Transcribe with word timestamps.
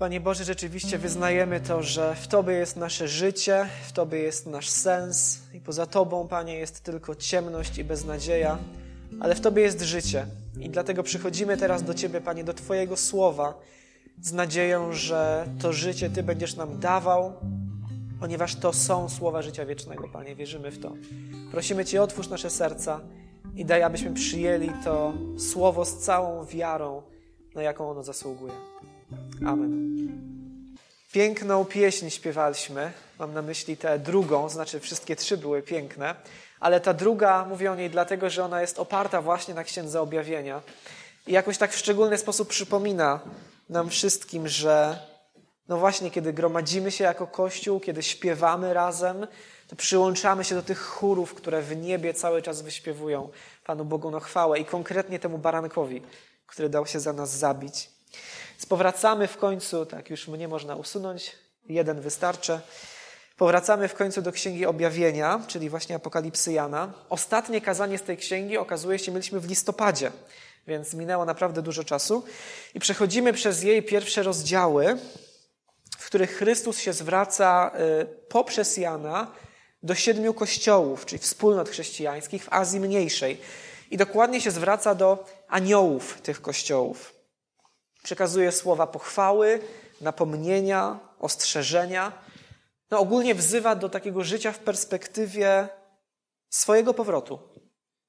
Panie 0.00 0.20
Boże, 0.20 0.44
rzeczywiście 0.44 0.98
wyznajemy 0.98 1.60
to, 1.60 1.82
że 1.82 2.14
w 2.14 2.28
Tobie 2.28 2.52
jest 2.52 2.76
nasze 2.76 3.08
życie, 3.08 3.66
w 3.88 3.92
Tobie 3.92 4.18
jest 4.18 4.46
nasz 4.46 4.68
sens 4.68 5.38
i 5.54 5.60
poza 5.60 5.86
Tobą, 5.86 6.28
Panie, 6.28 6.54
jest 6.54 6.80
tylko 6.80 7.14
ciemność 7.14 7.78
i 7.78 7.84
beznadzieja, 7.84 8.58
ale 9.20 9.34
w 9.34 9.40
Tobie 9.40 9.62
jest 9.62 9.80
życie. 9.80 10.26
I 10.60 10.70
dlatego 10.70 11.02
przychodzimy 11.02 11.56
teraz 11.56 11.82
do 11.82 11.94
Ciebie, 11.94 12.20
Panie, 12.20 12.44
do 12.44 12.54
Twojego 12.54 12.96
słowa 12.96 13.58
z 14.20 14.32
nadzieją, 14.32 14.92
że 14.92 15.46
to 15.62 15.72
życie 15.72 16.10
Ty 16.10 16.22
będziesz 16.22 16.56
nam 16.56 16.78
dawał, 16.78 17.32
ponieważ 18.20 18.56
to 18.56 18.72
są 18.72 19.08
słowa 19.08 19.42
życia 19.42 19.66
wiecznego, 19.66 20.08
Panie. 20.08 20.36
Wierzymy 20.36 20.70
w 20.70 20.78
to. 20.78 20.92
Prosimy 21.50 21.84
Cię, 21.84 22.02
otwórz 22.02 22.28
nasze 22.28 22.50
serca 22.50 23.00
i 23.54 23.64
daj, 23.64 23.82
abyśmy 23.82 24.14
przyjęli 24.14 24.70
to 24.84 25.12
słowo 25.38 25.84
z 25.84 25.98
całą 25.98 26.44
wiarą, 26.44 27.02
na 27.54 27.62
jaką 27.62 27.90
ono 27.90 28.02
zasługuje. 28.02 28.52
Amen. 29.46 29.90
Piękną 31.12 31.64
pieśń 31.64 32.10
śpiewaliśmy. 32.10 32.92
Mam 33.18 33.34
na 33.34 33.42
myśli 33.42 33.76
tę 33.76 33.98
drugą, 33.98 34.48
znaczy 34.48 34.80
wszystkie 34.80 35.16
trzy 35.16 35.36
były 35.36 35.62
piękne, 35.62 36.14
ale 36.60 36.80
ta 36.80 36.94
druga, 36.94 37.44
mówię 37.44 37.72
o 37.72 37.74
niej 37.74 37.90
dlatego, 37.90 38.30
że 38.30 38.44
ona 38.44 38.60
jest 38.60 38.78
oparta 38.78 39.22
właśnie 39.22 39.54
na 39.54 39.64
Księdze 39.64 40.00
Objawienia 40.00 40.62
i 41.26 41.32
jakoś 41.32 41.58
tak 41.58 41.72
w 41.72 41.78
szczególny 41.78 42.18
sposób 42.18 42.48
przypomina 42.48 43.20
nam 43.68 43.90
wszystkim, 43.90 44.48
że 44.48 44.98
no 45.68 45.76
właśnie, 45.76 46.10
kiedy 46.10 46.32
gromadzimy 46.32 46.90
się 46.90 47.04
jako 47.04 47.26
Kościół, 47.26 47.80
kiedy 47.80 48.02
śpiewamy 48.02 48.74
razem, 48.74 49.26
to 49.68 49.76
przyłączamy 49.76 50.44
się 50.44 50.54
do 50.54 50.62
tych 50.62 50.80
chórów, 50.80 51.34
które 51.34 51.62
w 51.62 51.76
niebie 51.76 52.14
cały 52.14 52.42
czas 52.42 52.62
wyśpiewują 52.62 53.28
Panu 53.64 53.84
Bogu 53.84 54.10
na 54.10 54.20
chwałę 54.20 54.58
i 54.58 54.64
konkretnie 54.64 55.18
temu 55.18 55.38
barankowi, 55.38 56.02
który 56.46 56.68
dał 56.68 56.86
się 56.86 57.00
za 57.00 57.12
nas 57.12 57.38
zabić. 57.38 57.99
Powracamy 58.66 59.26
w 59.26 59.36
końcu, 59.36 59.86
tak 59.86 60.10
już 60.10 60.28
mnie 60.28 60.48
można 60.48 60.76
usunąć, 60.76 61.32
jeden 61.68 62.00
wystarczy. 62.00 62.60
Powracamy 63.36 63.88
w 63.88 63.94
końcu 63.94 64.22
do 64.22 64.32
Księgi 64.32 64.66
Objawienia, 64.66 65.40
czyli 65.46 65.70
właśnie 65.70 65.96
Apokalipsy 65.96 66.52
Jana. 66.52 66.92
Ostatnie 67.08 67.60
kazanie 67.60 67.98
z 67.98 68.02
tej 68.02 68.16
księgi 68.16 68.58
okazuje 68.58 68.98
się 68.98 69.12
mieliśmy 69.12 69.40
w 69.40 69.48
listopadzie, 69.48 70.12
więc 70.66 70.94
minęło 70.94 71.24
naprawdę 71.24 71.62
dużo 71.62 71.84
czasu. 71.84 72.24
I 72.74 72.80
przechodzimy 72.80 73.32
przez 73.32 73.62
jej 73.62 73.82
pierwsze 73.82 74.22
rozdziały, 74.22 74.98
w 75.98 76.06
których 76.06 76.30
Chrystus 76.30 76.78
się 76.78 76.92
zwraca 76.92 77.72
y, 78.02 78.06
poprzez 78.28 78.76
Jana 78.76 79.26
do 79.82 79.94
siedmiu 79.94 80.34
kościołów, 80.34 81.06
czyli 81.06 81.18
wspólnot 81.18 81.68
chrześcijańskich 81.68 82.44
w 82.44 82.52
Azji 82.52 82.80
Mniejszej. 82.80 83.40
I 83.90 83.96
dokładnie 83.96 84.40
się 84.40 84.50
zwraca 84.50 84.94
do 84.94 85.24
aniołów 85.48 86.20
tych 86.22 86.42
kościołów. 86.42 87.19
Przekazuje 88.02 88.52
słowa 88.52 88.86
pochwały, 88.86 89.60
napomnienia, 90.00 90.98
ostrzeżenia. 91.18 92.12
No 92.90 92.98
ogólnie 92.98 93.34
wzywa 93.34 93.74
do 93.74 93.88
takiego 93.88 94.24
życia 94.24 94.52
w 94.52 94.58
perspektywie 94.58 95.68
swojego 96.50 96.94
powrotu. 96.94 97.38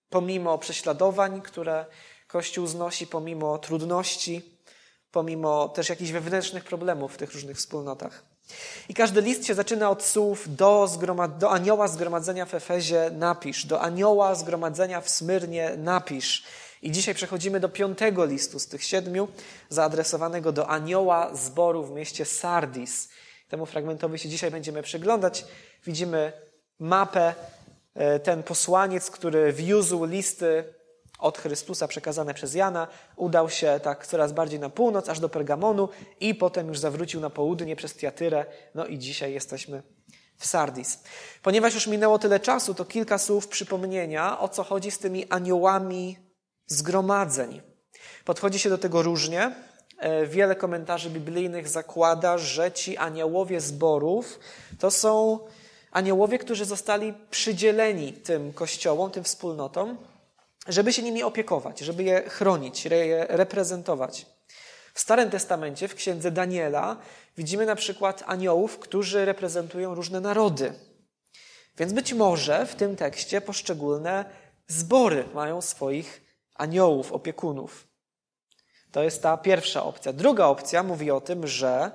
Pomimo 0.09 0.57
prześladowań, 0.57 1.41
które 1.41 1.85
Kościół 2.27 2.67
znosi, 2.67 3.07
pomimo 3.07 3.57
trudności, 3.57 4.57
pomimo 5.11 5.69
też 5.69 5.89
jakichś 5.89 6.11
wewnętrznych 6.11 6.63
problemów 6.63 7.13
w 7.13 7.17
tych 7.17 7.33
różnych 7.33 7.57
wspólnotach. 7.57 8.23
I 8.89 8.93
każdy 8.93 9.21
list 9.21 9.45
się 9.45 9.53
zaczyna 9.53 9.89
od 9.89 10.03
słów 10.03 10.55
do, 10.55 10.87
zgromad- 10.87 11.37
do 11.37 11.51
anioła 11.51 11.87
zgromadzenia 11.87 12.45
w 12.45 12.53
Efezie 12.53 13.11
napisz, 13.13 13.65
do 13.65 13.81
anioła 13.81 14.35
zgromadzenia 14.35 15.01
w 15.01 15.09
Smyrnie 15.09 15.71
napisz. 15.77 16.43
I 16.81 16.91
dzisiaj 16.91 17.15
przechodzimy 17.15 17.59
do 17.59 17.69
piątego 17.69 18.25
listu 18.25 18.59
z 18.59 18.67
tych 18.67 18.83
siedmiu, 18.83 19.27
zaadresowanego 19.69 20.51
do 20.51 20.67
anioła 20.67 21.35
zboru 21.35 21.83
w 21.83 21.91
mieście 21.91 22.25
Sardis. 22.25 23.09
Temu 23.47 23.65
fragmentowi 23.65 24.19
się 24.19 24.29
dzisiaj 24.29 24.51
będziemy 24.51 24.83
przyglądać. 24.83 25.45
Widzimy 25.85 26.33
mapę, 26.79 27.33
e, 27.95 28.19
ten 28.19 28.43
posłaniec, 28.43 29.11
który 29.11 29.53
wiózł 29.53 30.05
listy 30.05 30.63
od 31.19 31.37
Chrystusa 31.37 31.87
przekazane 31.87 32.33
przez 32.33 32.53
Jana, 32.55 32.87
udał 33.15 33.49
się 33.49 33.79
tak 33.83 34.07
coraz 34.07 34.33
bardziej 34.33 34.59
na 34.59 34.69
północ, 34.69 35.09
aż 35.09 35.19
do 35.19 35.29
Pergamonu 35.29 35.89
i 36.19 36.35
potem 36.35 36.67
już 36.67 36.79
zawrócił 36.79 37.21
na 37.21 37.29
południe 37.29 37.75
przez 37.75 37.95
Tiatyrę. 37.95 38.45
No 38.75 38.85
i 38.85 38.97
dzisiaj 38.97 39.33
jesteśmy 39.33 39.83
w 40.37 40.45
Sardis. 40.45 40.99
Ponieważ 41.41 41.73
już 41.73 41.87
minęło 41.87 42.19
tyle 42.19 42.39
czasu, 42.39 42.73
to 42.73 42.85
kilka 42.85 43.17
słów 43.17 43.47
przypomnienia, 43.47 44.39
o 44.39 44.49
co 44.49 44.63
chodzi 44.63 44.91
z 44.91 44.99
tymi 44.99 45.29
aniołami 45.29 46.30
zgromadzeń. 46.71 47.61
Podchodzi 48.25 48.59
się 48.59 48.69
do 48.69 48.77
tego 48.77 49.01
różnie. 49.01 49.55
E, 49.97 50.25
wiele 50.25 50.55
komentarzy 50.55 51.09
biblijnych 51.09 51.67
zakłada, 51.67 52.37
że 52.37 52.71
ci 52.71 52.97
aniołowie 52.97 53.61
zborów 53.61 54.39
to 54.79 54.91
są 54.91 55.39
aniołowie, 55.91 56.39
którzy 56.39 56.65
zostali 56.65 57.13
przydzieleni 57.31 58.13
tym 58.13 58.53
kościołom, 58.53 59.11
tym 59.11 59.23
wspólnotom, 59.23 59.97
żeby 60.67 60.93
się 60.93 61.03
nimi 61.03 61.23
opiekować, 61.23 61.79
żeby 61.79 62.03
je 62.03 62.29
chronić, 62.29 62.85
je 62.85 63.25
reprezentować. 63.29 64.25
W 64.93 64.99
Starym 64.99 65.29
Testamencie, 65.29 65.87
w 65.87 65.95
księdze 65.95 66.31
Daniela, 66.31 66.97
widzimy 67.37 67.65
na 67.65 67.75
przykład 67.75 68.23
aniołów, 68.25 68.79
którzy 68.79 69.25
reprezentują 69.25 69.95
różne 69.95 70.21
narody. 70.21 70.73
Więc 71.77 71.93
być 71.93 72.13
może 72.13 72.65
w 72.65 72.75
tym 72.75 72.95
tekście 72.95 73.41
poszczególne 73.41 74.25
zbory 74.67 75.25
mają 75.33 75.61
swoich 75.61 76.30
aniołów, 76.55 77.11
opiekunów. 77.11 77.87
To 78.91 79.03
jest 79.03 79.23
ta 79.23 79.37
pierwsza 79.37 79.83
opcja. 79.83 80.13
Druga 80.13 80.45
opcja 80.45 80.83
mówi 80.83 81.11
o 81.11 81.21
tym, 81.21 81.47
że 81.47 81.91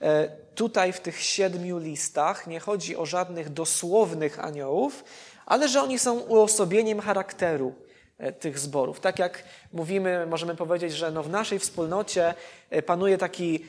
e, 0.00 0.28
tutaj 0.54 0.92
w 0.92 1.00
tych 1.00 1.20
siedmiu 1.20 1.78
listach 1.78 2.46
nie 2.46 2.60
chodzi 2.60 2.96
o 2.96 3.06
żadnych 3.06 3.48
dosłownych 3.48 4.44
aniołów, 4.44 5.04
ale 5.46 5.68
że 5.68 5.82
oni 5.82 5.98
są 5.98 6.18
uosobieniem 6.18 7.00
charakteru 7.00 7.74
e, 8.18 8.32
tych 8.32 8.58
zborów. 8.58 9.00
Tak 9.00 9.18
jak 9.18 9.44
mówimy, 9.72 10.26
możemy 10.26 10.56
powiedzieć, 10.56 10.92
że 10.92 11.10
no 11.10 11.22
w 11.22 11.30
naszej 11.30 11.58
wspólnocie 11.58 12.34
e, 12.70 12.82
panuje 12.82 13.18
taki 13.18 13.66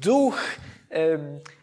duch 0.00 0.40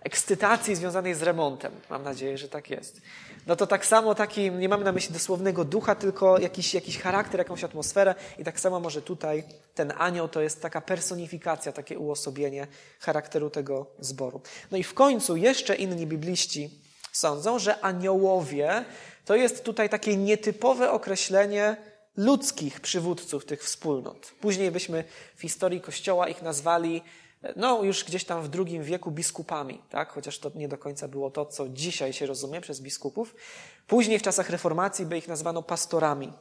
ekscytacji 0.02 0.76
związanej 0.76 1.14
z 1.14 1.24
remontem. 1.24 1.72
Mam 1.90 2.04
nadzieję, 2.04 2.38
że 2.38 2.50
tak 2.50 2.70
jest 2.70 3.02
no 3.48 3.56
to 3.56 3.68
tak 3.68 3.86
samo 3.86 4.16
taki, 4.16 4.52
nie 4.52 4.70
mamy 4.70 4.84
na 4.84 4.92
myśli 4.92 5.14
dosłownego 5.14 5.66
ducha, 5.66 5.96
tylko 5.96 6.40
jakiś, 6.40 6.74
jakiś 6.74 7.00
charakter, 7.00 7.40
jakąś 7.40 7.64
atmosferę 7.64 8.16
i 8.40 8.44
tak 8.44 8.60
samo 8.60 8.80
może 8.80 9.02
tutaj 9.02 9.44
ten 9.76 9.94
anioł 9.98 10.28
to 10.28 10.42
jest 10.42 10.62
taka 10.62 10.82
personifikacja, 10.82 11.72
takie 11.72 12.00
uosobienie 12.00 12.68
charakteru 13.00 13.50
tego 13.50 13.86
zboru. 14.00 14.42
No 14.72 14.78
i 14.78 14.84
w 14.84 14.94
końcu 14.94 15.36
jeszcze 15.36 15.76
inni 15.76 16.08
bibliści 16.08 16.70
sądzą, 17.12 17.60
że 17.60 17.80
aniołowie 17.80 18.86
to 19.26 19.36
jest 19.36 19.64
tutaj 19.64 19.90
takie 19.90 20.18
nietypowe 20.18 20.92
określenie 20.92 21.78
ludzkich 22.18 22.80
przywódców 22.80 23.46
tych 23.46 23.64
wspólnot. 23.64 24.32
Później 24.42 24.72
byśmy 24.72 25.04
w 25.36 25.42
historii 25.42 25.82
Kościoła 25.82 26.28
ich 26.28 26.42
nazwali 26.42 27.02
no 27.56 27.84
już 27.84 28.04
gdzieś 28.04 28.26
tam 28.26 28.44
w 28.44 28.50
II 28.56 28.82
wieku 28.82 29.12
biskupami, 29.12 29.82
tak? 29.90 30.12
chociaż 30.12 30.40
to 30.40 30.52
nie 30.56 30.68
do 30.68 30.78
końca 30.78 31.08
było 31.08 31.32
to, 31.32 31.46
co 31.46 31.70
dzisiaj 31.70 32.14
się 32.14 32.26
rozumie 32.26 32.62
przez 32.62 32.82
biskupów. 32.82 33.36
Później 33.88 34.20
w 34.20 34.22
czasach 34.22 34.50
reformacji 34.50 35.06
by 35.06 35.18
ich 35.18 35.28
nazwano 35.28 35.64
pastorami. 35.64 36.34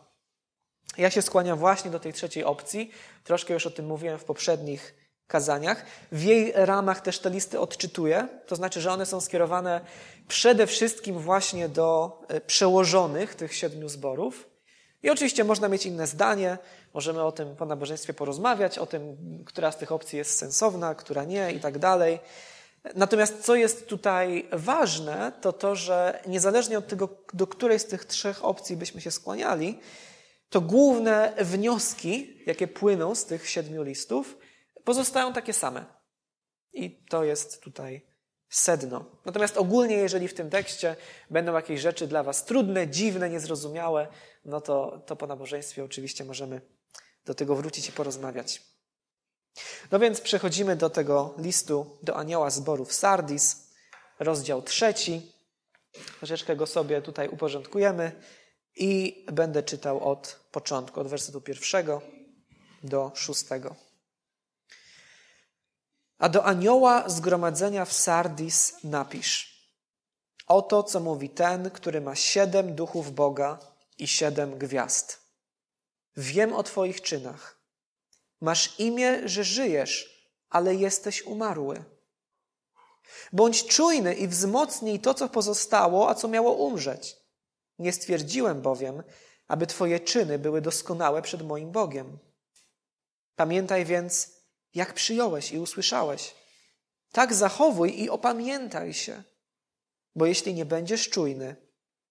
Ja 0.98 1.10
się 1.10 1.22
skłaniam 1.22 1.58
właśnie 1.58 1.90
do 1.90 2.00
tej 2.00 2.12
trzeciej 2.12 2.44
opcji. 2.44 2.90
Troszkę 3.24 3.54
już 3.54 3.66
o 3.66 3.70
tym 3.70 3.86
mówiłem 3.86 4.18
w 4.18 4.24
poprzednich 4.24 4.94
kazaniach. 5.26 5.84
W 6.12 6.22
jej 6.22 6.52
ramach 6.54 7.00
też 7.00 7.18
te 7.18 7.30
listy 7.30 7.60
odczytuję, 7.60 8.28
to 8.46 8.56
znaczy, 8.56 8.80
że 8.80 8.92
one 8.92 9.06
są 9.06 9.20
skierowane 9.20 9.80
przede 10.28 10.66
wszystkim 10.66 11.18
właśnie 11.18 11.68
do 11.68 12.18
e, 12.28 12.40
przełożonych 12.40 13.34
tych 13.34 13.54
siedmiu 13.54 13.88
zborów. 13.88 14.53
I 15.04 15.10
oczywiście 15.10 15.44
można 15.44 15.68
mieć 15.68 15.86
inne 15.86 16.06
zdanie, 16.06 16.58
Możemy 16.94 17.22
o 17.22 17.32
tym 17.32 17.56
po 17.56 17.66
nabożeństwie 17.66 18.14
porozmawiać, 18.14 18.78
o 18.78 18.86
tym, 18.86 19.16
która 19.46 19.72
z 19.72 19.76
tych 19.76 19.92
opcji 19.92 20.18
jest 20.18 20.38
sensowna, 20.38 20.94
która 20.94 21.24
nie 21.24 21.52
i 21.52 21.60
tak 21.60 21.78
dalej. 21.78 22.20
Natomiast 22.94 23.44
co 23.44 23.54
jest 23.54 23.88
tutaj 23.88 24.48
ważne, 24.52 25.32
to 25.40 25.52
to, 25.52 25.76
że 25.76 26.22
niezależnie 26.26 26.78
od 26.78 26.88
tego, 26.88 27.08
do 27.32 27.46
której 27.46 27.78
z 27.78 27.84
tych 27.84 28.04
trzech 28.04 28.44
opcji 28.44 28.76
byśmy 28.76 29.00
się 29.00 29.10
skłaniali, 29.10 29.78
to 30.48 30.60
główne 30.60 31.32
wnioski, 31.38 32.42
jakie 32.46 32.68
płyną 32.68 33.14
z 33.14 33.24
tych 33.24 33.48
siedmiu 33.48 33.82
listów, 33.82 34.38
pozostają 34.84 35.32
takie 35.32 35.52
same. 35.52 35.84
I 36.72 37.04
to 37.10 37.24
jest 37.24 37.62
tutaj 37.62 38.06
sedno. 38.48 39.04
Natomiast 39.24 39.56
ogólnie, 39.56 39.96
jeżeli 39.96 40.28
w 40.28 40.34
tym 40.34 40.50
tekście 40.50 40.96
będą 41.30 41.54
jakieś 41.54 41.80
rzeczy 41.80 42.06
dla 42.06 42.22
Was 42.22 42.44
trudne, 42.44 42.88
dziwne, 42.88 43.30
niezrozumiałe, 43.30 44.06
no 44.44 44.60
to, 44.60 45.02
to 45.06 45.16
po 45.16 45.26
nabożeństwie 45.26 45.84
oczywiście 45.84 46.24
możemy 46.24 46.60
do 47.24 47.34
tego 47.34 47.56
wrócić 47.56 47.88
i 47.88 47.92
porozmawiać. 47.92 48.62
No 49.90 49.98
więc 49.98 50.20
przechodzimy 50.20 50.76
do 50.76 50.90
tego 50.90 51.34
listu 51.38 51.98
do 52.02 52.16
anioła 52.16 52.50
zborów 52.50 52.92
Sardis, 52.92 53.70
rozdział 54.18 54.62
trzeci. 54.62 55.32
Troszeczkę 56.18 56.56
go 56.56 56.66
sobie 56.66 57.02
tutaj 57.02 57.28
uporządkujemy 57.28 58.12
i 58.76 59.24
będę 59.32 59.62
czytał 59.62 60.10
od 60.10 60.40
początku, 60.52 61.00
od 61.00 61.08
wersetu 61.08 61.40
pierwszego 61.40 62.02
do 62.82 63.12
szóstego. 63.14 63.76
A 66.18 66.28
do 66.28 66.44
anioła 66.44 67.08
zgromadzenia 67.08 67.84
w 67.84 67.92
Sardis 67.92 68.84
napisz. 68.84 69.54
Oto, 70.46 70.82
co 70.82 71.00
mówi 71.00 71.30
ten, 71.30 71.70
który 71.70 72.00
ma 72.00 72.14
siedem 72.14 72.74
duchów 72.74 73.14
Boga 73.14 73.73
i 73.98 74.06
siedem 74.06 74.58
gwiazd. 74.58 75.20
Wiem 76.16 76.52
o 76.52 76.62
Twoich 76.62 77.00
czynach. 77.00 77.60
Masz 78.40 78.80
imię, 78.80 79.28
że 79.28 79.44
żyjesz, 79.44 80.28
ale 80.50 80.74
jesteś 80.74 81.22
umarły. 81.22 81.84
Bądź 83.32 83.66
czujny 83.66 84.14
i 84.14 84.28
wzmocnij 84.28 85.00
to, 85.00 85.14
co 85.14 85.28
pozostało, 85.28 86.08
a 86.08 86.14
co 86.14 86.28
miało 86.28 86.52
umrzeć. 86.52 87.16
Nie 87.78 87.92
stwierdziłem 87.92 88.62
bowiem, 88.62 89.02
aby 89.48 89.66
Twoje 89.66 90.00
czyny 90.00 90.38
były 90.38 90.60
doskonałe 90.60 91.22
przed 91.22 91.42
moim 91.42 91.72
Bogiem. 91.72 92.18
Pamiętaj 93.36 93.84
więc, 93.84 94.30
jak 94.74 94.94
przyjąłeś 94.94 95.52
i 95.52 95.58
usłyszałeś. 95.58 96.34
Tak 97.12 97.34
zachowuj 97.34 98.00
i 98.00 98.10
opamiętaj 98.10 98.94
się, 98.94 99.22
bo 100.14 100.26
jeśli 100.26 100.54
nie 100.54 100.64
będziesz 100.64 101.08
czujny, 101.08 101.56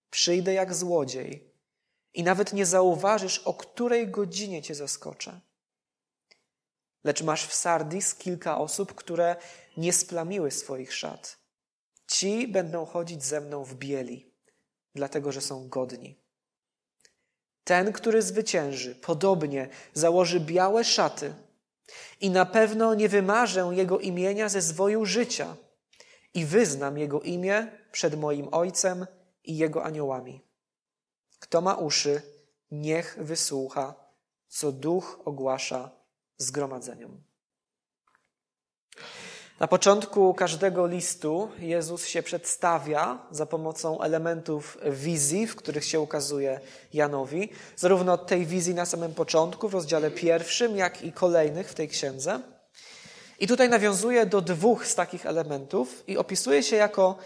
przyjdę 0.09 0.53
jak 0.53 0.75
złodziej 0.75 1.52
i 2.13 2.23
nawet 2.23 2.53
nie 2.53 2.65
zauważysz, 2.65 3.39
o 3.39 3.53
której 3.53 4.07
godzinie 4.07 4.61
cię 4.61 4.75
zaskoczę. 4.75 5.39
Lecz 7.03 7.23
masz 7.23 7.47
w 7.47 7.53
Sardis 7.53 8.15
kilka 8.15 8.57
osób, 8.57 8.95
które 8.95 9.35
nie 9.77 9.93
splamiły 9.93 10.51
swoich 10.51 10.93
szat. 10.93 11.37
Ci 12.07 12.47
będą 12.47 12.85
chodzić 12.85 13.23
ze 13.23 13.41
mną 13.41 13.63
w 13.63 13.75
bieli, 13.75 14.33
dlatego 14.95 15.31
że 15.31 15.41
są 15.41 15.69
godni. 15.69 16.23
Ten, 17.63 17.93
który 17.93 18.21
zwycięży, 18.21 18.95
podobnie 18.95 19.69
założy 19.93 20.39
białe 20.39 20.83
szaty 20.83 21.33
i 22.21 22.29
na 22.29 22.45
pewno 22.45 22.93
nie 22.93 23.09
wymarzę 23.09 23.71
jego 23.73 23.99
imienia 23.99 24.49
ze 24.49 24.61
zwoju 24.61 25.05
życia 25.05 25.55
i 26.33 26.45
wyznam 26.45 26.97
jego 26.97 27.21
imię 27.21 27.67
przed 27.91 28.19
moim 28.19 28.47
Ojcem 28.51 29.05
i 29.43 29.57
jego 29.57 29.83
aniołami. 29.83 30.52
Kto 31.43 31.61
ma 31.61 31.75
uszy, 31.75 32.21
niech 32.71 33.17
wysłucha, 33.21 33.93
co 34.47 34.71
duch 34.71 35.19
ogłasza 35.25 35.91
zgromadzeniom. 36.37 37.23
Na 39.59 39.67
początku 39.67 40.33
każdego 40.33 40.87
listu 40.87 41.49
Jezus 41.59 42.07
się 42.07 42.23
przedstawia 42.23 43.27
za 43.31 43.45
pomocą 43.45 44.01
elementów 44.01 44.77
wizji, 44.91 45.47
w 45.47 45.55
których 45.55 45.85
się 45.85 45.99
ukazuje 45.99 46.59
Janowi, 46.93 47.49
zarówno 47.75 48.17
tej 48.17 48.45
wizji 48.45 48.73
na 48.75 48.85
samym 48.85 49.13
początku, 49.13 49.69
w 49.69 49.73
rozdziale 49.73 50.11
pierwszym, 50.11 50.77
jak 50.77 51.03
i 51.03 51.11
kolejnych 51.11 51.69
w 51.69 51.75
tej 51.75 51.87
księdze. 51.87 52.39
I 53.39 53.47
tutaj 53.47 53.69
nawiązuje 53.69 54.25
do 54.25 54.41
dwóch 54.41 54.87
z 54.87 54.95
takich 54.95 55.25
elementów 55.25 56.03
i 56.07 56.17
opisuje 56.17 56.63
się 56.63 56.75
jako 56.75 57.17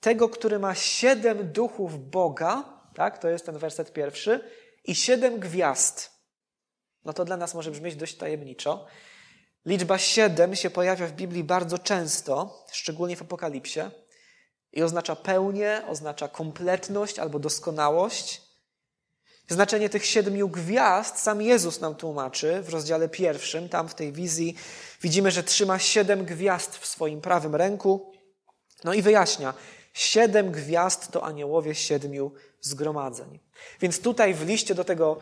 tego, 0.00 0.28
który 0.28 0.58
ma 0.58 0.74
siedem 0.74 1.52
duchów 1.52 2.10
Boga, 2.10 2.75
tak, 2.96 3.18
to 3.18 3.28
jest 3.28 3.46
ten 3.46 3.58
werset 3.58 3.92
pierwszy, 3.92 4.40
i 4.84 4.94
siedem 4.94 5.40
gwiazd. 5.40 6.10
No 7.04 7.12
to 7.12 7.24
dla 7.24 7.36
nas 7.36 7.54
może 7.54 7.70
brzmieć 7.70 7.96
dość 7.96 8.16
tajemniczo. 8.16 8.86
Liczba 9.66 9.98
siedem 9.98 10.56
się 10.56 10.70
pojawia 10.70 11.06
w 11.06 11.12
Biblii 11.12 11.44
bardzo 11.44 11.78
często, 11.78 12.64
szczególnie 12.72 13.16
w 13.16 13.22
Apokalipsie, 13.22 13.80
i 14.72 14.82
oznacza 14.82 15.16
pełnię, 15.16 15.82
oznacza 15.88 16.28
kompletność 16.28 17.18
albo 17.18 17.38
doskonałość. 17.38 18.42
Znaczenie 19.48 19.88
tych 19.88 20.06
siedmiu 20.06 20.48
gwiazd 20.48 21.18
sam 21.18 21.42
Jezus 21.42 21.80
nam 21.80 21.94
tłumaczy 21.94 22.62
w 22.62 22.68
rozdziale 22.68 23.08
pierwszym. 23.08 23.68
Tam 23.68 23.88
w 23.88 23.94
tej 23.94 24.12
wizji 24.12 24.56
widzimy, 25.02 25.30
że 25.30 25.42
trzyma 25.42 25.78
siedem 25.78 26.24
gwiazd 26.24 26.76
w 26.76 26.86
swoim 26.86 27.20
prawym 27.20 27.54
ręku. 27.54 28.12
No 28.84 28.94
i 28.94 29.02
wyjaśnia, 29.02 29.54
siedem 29.96 30.52
gwiazd 30.52 31.12
to 31.12 31.24
aniołowie 31.24 31.74
siedmiu 31.74 32.32
zgromadzeń. 32.60 33.38
Więc 33.80 34.00
tutaj 34.00 34.34
w 34.34 34.46
liście 34.46 34.74
do 34.74 34.84
tego 34.84 35.18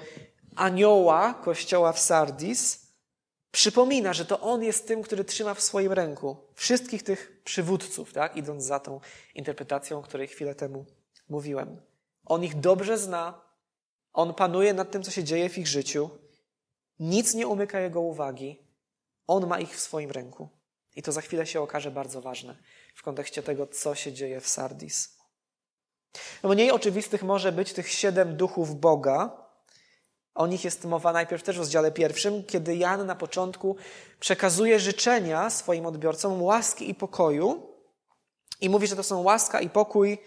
anioła 0.56 1.34
kościoła 1.34 1.92
w 1.92 1.98
Sardis 1.98 2.86
przypomina, 3.50 4.12
że 4.12 4.24
to 4.24 4.40
on 4.40 4.62
jest 4.62 4.88
tym, 4.88 5.02
który 5.02 5.24
trzyma 5.24 5.54
w 5.54 5.60
swoim 5.60 5.92
ręku 5.92 6.36
wszystkich 6.54 7.02
tych 7.02 7.42
przywódców, 7.44 8.12
tak? 8.12 8.36
idąc 8.36 8.64
za 8.64 8.80
tą 8.80 9.00
interpretacją, 9.34 9.98
o 9.98 10.02
której 10.02 10.28
chwilę 10.28 10.54
temu 10.54 10.86
mówiłem. 11.28 11.80
On 12.24 12.44
ich 12.44 12.60
dobrze 12.60 12.98
zna, 12.98 13.40
on 14.12 14.34
panuje 14.34 14.74
nad 14.74 14.90
tym, 14.90 15.02
co 15.02 15.10
się 15.10 15.24
dzieje 15.24 15.48
w 15.48 15.58
ich 15.58 15.68
życiu, 15.68 16.10
nic 16.98 17.34
nie 17.34 17.46
umyka 17.46 17.80
jego 17.80 18.00
uwagi, 18.00 18.58
on 19.26 19.46
ma 19.46 19.60
ich 19.60 19.76
w 19.76 19.80
swoim 19.80 20.10
ręku. 20.10 20.48
I 20.96 21.02
to 21.02 21.12
za 21.12 21.20
chwilę 21.20 21.46
się 21.46 21.60
okaże 21.60 21.90
bardzo 21.90 22.20
ważne 22.20 22.56
w 22.94 23.02
kontekście 23.02 23.42
tego, 23.42 23.66
co 23.66 23.94
się 23.94 24.12
dzieje 24.12 24.40
w 24.40 24.48
Sardis. 24.48 25.18
No 26.42 26.48
mniej 26.48 26.70
oczywistych 26.70 27.22
może 27.22 27.52
być 27.52 27.72
tych 27.72 27.88
siedem 27.88 28.36
duchów 28.36 28.80
Boga, 28.80 29.44
o 30.34 30.46
nich 30.46 30.64
jest 30.64 30.84
mowa 30.84 31.12
najpierw 31.12 31.42
też 31.42 31.56
w 31.56 31.58
rozdziale 31.58 31.92
pierwszym, 31.92 32.44
kiedy 32.44 32.76
Jan 32.76 33.06
na 33.06 33.14
początku 33.14 33.76
przekazuje 34.20 34.80
życzenia 34.80 35.50
swoim 35.50 35.86
odbiorcom 35.86 36.42
łaski 36.42 36.90
i 36.90 36.94
pokoju 36.94 37.74
i 38.60 38.70
mówi, 38.70 38.86
że 38.86 38.96
to 38.96 39.02
są 39.02 39.22
łaska 39.22 39.60
i 39.60 39.70
pokój 39.70 40.18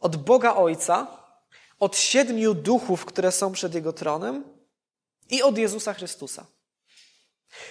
od 0.00 0.16
Boga 0.16 0.54
Ojca, 0.54 1.06
od 1.78 1.96
siedmiu 1.96 2.54
duchów, 2.54 3.04
które 3.04 3.32
są 3.32 3.52
przed 3.52 3.74
Jego 3.74 3.92
tronem 3.92 4.44
i 5.30 5.42
od 5.42 5.58
Jezusa 5.58 5.94
Chrystusa. 5.94 6.46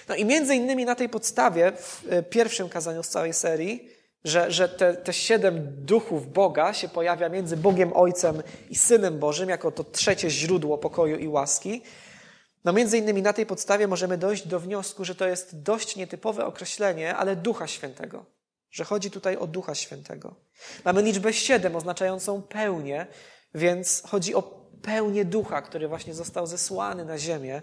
No 0.08 0.14
i 0.14 0.24
między 0.24 0.54
innymi 0.54 0.84
na 0.84 0.94
tej 0.94 1.08
podstawie 1.08 1.72
w 1.72 2.04
e, 2.10 2.22
pierwszym 2.22 2.68
kazaniu 2.68 3.02
z 3.02 3.08
całej 3.08 3.32
serii 3.32 3.95
że, 4.24 4.50
że 4.52 4.68
te, 4.68 4.94
te 4.94 5.12
siedem 5.12 5.84
duchów 5.84 6.32
Boga 6.32 6.74
się 6.74 6.88
pojawia 6.88 7.28
między 7.28 7.56
Bogiem 7.56 7.92
Ojcem 7.92 8.42
i 8.70 8.76
Synem 8.76 9.18
Bożym 9.18 9.48
jako 9.48 9.72
to 9.72 9.84
trzecie 9.84 10.30
źródło 10.30 10.78
pokoju 10.78 11.16
i 11.16 11.28
łaski. 11.28 11.82
No 12.64 12.72
między 12.72 12.98
innymi 12.98 13.22
na 13.22 13.32
tej 13.32 13.46
podstawie 13.46 13.88
możemy 13.88 14.18
dojść 14.18 14.46
do 14.46 14.60
wniosku, 14.60 15.04
że 15.04 15.14
to 15.14 15.28
jest 15.28 15.62
dość 15.62 15.96
nietypowe 15.96 16.46
określenie, 16.46 17.16
ale 17.16 17.36
Ducha 17.36 17.66
Świętego. 17.66 18.24
Że 18.70 18.84
chodzi 18.84 19.10
tutaj 19.10 19.36
o 19.36 19.46
Ducha 19.46 19.74
Świętego. 19.74 20.34
Mamy 20.84 21.02
liczbę 21.02 21.32
siedem 21.32 21.76
oznaczającą 21.76 22.42
pełnię, 22.42 23.06
więc 23.54 24.02
chodzi 24.06 24.34
o 24.34 24.42
pełnię 24.82 25.24
Ducha, 25.24 25.62
który 25.62 25.88
właśnie 25.88 26.14
został 26.14 26.46
zesłany 26.46 27.04
na 27.04 27.18
ziemię 27.18 27.62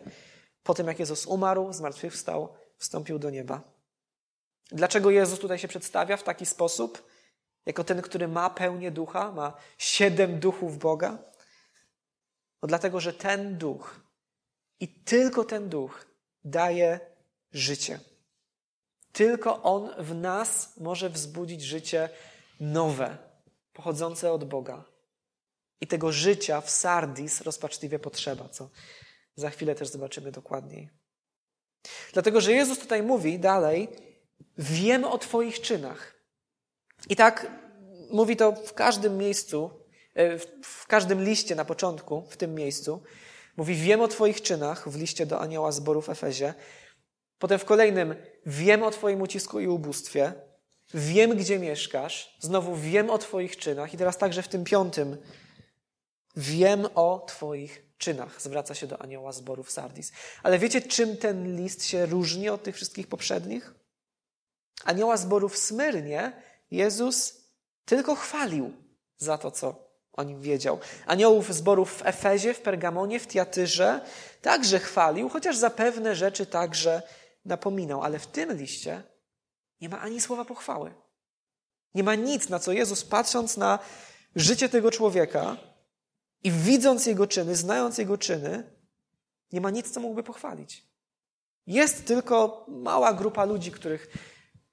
po 0.64 0.74
tym, 0.74 0.88
jak 0.88 1.00
Jezus 1.00 1.26
umarł, 1.26 1.74
zmartwychwstał, 1.74 2.50
wstąpił 2.78 3.20
do 3.20 3.30
nieba. 3.30 3.73
Dlaczego 4.72 5.12
Jezus 5.12 5.40
tutaj 5.40 5.60
się 5.60 5.68
przedstawia 5.68 6.18
w 6.18 6.24
taki 6.24 6.46
sposób? 6.46 7.10
Jako 7.66 7.84
ten, 7.84 8.02
który 8.02 8.28
ma 8.28 8.50
pełnię 8.50 8.92
ducha, 8.92 9.32
ma 9.32 9.54
siedem 9.78 10.40
duchów 10.40 10.78
Boga? 10.78 11.18
No 12.62 12.68
dlatego, 12.68 13.00
że 13.00 13.14
ten 13.14 13.58
duch 13.58 14.00
i 14.80 14.88
tylko 14.88 15.44
ten 15.44 15.70
duch 15.70 16.06
daje 16.46 17.00
życie. 17.52 18.00
Tylko 19.12 19.64
on 19.64 19.90
w 19.98 20.16
nas 20.16 20.78
może 20.78 21.10
wzbudzić 21.10 21.62
życie 21.62 22.10
nowe, 22.60 23.18
pochodzące 23.74 24.32
od 24.32 24.44
Boga. 24.44 24.84
I 25.82 25.88
tego 25.88 26.12
życia 26.12 26.62
w 26.62 26.70
Sardis 26.70 27.42
rozpaczliwie 27.42 28.00
potrzeba, 28.00 28.50
co 28.50 28.70
za 29.36 29.50
chwilę 29.50 29.76
też 29.76 29.88
zobaczymy 29.88 30.32
dokładniej. 30.32 30.90
Dlatego, 32.14 32.42
że 32.42 32.54
Jezus 32.54 32.80
tutaj 32.80 33.04
mówi 33.04 33.40
dalej, 33.40 33.90
Wiem 34.58 35.06
o 35.06 35.18
Twoich 35.18 35.62
czynach. 35.62 36.14
I 37.10 37.16
tak 37.16 37.52
mówi 38.12 38.36
to 38.36 38.52
w 38.52 38.74
każdym 38.74 39.18
miejscu, 39.18 39.70
e, 40.14 40.38
w 40.64 40.88
każdym 40.88 41.24
liście 41.24 41.56
na 41.56 41.66
początku, 41.66 42.24
w 42.30 42.38
tym 42.38 42.56
miejscu. 42.56 43.04
Mówi: 43.58 43.76
Wiem 43.76 44.02
o 44.02 44.08
Twoich 44.08 44.42
czynach 44.42 44.90
w 44.90 45.00
liście 45.00 45.26
do 45.26 45.40
anioła 45.40 45.72
zboru 45.72 46.02
w 46.02 46.10
Efezie. 46.10 46.54
Potem 47.40 47.60
w 47.60 47.66
kolejnym: 47.66 48.16
Wiem 48.46 48.84
o 48.84 48.92
Twoim 48.92 49.22
ucisku 49.22 49.60
i 49.60 49.68
ubóstwie. 49.68 50.34
Wiem, 50.94 51.38
gdzie 51.38 51.60
mieszkasz. 51.60 52.38
Znowu 52.40 52.76
wiem 52.76 53.10
o 53.10 53.18
Twoich 53.18 53.58
czynach. 53.58 53.94
I 53.94 53.98
teraz 53.98 54.18
także 54.18 54.44
w 54.44 54.48
tym 54.48 54.64
piątym: 54.64 55.18
Wiem 56.36 56.88
o 56.96 57.26
Twoich 57.28 57.84
czynach. 57.98 58.42
Zwraca 58.42 58.76
się 58.76 58.88
do 58.88 59.02
anioła 59.02 59.32
zboru 59.32 59.64
w 59.64 59.72
Sardis. 59.72 60.12
Ale 60.44 60.60
wiecie, 60.60 60.82
czym 60.82 61.18
ten 61.18 61.56
list 61.56 61.86
się 61.86 62.06
różni 62.06 62.50
od 62.50 62.64
tych 62.64 62.76
wszystkich 62.76 63.08
poprzednich? 63.08 63.83
Anioła 64.84 65.18
zboru 65.18 65.50
w 65.50 65.58
Smyrnie 65.58 66.32
Jezus 66.72 67.34
tylko 67.86 68.16
chwalił 68.16 68.74
za 69.18 69.38
to, 69.38 69.52
co 69.52 69.94
o 70.14 70.24
nim 70.24 70.42
wiedział. 70.42 70.80
Aniołów 71.06 71.54
zborów 71.54 71.94
w 71.94 72.06
Efezie, 72.06 72.54
w 72.54 72.62
Pergamonie, 72.62 73.20
w 73.20 73.28
Tiatyrze 73.28 74.02
także 74.42 74.80
chwalił, 74.80 75.30
chociaż 75.30 75.58
za 75.58 75.70
pewne 75.70 76.16
rzeczy 76.16 76.46
także 76.46 77.02
napominał. 77.46 78.04
Ale 78.04 78.20
w 78.20 78.28
tym 78.28 78.54
liście 78.54 79.04
nie 79.82 79.90
ma 79.90 80.00
ani 80.00 80.22
słowa 80.22 80.46
pochwały. 80.46 80.94
Nie 81.96 82.04
ma 82.04 82.16
nic, 82.16 82.50
na 82.50 82.60
co 82.60 82.72
Jezus 82.72 83.06
patrząc 83.06 83.58
na 83.58 83.80
życie 84.36 84.70
tego 84.70 84.92
człowieka 84.92 85.58
i 86.44 86.52
widząc 86.52 87.06
jego 87.06 87.28
czyny, 87.28 87.56
znając 87.56 87.98
jego 87.98 88.18
czyny, 88.18 88.64
nie 89.52 89.62
ma 89.62 89.70
nic, 89.70 89.92
co 89.92 90.00
mógłby 90.00 90.24
pochwalić. 90.24 90.88
Jest 91.68 92.06
tylko 92.06 92.66
mała 92.70 93.14
grupa 93.14 93.46
ludzi, 93.46 93.72
których 93.72 94.08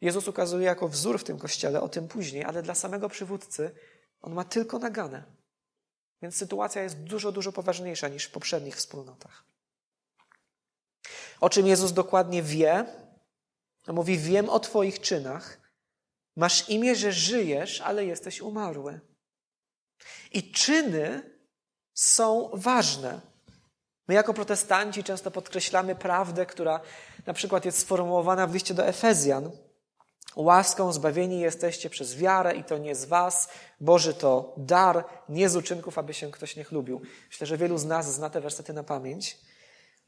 Jezus 0.01 0.29
ukazuje 0.29 0.67
jako 0.67 0.89
wzór 0.89 1.19
w 1.19 1.25
tym 1.25 1.39
kościele, 1.39 1.81
o 1.81 1.89
tym 1.89 2.09
później, 2.09 2.45
ale 2.45 2.63
dla 2.63 2.75
samego 2.75 3.09
przywódcy 3.09 3.71
on 4.23 4.33
ma 4.33 4.45
tylko 4.45 4.79
naganę. 4.79 5.23
Więc 6.23 6.37
sytuacja 6.37 6.83
jest 6.83 6.97
dużo, 6.97 7.33
dużo 7.33 7.53
poważniejsza 7.53 8.09
niż 8.09 8.25
w 8.25 8.31
poprzednich 8.31 8.77
wspólnotach. 8.77 9.45
O 11.41 11.51
czym 11.51 11.67
Jezus 11.67 11.93
dokładnie 11.93 12.43
wie? 12.43 12.87
Mówi: 13.89 14.19
Wiem 14.19 14.51
o 14.51 14.61
Twoich 14.61 15.01
czynach. 15.01 15.61
Masz 16.37 16.69
imię, 16.69 16.97
że 16.97 17.13
żyjesz, 17.13 17.81
ale 17.81 18.05
jesteś 18.05 18.41
umarły. 18.41 19.01
I 20.33 20.53
czyny 20.53 21.31
są 21.95 22.51
ważne. 22.55 23.21
My, 24.09 24.15
jako 24.15 24.35
protestanci, 24.35 25.05
często 25.05 25.31
podkreślamy 25.31 25.95
prawdę, 25.95 26.47
która 26.47 26.81
na 27.27 27.33
przykład 27.33 27.65
jest 27.65 27.79
sformułowana 27.79 28.47
w 28.47 28.55
liście 28.55 28.75
do 28.75 28.87
Efezjan. 28.87 29.51
Łaską 30.37 30.93
zbawieni 30.93 31.41
jesteście 31.41 31.91
przez 31.91 32.17
wiarę 32.17 32.55
i 32.55 32.65
to 32.65 32.79
nie 32.79 32.95
z 32.95 33.05
was. 33.05 33.49
Boży 33.81 34.15
to 34.15 34.55
dar, 34.57 35.05
nie 35.29 35.49
z 35.49 35.57
uczynków, 35.57 35.99
aby 35.99 36.15
się 36.15 36.31
ktoś 36.31 36.57
nie 36.57 36.65
chlubił. 36.65 37.01
Myślę, 37.31 37.47
że 37.47 37.57
wielu 37.57 37.79
z 37.79 37.85
nas 37.85 38.15
zna 38.15 38.31
te 38.31 38.41
wersety 38.41 38.73
na 38.73 38.83
pamięć. 38.83 39.39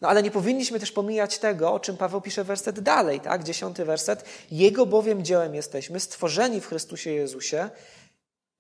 No 0.01 0.09
ale 0.09 0.23
nie 0.23 0.31
powinniśmy 0.31 0.81
też 0.81 0.93
pomijać 0.93 1.39
tego, 1.39 1.73
o 1.73 1.81
czym 1.81 1.97
Paweł 1.97 2.21
pisze 2.21 2.45
werset 2.45 2.81
dalej, 2.81 3.21
tak? 3.21 3.45
Dziesiąty 3.45 3.85
werset. 3.85 4.25
Jego 4.51 4.87
bowiem 4.87 5.25
dziełem 5.25 5.55
jesteśmy, 5.55 6.01
stworzeni 6.01 6.61
w 6.61 6.67
Chrystusie 6.67 7.11
Jezusie 7.11 7.71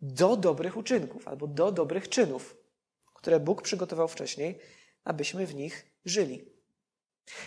do 0.00 0.36
dobrych 0.36 0.76
uczynków 0.76 1.28
albo 1.28 1.46
do 1.46 1.72
dobrych 1.72 2.08
czynów, 2.08 2.56
które 3.14 3.40
Bóg 3.40 3.62
przygotował 3.62 4.08
wcześniej, 4.08 4.58
abyśmy 5.04 5.46
w 5.46 5.54
nich 5.54 5.86
żyli. 6.04 6.51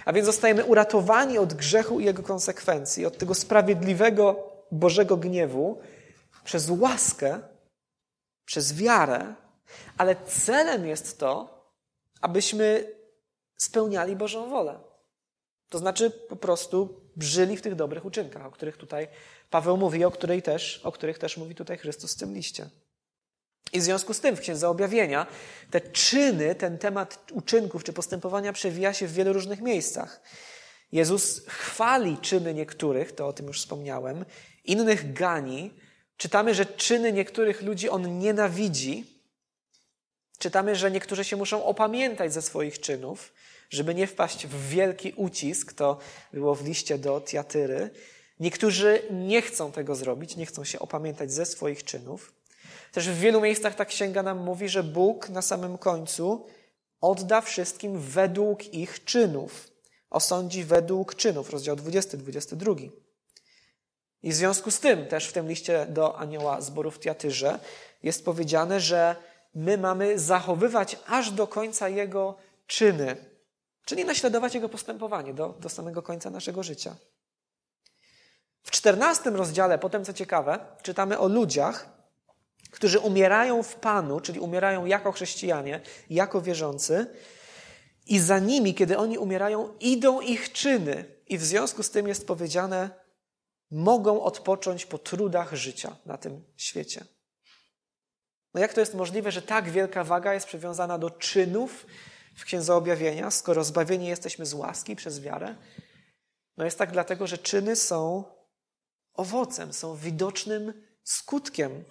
A 0.05 0.13
więc 0.13 0.25
zostajemy 0.25 0.65
uratowani 0.65 1.37
od 1.37 1.53
grzechu 1.53 1.99
i 1.99 2.05
jego 2.05 2.23
konsekwencji, 2.23 3.05
od 3.05 3.17
tego 3.17 3.35
sprawiedliwego 3.35 4.51
Bożego 4.71 5.17
gniewu 5.17 5.81
przez 6.43 6.69
łaskę, 6.69 7.39
przez 8.45 8.73
wiarę, 8.73 9.35
ale 9.97 10.15
celem 10.25 10.87
jest 10.87 11.19
to, 11.19 11.55
abyśmy 12.21 12.95
spełniali 13.57 14.15
Bożą 14.15 14.49
wolę. 14.49 14.79
To 15.69 15.77
znaczy 15.77 16.11
po 16.11 16.35
prostu 16.35 17.01
żyli 17.17 17.57
w 17.57 17.61
tych 17.61 17.75
dobrych 17.75 18.05
uczynkach, 18.05 18.45
o 18.45 18.51
których 18.51 18.77
tutaj 18.77 19.07
Paweł 19.49 19.77
mówi, 19.77 20.05
o, 20.05 20.11
której 20.11 20.41
też, 20.41 20.81
o 20.83 20.91
których 20.91 21.19
też 21.19 21.37
mówi 21.37 21.55
tutaj 21.55 21.77
Chrystus 21.77 22.15
w 22.15 22.19
tym 22.19 22.33
liście. 22.33 22.69
I 23.75 23.79
w 23.79 23.83
związku 23.83 24.13
z 24.13 24.19
tym 24.19 24.35
w 24.35 24.39
Księdze 24.39 24.69
Objawienia 24.69 25.27
te 25.71 25.81
czyny, 25.81 26.55
ten 26.55 26.77
temat 26.77 27.31
uczynków 27.31 27.83
czy 27.83 27.93
postępowania 27.93 28.53
przewija 28.53 28.93
się 28.93 29.07
w 29.07 29.13
wielu 29.13 29.33
różnych 29.33 29.61
miejscach. 29.61 30.21
Jezus 30.91 31.41
chwali 31.47 32.17
czyny 32.17 32.53
niektórych, 32.53 33.11
to 33.11 33.27
o 33.27 33.33
tym 33.33 33.47
już 33.47 33.59
wspomniałem, 33.59 34.25
innych 34.65 35.13
gani. 35.13 35.73
Czytamy, 36.17 36.55
że 36.55 36.65
czyny 36.65 37.13
niektórych 37.13 37.61
ludzi 37.61 37.89
on 37.89 38.19
nienawidzi. 38.19 39.05
Czytamy, 40.39 40.75
że 40.75 40.91
niektórzy 40.91 41.23
się 41.23 41.35
muszą 41.35 41.65
opamiętać 41.65 42.33
ze 42.33 42.41
swoich 42.41 42.79
czynów, 42.79 43.33
żeby 43.69 43.95
nie 43.95 44.07
wpaść 44.07 44.47
w 44.47 44.69
wielki 44.69 45.13
ucisk. 45.15 45.73
To 45.73 45.97
było 46.33 46.55
w 46.55 46.67
liście 46.67 46.97
do 46.97 47.21
Tiatyry. 47.21 47.89
Niektórzy 48.39 49.01
nie 49.11 49.41
chcą 49.41 49.71
tego 49.71 49.95
zrobić, 49.95 50.35
nie 50.35 50.45
chcą 50.45 50.63
się 50.63 50.79
opamiętać 50.79 51.31
ze 51.31 51.45
swoich 51.45 51.83
czynów. 51.83 52.44
Też 52.95 53.09
w 53.09 53.19
wielu 53.19 53.41
miejscach 53.41 53.75
ta 53.75 53.85
księga 53.85 54.23
nam 54.23 54.37
mówi, 54.37 54.69
że 54.69 54.83
Bóg 54.83 55.29
na 55.29 55.41
samym 55.41 55.77
końcu 55.77 56.45
odda 57.01 57.41
wszystkim 57.41 57.99
według 57.99 58.73
ich 58.73 59.03
czynów. 59.03 59.67
Osądzi 60.09 60.63
według 60.63 61.15
czynów, 61.15 61.49
rozdział 61.49 61.75
20, 61.75 62.17
22. 62.17 62.73
I 64.23 64.31
w 64.31 64.35
związku 64.35 64.71
z 64.71 64.79
tym, 64.79 65.07
też 65.07 65.27
w 65.27 65.33
tym 65.33 65.47
liście 65.47 65.85
do 65.85 66.17
anioła 66.17 66.61
zboru 66.61 66.91
w 66.91 66.99
Tiatyrze 66.99 67.59
jest 68.03 68.25
powiedziane, 68.25 68.79
że 68.79 69.15
my 69.55 69.77
mamy 69.77 70.19
zachowywać 70.19 70.97
aż 71.07 71.31
do 71.31 71.47
końca 71.47 71.89
jego 71.89 72.35
czyny, 72.67 73.15
czyli 73.85 74.05
naśladować 74.05 74.55
jego 74.55 74.69
postępowanie 74.69 75.33
do, 75.33 75.49
do 75.49 75.69
samego 75.69 76.01
końca 76.01 76.29
naszego 76.29 76.63
życia. 76.63 76.95
W 78.63 78.71
czternastym 78.71 79.35
rozdziale, 79.35 79.79
potem 79.79 80.05
co 80.05 80.13
ciekawe, 80.13 80.59
czytamy 80.81 81.19
o 81.19 81.27
ludziach, 81.27 81.94
którzy 82.75 82.99
umierają 82.99 83.63
w 83.63 83.75
Panu, 83.75 84.19
czyli 84.19 84.39
umierają 84.39 84.85
jako 84.85 85.11
chrześcijanie, 85.11 85.81
jako 86.09 86.41
wierzący, 86.41 87.07
i 88.05 88.19
za 88.19 88.39
nimi, 88.39 88.73
kiedy 88.73 88.97
oni 88.97 89.17
umierają, 89.17 89.77
idą 89.79 90.21
ich 90.21 90.51
czyny. 90.51 91.05
I 91.27 91.37
w 91.37 91.43
związku 91.43 91.83
z 91.83 91.91
tym 91.91 92.07
jest 92.07 92.27
powiedziane, 92.27 92.89
mogą 93.71 94.21
odpocząć 94.21 94.85
po 94.85 94.97
trudach 94.97 95.53
życia 95.53 95.95
na 96.05 96.17
tym 96.17 96.43
świecie. 96.55 97.05
No 98.53 98.61
jak 98.61 98.73
to 98.73 98.79
jest 98.79 98.93
możliwe, 98.93 99.31
że 99.31 99.41
tak 99.41 99.69
wielka 99.69 100.03
waga 100.03 100.33
jest 100.33 100.47
przywiązana 100.47 100.97
do 100.97 101.09
czynów 101.09 101.85
w 102.35 102.45
Księdze 102.45 102.75
Objawienia, 102.75 103.31
skoro 103.31 103.63
zbawieni 103.63 104.07
jesteśmy 104.07 104.45
z 104.45 104.53
łaski 104.53 104.95
przez 104.95 105.21
wiarę? 105.21 105.55
No 106.57 106.65
jest 106.65 106.77
tak 106.77 106.91
dlatego, 106.91 107.27
że 107.27 107.37
czyny 107.37 107.75
są 107.75 108.23
owocem, 109.13 109.73
są 109.73 109.95
widocznym 109.95 110.73
skutkiem 111.03 111.83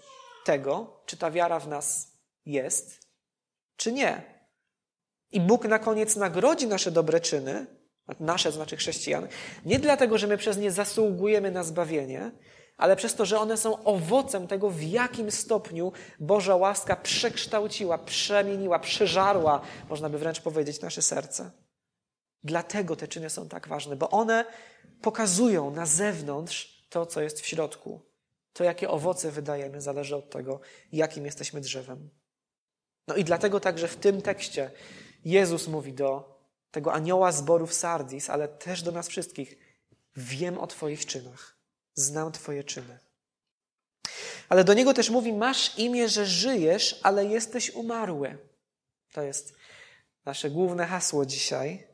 tego, 0.44 1.00
czy 1.06 1.16
ta 1.16 1.30
wiara 1.30 1.60
w 1.60 1.68
nas 1.68 2.12
jest, 2.46 3.00
czy 3.76 3.92
nie. 3.92 4.22
I 5.30 5.40
Bóg 5.40 5.64
na 5.64 5.78
koniec 5.78 6.16
nagrodzi 6.16 6.66
nasze 6.66 6.90
dobre 6.90 7.20
czyny, 7.20 7.66
nasze 8.20 8.52
znaczy 8.52 8.76
chrześcijan, 8.76 9.28
nie 9.64 9.78
dlatego, 9.78 10.18
że 10.18 10.26
my 10.26 10.36
przez 10.36 10.56
nie 10.56 10.70
zasługujemy 10.70 11.50
na 11.50 11.64
zbawienie, 11.64 12.30
ale 12.76 12.96
przez 12.96 13.14
to, 13.14 13.24
że 13.24 13.38
one 13.38 13.56
są 13.56 13.84
owocem 13.84 14.46
tego, 14.46 14.70
w 14.70 14.82
jakim 14.82 15.30
stopniu 15.30 15.92
Boża 16.20 16.56
łaska 16.56 16.96
przekształciła, 16.96 17.98
przemieniła, 17.98 18.78
przeżarła, 18.78 19.60
można 19.88 20.08
by 20.08 20.18
wręcz 20.18 20.40
powiedzieć, 20.40 20.80
nasze 20.80 21.02
serce. 21.02 21.50
Dlatego 22.44 22.96
te 22.96 23.08
czyny 23.08 23.30
są 23.30 23.48
tak 23.48 23.68
ważne, 23.68 23.96
bo 23.96 24.10
one 24.10 24.44
pokazują 25.02 25.70
na 25.70 25.86
zewnątrz 25.86 26.86
to, 26.90 27.06
co 27.06 27.20
jest 27.20 27.40
w 27.40 27.46
środku. 27.46 28.13
To, 28.54 28.64
jakie 28.64 28.90
owoce 28.90 29.30
wydajemy, 29.30 29.80
zależy 29.80 30.16
od 30.16 30.30
tego, 30.30 30.60
jakim 30.92 31.26
jesteśmy 31.26 31.60
drzewem. 31.60 32.10
No 33.08 33.14
i 33.14 33.24
dlatego 33.24 33.60
także 33.60 33.88
w 33.88 33.96
tym 33.96 34.22
tekście 34.22 34.70
Jezus 35.24 35.68
mówi 35.68 35.92
do 35.92 36.38
tego 36.70 36.92
anioła 36.92 37.32
zboru 37.32 37.66
w 37.66 37.74
Sardis, 37.74 38.30
ale 38.30 38.48
też 38.48 38.82
do 38.82 38.92
nas 38.92 39.08
wszystkich: 39.08 39.56
Wiem 40.16 40.58
o 40.58 40.66
Twoich 40.66 41.06
czynach, 41.06 41.56
znam 41.94 42.32
Twoje 42.32 42.64
czyny. 42.64 42.98
Ale 44.48 44.64
do 44.64 44.74
niego 44.74 44.94
też 44.94 45.10
mówi: 45.10 45.32
Masz 45.32 45.78
imię, 45.78 46.08
że 46.08 46.26
żyjesz, 46.26 47.00
ale 47.02 47.24
jesteś 47.24 47.70
umarły. 47.70 48.38
To 49.12 49.22
jest 49.22 49.54
nasze 50.24 50.50
główne 50.50 50.86
hasło 50.86 51.26
dzisiaj. 51.26 51.86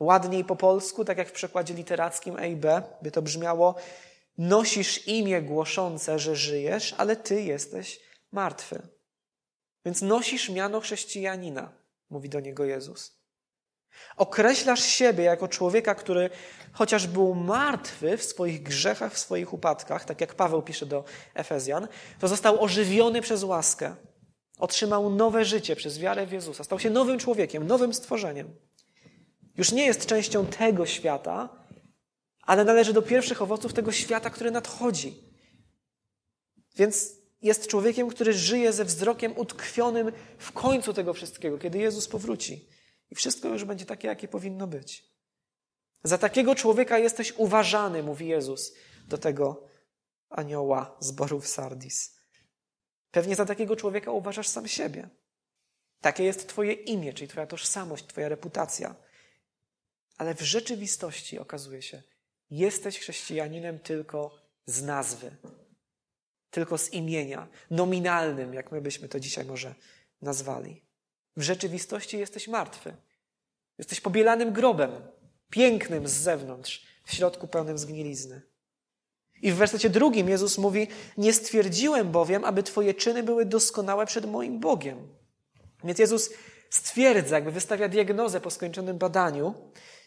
Ładniej 0.00 0.44
po 0.44 0.56
polsku, 0.56 1.04
tak 1.04 1.18
jak 1.18 1.28
w 1.28 1.32
przekładzie 1.32 1.74
literackim 1.74 2.38
EIB, 2.38 2.66
by 3.02 3.10
to 3.10 3.22
brzmiało: 3.22 3.74
Nosisz 4.42 5.08
imię 5.08 5.42
głoszące, 5.42 6.18
że 6.18 6.36
żyjesz, 6.36 6.94
ale 6.98 7.16
ty 7.16 7.42
jesteś 7.42 8.00
martwy. 8.32 8.88
Więc 9.84 10.02
nosisz 10.02 10.48
miano 10.48 10.80
chrześcijanina, 10.80 11.72
mówi 12.10 12.28
do 12.28 12.40
niego 12.40 12.64
Jezus. 12.64 13.16
Określasz 14.16 14.84
siebie 14.84 15.24
jako 15.24 15.48
człowieka, 15.48 15.94
który 15.94 16.30
chociaż 16.72 17.06
był 17.06 17.34
martwy 17.34 18.16
w 18.16 18.24
swoich 18.24 18.62
grzechach, 18.62 19.14
w 19.14 19.18
swoich 19.18 19.52
upadkach, 19.52 20.04
tak 20.04 20.20
jak 20.20 20.34
Paweł 20.34 20.62
pisze 20.62 20.86
do 20.86 21.04
Efezjan, 21.34 21.88
to 22.20 22.28
został 22.28 22.62
ożywiony 22.62 23.20
przez 23.20 23.42
łaskę. 23.42 23.96
Otrzymał 24.58 25.10
nowe 25.10 25.44
życie 25.44 25.76
przez 25.76 25.98
wiarę 25.98 26.26
w 26.26 26.32
Jezusa. 26.32 26.64
Stał 26.64 26.78
się 26.78 26.90
nowym 26.90 27.18
człowiekiem, 27.18 27.66
nowym 27.66 27.94
stworzeniem. 27.94 28.56
Już 29.56 29.72
nie 29.72 29.86
jest 29.86 30.06
częścią 30.06 30.46
tego 30.46 30.86
świata, 30.86 31.61
ale 32.42 32.64
należy 32.64 32.92
do 32.92 33.02
pierwszych 33.02 33.42
owoców 33.42 33.72
tego 33.72 33.92
świata, 33.92 34.30
który 34.30 34.50
nadchodzi. 34.50 35.24
Więc 36.76 37.12
jest 37.42 37.66
człowiekiem, 37.66 38.08
który 38.08 38.32
żyje 38.32 38.72
ze 38.72 38.84
wzrokiem 38.84 39.38
utkwionym 39.38 40.12
w 40.38 40.52
końcu 40.52 40.94
tego 40.94 41.14
wszystkiego, 41.14 41.58
kiedy 41.58 41.78
Jezus 41.78 42.08
powróci. 42.08 42.68
I 43.10 43.14
wszystko 43.14 43.48
już 43.48 43.64
będzie 43.64 43.86
takie, 43.86 44.08
jakie 44.08 44.28
powinno 44.28 44.66
być. 44.66 45.12
Za 46.04 46.18
takiego 46.18 46.54
człowieka 46.54 46.98
jesteś 46.98 47.32
uważany, 47.36 48.02
mówi 48.02 48.28
Jezus 48.28 48.72
do 49.08 49.18
tego 49.18 49.68
anioła 50.28 50.96
zborów 51.00 51.48
Sardis. 51.48 52.16
Pewnie 53.10 53.36
za 53.36 53.46
takiego 53.46 53.76
człowieka 53.76 54.10
uważasz 54.10 54.48
sam 54.48 54.68
siebie. 54.68 55.08
Takie 56.00 56.24
jest 56.24 56.48
Twoje 56.48 56.72
imię, 56.72 57.12
czyli 57.12 57.28
Twoja 57.28 57.46
tożsamość, 57.46 58.06
Twoja 58.06 58.28
reputacja. 58.28 58.94
Ale 60.18 60.34
w 60.34 60.40
rzeczywistości 60.40 61.38
okazuje 61.38 61.82
się, 61.82 62.02
Jesteś 62.52 62.98
chrześcijaninem 62.98 63.78
tylko 63.78 64.38
z 64.66 64.82
nazwy, 64.82 65.36
tylko 66.50 66.78
z 66.78 66.92
imienia, 66.92 67.48
nominalnym, 67.70 68.54
jak 68.54 68.72
my 68.72 68.80
byśmy 68.80 69.08
to 69.08 69.20
dzisiaj 69.20 69.44
może 69.44 69.74
nazwali. 70.22 70.82
W 71.36 71.42
rzeczywistości 71.42 72.18
jesteś 72.18 72.48
martwy. 72.48 72.96
Jesteś 73.78 74.00
pobielanym 74.00 74.52
grobem, 74.52 74.90
pięknym 75.50 76.08
z 76.08 76.12
zewnątrz, 76.12 76.86
w 77.04 77.14
środku 77.14 77.48
pełnym 77.48 77.78
zgnilizny. 77.78 78.42
I 79.42 79.52
w 79.52 79.56
wersecie 79.56 79.90
drugim 79.90 80.28
Jezus 80.28 80.58
mówi: 80.58 80.88
Nie 81.18 81.32
stwierdziłem 81.32 82.10
bowiem, 82.10 82.44
aby 82.44 82.62
Twoje 82.62 82.94
czyny 82.94 83.22
były 83.22 83.44
doskonałe 83.44 84.06
przed 84.06 84.26
moim 84.26 84.60
Bogiem. 84.60 85.08
Więc 85.84 85.98
Jezus 85.98 86.30
stwierdza, 86.70 87.34
jakby 87.34 87.52
wystawia 87.52 87.88
diagnozę 87.88 88.40
po 88.40 88.50
skończonym 88.50 88.98
badaniu 88.98 89.54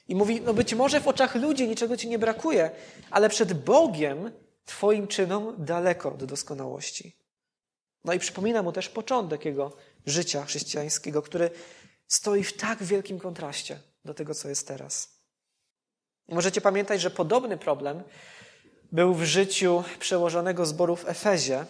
i 0.08 0.16
mówi: 0.16 0.42
No 0.42 0.54
być 0.54 0.74
może 0.74 1.02
w 1.02 1.08
oczach 1.08 1.36
ludzi 1.36 1.68
niczego 1.68 1.98
Ci 1.98 2.10
nie 2.10 2.20
brakuje, 2.20 2.72
ale 3.12 3.30
przed 3.30 3.54
Bogiem 3.54 4.32
Twoim 4.66 5.08
czynom 5.08 5.56
daleko 5.58 6.12
do 6.12 6.28
doskonałości. 6.28 7.18
No 8.04 8.14
i 8.14 8.20
przypomina 8.20 8.64
mu 8.64 8.72
też 8.72 8.90
początek 8.90 9.46
jego 9.46 9.72
życia 10.06 10.46
chrześcijańskiego, 10.46 11.22
który 11.22 11.50
stoi 12.08 12.44
w 12.44 12.58
tak 12.58 12.84
wielkim 12.84 13.20
kontraście 13.20 13.80
do 14.06 14.14
tego, 14.14 14.36
co 14.36 14.50
jest 14.50 14.68
teraz. 14.68 15.20
Możecie 16.28 16.62
pamiętać, 16.62 17.02
że 17.02 17.12
podobny 17.12 17.58
problem 17.58 18.04
był 18.92 19.14
w 19.14 19.24
życiu 19.24 19.84
przełożonego 20.00 20.66
zboru 20.66 20.96
w 20.96 21.10
Efezie. 21.10 21.66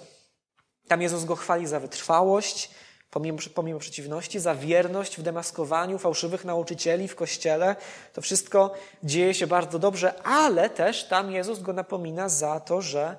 Tam 0.87 1.01
Jezus 1.01 1.23
go 1.23 1.35
chwali 1.35 1.67
za 1.67 1.79
wytrwałość, 1.79 2.69
pomimo, 3.09 3.37
pomimo 3.53 3.79
przeciwności, 3.79 4.39
za 4.39 4.55
wierność 4.55 5.17
w 5.17 5.21
demaskowaniu 5.21 5.99
fałszywych 5.99 6.45
nauczycieli 6.45 7.07
w 7.07 7.15
kościele. 7.15 7.75
To 8.13 8.21
wszystko 8.21 8.73
dzieje 9.03 9.33
się 9.33 9.47
bardzo 9.47 9.79
dobrze, 9.79 10.21
ale 10.23 10.69
też 10.69 11.07
tam 11.07 11.31
Jezus 11.31 11.59
go 11.59 11.73
napomina 11.73 12.29
za 12.29 12.59
to, 12.59 12.81
że 12.81 13.17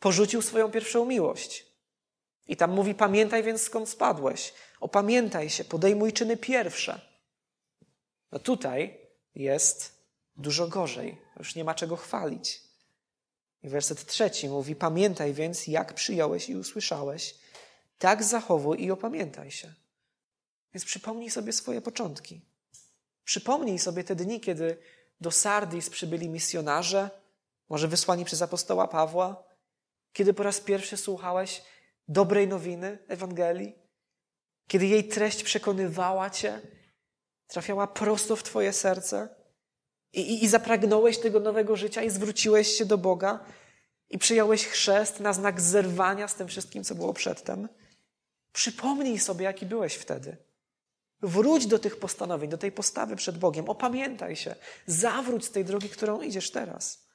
porzucił 0.00 0.42
swoją 0.42 0.70
pierwszą 0.70 1.04
miłość. 1.04 1.66
I 2.46 2.56
tam 2.56 2.70
mówi: 2.70 2.94
Pamiętaj 2.94 3.42
więc 3.42 3.62
skąd 3.62 3.88
spadłeś. 3.88 4.54
Opamiętaj 4.80 5.50
się, 5.50 5.64
podejmuj 5.64 6.12
czyny 6.12 6.36
pierwsze. 6.36 7.00
No 8.32 8.38
tutaj 8.38 8.98
jest 9.34 9.94
dużo 10.36 10.68
gorzej. 10.68 11.18
Już 11.38 11.54
nie 11.54 11.64
ma 11.64 11.74
czego 11.74 11.96
chwalić. 11.96 12.60
I 13.62 13.68
werset 13.68 14.06
trzeci 14.06 14.48
mówi: 14.48 14.76
Pamiętaj 14.76 15.32
więc, 15.32 15.66
jak 15.66 15.94
przyjąłeś 15.94 16.48
i 16.48 16.56
usłyszałeś, 16.56 17.34
tak 18.04 18.24
zachowuj 18.24 18.82
i 18.82 18.90
opamiętaj 18.90 19.50
się. 19.50 19.74
Więc 20.74 20.84
przypomnij 20.84 21.30
sobie 21.30 21.52
swoje 21.52 21.80
początki. 21.80 22.40
Przypomnij 23.24 23.78
sobie 23.78 24.04
te 24.04 24.14
dni, 24.14 24.40
kiedy 24.40 24.78
do 25.20 25.30
Sardis 25.30 25.90
przybyli 25.90 26.28
misjonarze, 26.28 27.10
może 27.68 27.88
wysłani 27.88 28.24
przez 28.24 28.42
apostoła 28.42 28.88
Pawła, 28.88 29.44
kiedy 30.12 30.34
po 30.34 30.42
raz 30.42 30.60
pierwszy 30.60 30.96
słuchałeś 30.96 31.62
dobrej 32.08 32.48
nowiny 32.48 32.98
Ewangelii, 33.08 33.74
kiedy 34.68 34.86
jej 34.86 35.08
treść 35.08 35.42
przekonywała 35.42 36.30
cię, 36.30 36.60
trafiała 37.46 37.86
prosto 37.86 38.36
w 38.36 38.42
twoje 38.42 38.72
serce 38.72 39.28
i, 40.12 40.20
i, 40.20 40.44
i 40.44 40.48
zapragnąłeś 40.48 41.18
tego 41.18 41.40
nowego 41.40 41.76
życia 41.76 42.02
i 42.02 42.10
zwróciłeś 42.10 42.68
się 42.68 42.84
do 42.84 42.98
Boga 42.98 43.44
i 44.10 44.18
przyjąłeś 44.18 44.66
chrzest 44.66 45.20
na 45.20 45.32
znak 45.32 45.60
zerwania 45.60 46.28
z 46.28 46.34
tym 46.34 46.48
wszystkim, 46.48 46.84
co 46.84 46.94
było 46.94 47.14
przedtem. 47.14 47.68
Przypomnij 48.54 49.18
sobie, 49.18 49.44
jaki 49.44 49.66
byłeś 49.66 49.94
wtedy. 49.94 50.36
Wróć 51.22 51.66
do 51.66 51.78
tych 51.78 51.96
postanowień, 51.98 52.50
do 52.50 52.58
tej 52.58 52.72
postawy 52.72 53.16
przed 53.16 53.38
Bogiem. 53.38 53.68
Opamiętaj 53.68 54.36
się. 54.36 54.54
Zawróć 54.86 55.44
z 55.44 55.50
tej 55.50 55.64
drogi, 55.64 55.88
którą 55.88 56.20
idziesz 56.20 56.50
teraz. 56.50 57.06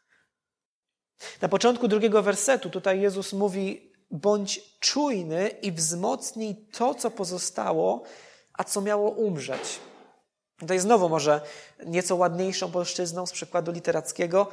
Na 1.42 1.50
początku 1.50 1.88
drugiego 1.88 2.24
wersetu 2.24 2.70
tutaj 2.70 3.02
Jezus 3.02 3.34
mówi: 3.34 3.92
bądź 4.12 4.80
czujny 4.80 5.50
i 5.50 5.72
wzmocnij 5.72 6.56
to, 6.72 6.94
co 6.94 7.12
pozostało, 7.12 8.04
a 8.54 8.64
co 8.64 8.82
miało 8.82 9.10
umrzeć. 9.10 9.80
Tutaj 10.58 10.80
znowu 10.80 11.10
może 11.10 11.42
nieco 11.86 12.16
ładniejszą 12.16 12.72
polszczyzną 12.72 13.26
z 13.26 13.32
przykładu 13.32 13.72
literackiego. 13.72 14.52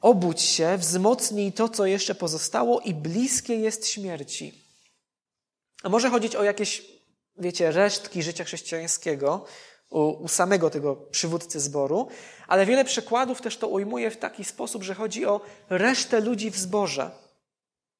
Obudź 0.00 0.42
się, 0.42 0.76
wzmocnij 0.78 1.52
to, 1.52 1.68
co 1.68 1.86
jeszcze 1.86 2.14
pozostało 2.14 2.80
i 2.80 2.94
bliskie 2.94 3.56
jest 3.56 3.88
śmierci. 3.88 4.67
A 5.82 5.88
może 5.88 6.10
chodzić 6.10 6.36
o 6.36 6.42
jakieś, 6.42 6.82
wiecie, 7.36 7.70
resztki 7.72 8.22
życia 8.22 8.44
chrześcijańskiego 8.44 9.44
u, 9.90 10.00
u 10.00 10.28
samego 10.28 10.70
tego 10.70 10.96
przywódcy 10.96 11.60
zboru, 11.60 12.08
ale 12.48 12.66
wiele 12.66 12.84
przykładów 12.84 13.40
też 13.40 13.56
to 13.56 13.68
ujmuje 13.68 14.10
w 14.10 14.16
taki 14.16 14.44
sposób, 14.44 14.82
że 14.82 14.94
chodzi 14.94 15.26
o 15.26 15.40
resztę 15.70 16.20
ludzi 16.20 16.50
w 16.50 16.56
zborze, 16.56 17.10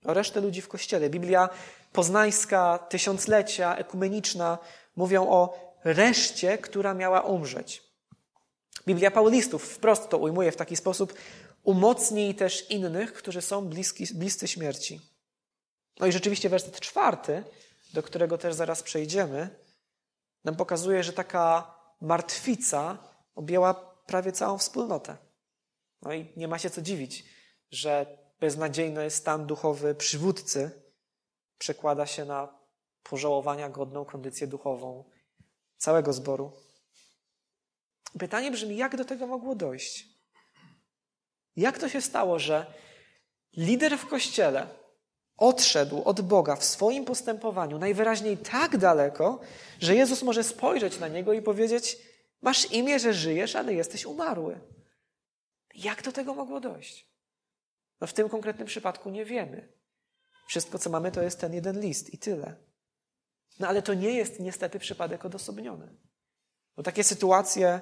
o 0.05 0.15
resztę 0.15 0.41
ludzi 0.41 0.61
w 0.61 0.69
kościele. 0.69 1.11
Biblia 1.11 1.49
poznańska, 1.93 2.79
tysiąclecia, 2.79 3.77
ekumeniczna 3.77 4.59
mówią 4.97 5.29
o 5.29 5.69
reszcie, 5.85 6.59
która 6.59 6.95
miała 6.95 7.21
umrzeć. 7.21 7.83
Biblia 8.87 9.11
Paulistów 9.11 9.65
wprost 9.65 10.09
to 10.09 10.19
ujmuje 10.19 10.53
w 10.53 10.57
taki 10.57 10.77
sposób: 10.77 11.15
umocnij 11.65 12.35
też 12.35 12.71
innych, 12.71 13.13
którzy 13.13 13.43
są 13.43 13.69
bliski, 13.69 14.07
bliscy 14.15 14.49
śmierci. 14.49 15.01
No 16.01 16.07
i 16.07 16.13
rzeczywiście 16.13 16.49
werset 16.49 16.81
czwarty 16.81 17.43
do 17.93 18.03
którego 18.03 18.39
też 18.39 18.55
zaraz 18.55 18.83
przejdziemy, 18.83 19.65
nam 20.45 20.57
pokazuje, 20.57 21.03
że 21.03 21.13
taka 21.13 21.75
martwica 22.01 22.99
objęła 23.35 23.75
prawie 24.07 24.33
całą 24.33 24.59
wspólnotę. 24.59 25.17
No 26.03 26.13
i 26.13 26.33
nie 26.37 26.49
ma 26.49 26.59
się 26.59 26.71
co 26.71 26.83
dziwić, 26.83 27.25
że 27.71 28.19
beznadziejny 28.41 29.11
stan 29.11 29.47
duchowy 29.47 29.95
przywódcy 29.95 30.83
przekłada 31.59 32.07
się 32.07 32.25
na 32.25 32.59
pożałowania 33.03 33.69
godną 33.69 34.05
kondycję 34.05 34.47
duchową 34.47 35.05
całego 35.77 36.13
zboru. 36.13 36.53
Pytanie 38.19 38.51
brzmi, 38.51 38.77
jak 38.77 38.97
do 38.97 39.05
tego 39.05 39.27
mogło 39.27 39.55
dojść? 39.55 40.09
Jak 41.57 41.79
to 41.79 41.89
się 41.89 42.01
stało, 42.01 42.39
że 42.39 42.75
lider 43.57 43.99
w 43.99 44.07
kościele, 44.07 44.67
odszedł 45.39 46.03
od 46.05 46.21
Boga 46.21 46.57
w 46.57 46.65
swoim 46.65 47.05
postępowaniu 47.05 47.79
najwyraźniej 47.79 48.37
tak 48.37 48.77
daleko, 48.77 49.41
że 49.81 49.95
Jezus 49.95 50.23
może 50.23 50.45
spojrzeć 50.45 50.99
na 50.99 51.09
niego 51.09 51.33
i 51.33 51.43
powiedzieć: 51.43 51.99
Masz 52.43 52.73
imię, 52.73 52.99
że 52.99 53.15
żyjesz, 53.15 53.57
ale 53.57 53.75
jesteś 53.75 54.05
umarły. 54.05 54.61
Jak 55.75 56.03
do 56.03 56.13
tego 56.13 56.35
mogło 56.35 56.61
dojść? 56.61 57.09
No 58.01 58.07
w 58.07 58.13
tym 58.13 58.29
konkretnym 58.29 58.67
przypadku 58.67 59.11
nie 59.11 59.25
wiemy. 59.25 59.73
Wszystko, 60.49 60.79
co 60.79 60.91
mamy, 60.91 61.13
to 61.13 61.23
jest 61.23 61.41
ten 61.41 61.55
jeden 61.55 61.81
list 61.81 62.15
i 62.15 62.19
tyle. 62.19 62.57
No 63.59 63.69
ale 63.69 63.83
to 63.83 63.95
nie 63.95 64.11
jest 64.11 64.41
niestety 64.41 64.79
przypadek 64.79 65.25
odosobniony. 65.25 65.95
Bo 66.77 66.83
takie 66.83 67.05
sytuacje 67.05 67.81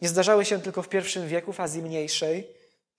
nie 0.00 0.08
zdarzały 0.08 0.44
się 0.44 0.60
tylko 0.60 0.82
w 0.82 0.88
pierwszym 0.88 1.28
wieku 1.28 1.52
w 1.52 1.76
Mniejszej, 1.82 2.54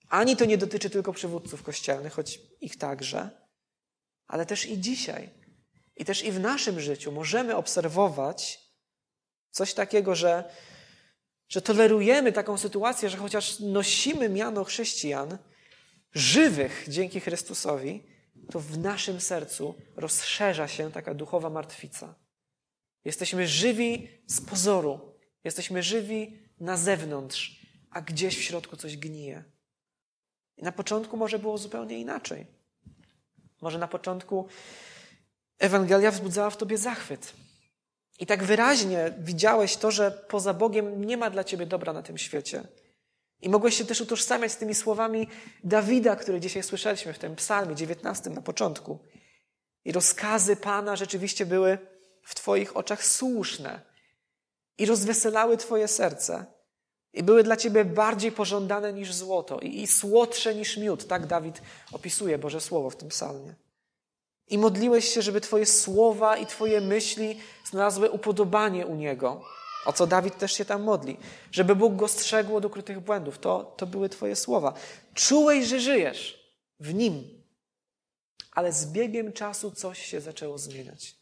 ani 0.08 0.36
to 0.36 0.44
nie 0.44 0.58
dotyczy 0.58 0.90
tylko 0.90 1.12
przywódców 1.12 1.62
kościelnych, 1.62 2.12
choć 2.12 2.40
ich 2.60 2.76
także, 2.76 3.30
ale 4.26 4.46
też 4.46 4.66
i 4.66 4.80
dzisiaj. 4.80 5.30
I 5.96 6.04
też 6.04 6.24
i 6.24 6.32
w 6.32 6.40
naszym 6.40 6.80
życiu 6.80 7.12
możemy 7.12 7.56
obserwować 7.56 8.60
coś 9.50 9.74
takiego, 9.74 10.14
że, 10.14 10.50
że 11.48 11.62
tolerujemy 11.62 12.32
taką 12.32 12.58
sytuację, 12.58 13.10
że 13.10 13.16
chociaż 13.16 13.60
nosimy 13.60 14.28
miano 14.28 14.64
chrześcijan, 14.64 15.38
żywych 16.12 16.84
dzięki 16.88 17.20
Chrystusowi, 17.20 18.02
to 18.50 18.60
w 18.60 18.78
naszym 18.78 19.20
sercu 19.20 19.74
rozszerza 19.96 20.68
się 20.68 20.92
taka 20.92 21.14
duchowa 21.14 21.50
martwica. 21.50 22.14
Jesteśmy 23.04 23.48
żywi 23.48 24.08
z 24.26 24.40
pozoru, 24.40 25.18
jesteśmy 25.44 25.82
żywi 25.82 26.38
na 26.60 26.76
zewnątrz, 26.76 27.60
a 27.90 28.00
gdzieś 28.00 28.38
w 28.38 28.42
środku 28.42 28.76
coś 28.76 28.96
gnije. 28.96 29.55
Na 30.58 30.72
początku 30.72 31.16
może 31.16 31.38
było 31.38 31.58
zupełnie 31.58 31.98
inaczej. 31.98 32.46
Może 33.60 33.78
na 33.78 33.88
początku 33.88 34.48
Ewangelia 35.58 36.10
wzbudzała 36.10 36.50
w 36.50 36.56
tobie 36.56 36.78
zachwyt. 36.78 37.32
I 38.18 38.26
tak 38.26 38.44
wyraźnie 38.44 39.12
widziałeś 39.18 39.76
to, 39.76 39.90
że 39.90 40.10
poza 40.10 40.54
Bogiem 40.54 41.04
nie 41.04 41.16
ma 41.16 41.30
dla 41.30 41.44
ciebie 41.44 41.66
dobra 41.66 41.92
na 41.92 42.02
tym 42.02 42.18
świecie. 42.18 42.62
I 43.40 43.48
mogłeś 43.48 43.78
się 43.78 43.84
też 43.84 44.00
utożsamiać 44.00 44.52
z 44.52 44.56
tymi 44.56 44.74
słowami 44.74 45.28
Dawida, 45.64 46.16
które 46.16 46.40
dzisiaj 46.40 46.62
słyszeliśmy 46.62 47.12
w 47.12 47.18
tym 47.18 47.36
psalmie 47.36 47.74
19 47.74 48.30
na 48.30 48.42
początku. 48.42 48.98
I 49.84 49.92
rozkazy 49.92 50.56
Pana 50.56 50.96
rzeczywiście 50.96 51.46
były 51.46 51.78
w 52.22 52.34
Twoich 52.34 52.76
oczach 52.76 53.04
słuszne 53.04 53.80
i 54.78 54.86
rozweselały 54.86 55.56
Twoje 55.56 55.88
serce. 55.88 56.55
I 57.16 57.22
były 57.22 57.42
dla 57.42 57.56
ciebie 57.56 57.84
bardziej 57.84 58.32
pożądane 58.32 58.92
niż 58.92 59.14
złoto 59.14 59.58
i, 59.58 59.82
i 59.82 59.86
słodsze 59.86 60.54
niż 60.54 60.76
miód. 60.76 61.06
Tak 61.06 61.26
Dawid 61.26 61.62
opisuje 61.92 62.38
Boże 62.38 62.60
Słowo 62.60 62.90
w 62.90 62.96
tym 62.96 63.08
psalmie. 63.08 63.54
I 64.48 64.58
modliłeś 64.58 65.08
się, 65.08 65.22
żeby 65.22 65.40
Twoje 65.40 65.66
słowa 65.66 66.36
i 66.36 66.46
Twoje 66.46 66.80
myśli 66.80 67.40
znalazły 67.64 68.10
upodobanie 68.10 68.86
u 68.86 68.94
Niego. 68.94 69.44
O 69.86 69.92
co 69.92 70.06
Dawid 70.06 70.38
też 70.38 70.52
się 70.52 70.64
tam 70.64 70.82
modli. 70.82 71.16
Żeby 71.52 71.76
Bóg 71.76 71.96
go 71.96 72.08
strzegł 72.08 72.56
od 72.56 72.64
ukrytych 72.64 73.00
błędów. 73.00 73.38
To, 73.38 73.74
to 73.76 73.86
były 73.86 74.08
Twoje 74.08 74.36
słowa. 74.36 74.74
Czułeś, 75.14 75.66
że 75.66 75.80
żyjesz 75.80 76.50
w 76.80 76.94
Nim. 76.94 77.42
Ale 78.52 78.72
z 78.72 78.86
biegiem 78.86 79.32
czasu 79.32 79.70
coś 79.70 80.06
się 80.06 80.20
zaczęło 80.20 80.58
zmieniać. 80.58 81.16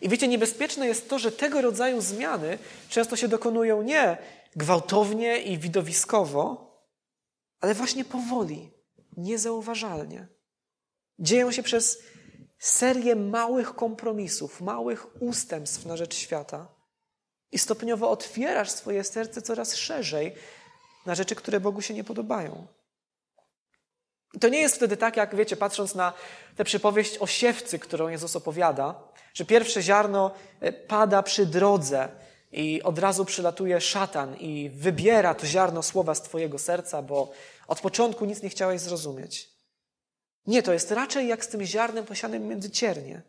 I 0.00 0.08
wiecie, 0.08 0.28
niebezpieczne 0.28 0.86
jest 0.86 1.08
to, 1.08 1.18
że 1.18 1.32
tego 1.32 1.62
rodzaju 1.62 2.00
zmiany 2.00 2.58
często 2.88 3.16
się 3.16 3.28
dokonują 3.28 3.82
nie 3.82 4.18
gwałtownie 4.56 5.42
i 5.42 5.58
widowiskowo, 5.58 6.72
ale 7.60 7.74
właśnie 7.74 8.04
powoli, 8.04 8.70
niezauważalnie. 9.16 10.28
Dzieją 11.18 11.52
się 11.52 11.62
przez 11.62 12.02
serię 12.58 13.16
małych 13.16 13.74
kompromisów, 13.74 14.60
małych 14.60 15.22
ustępstw 15.22 15.86
na 15.86 15.96
rzecz 15.96 16.14
świata. 16.14 16.68
I 17.52 17.58
stopniowo 17.58 18.10
otwierasz 18.10 18.70
swoje 18.70 19.04
serce 19.04 19.42
coraz 19.42 19.74
szerzej 19.76 20.34
na 21.06 21.14
rzeczy, 21.14 21.34
które 21.34 21.60
Bogu 21.60 21.82
się 21.82 21.94
nie 21.94 22.04
podobają. 22.04 22.66
To 24.40 24.48
nie 24.48 24.60
jest 24.60 24.76
wtedy 24.76 24.96
tak, 24.96 25.16
jak 25.16 25.36
wiecie, 25.36 25.56
patrząc 25.56 25.94
na 25.94 26.12
tę 26.56 26.64
przypowieść 26.64 27.18
o 27.18 27.26
siewcy, 27.26 27.78
którą 27.78 28.08
Jezus 28.08 28.36
opowiada, 28.36 29.08
że 29.34 29.44
pierwsze 29.44 29.82
ziarno 29.82 30.30
e, 30.60 30.72
pada 30.72 31.22
przy 31.22 31.46
drodze 31.46 32.08
i 32.52 32.82
od 32.82 32.98
razu 32.98 33.24
przylatuje 33.24 33.80
szatan 33.80 34.36
i 34.36 34.70
wybiera 34.70 35.34
to 35.34 35.46
ziarno 35.46 35.82
słowa 35.82 36.14
z 36.14 36.22
Twojego 36.22 36.58
serca, 36.58 37.02
bo 37.02 37.32
od 37.68 37.80
początku 37.80 38.24
nic 38.24 38.42
nie 38.42 38.48
chciałeś 38.48 38.80
zrozumieć. 38.80 39.50
Nie, 40.46 40.62
to 40.62 40.72
jest 40.72 40.90
raczej 40.90 41.28
jak 41.28 41.44
z 41.44 41.48
tym 41.48 41.64
ziarnem 41.64 42.04
posianym 42.04 42.48
między 42.48 42.70
ciernie, 42.70 43.22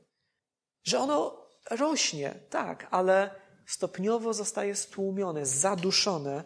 że 0.84 1.00
ono 1.00 1.48
rośnie, 1.70 2.36
tak, 2.50 2.88
ale 2.92 3.36
stopniowo 3.66 4.34
zostaje 4.34 4.76
stłumione, 4.76 5.46
zaduszone 5.46 6.44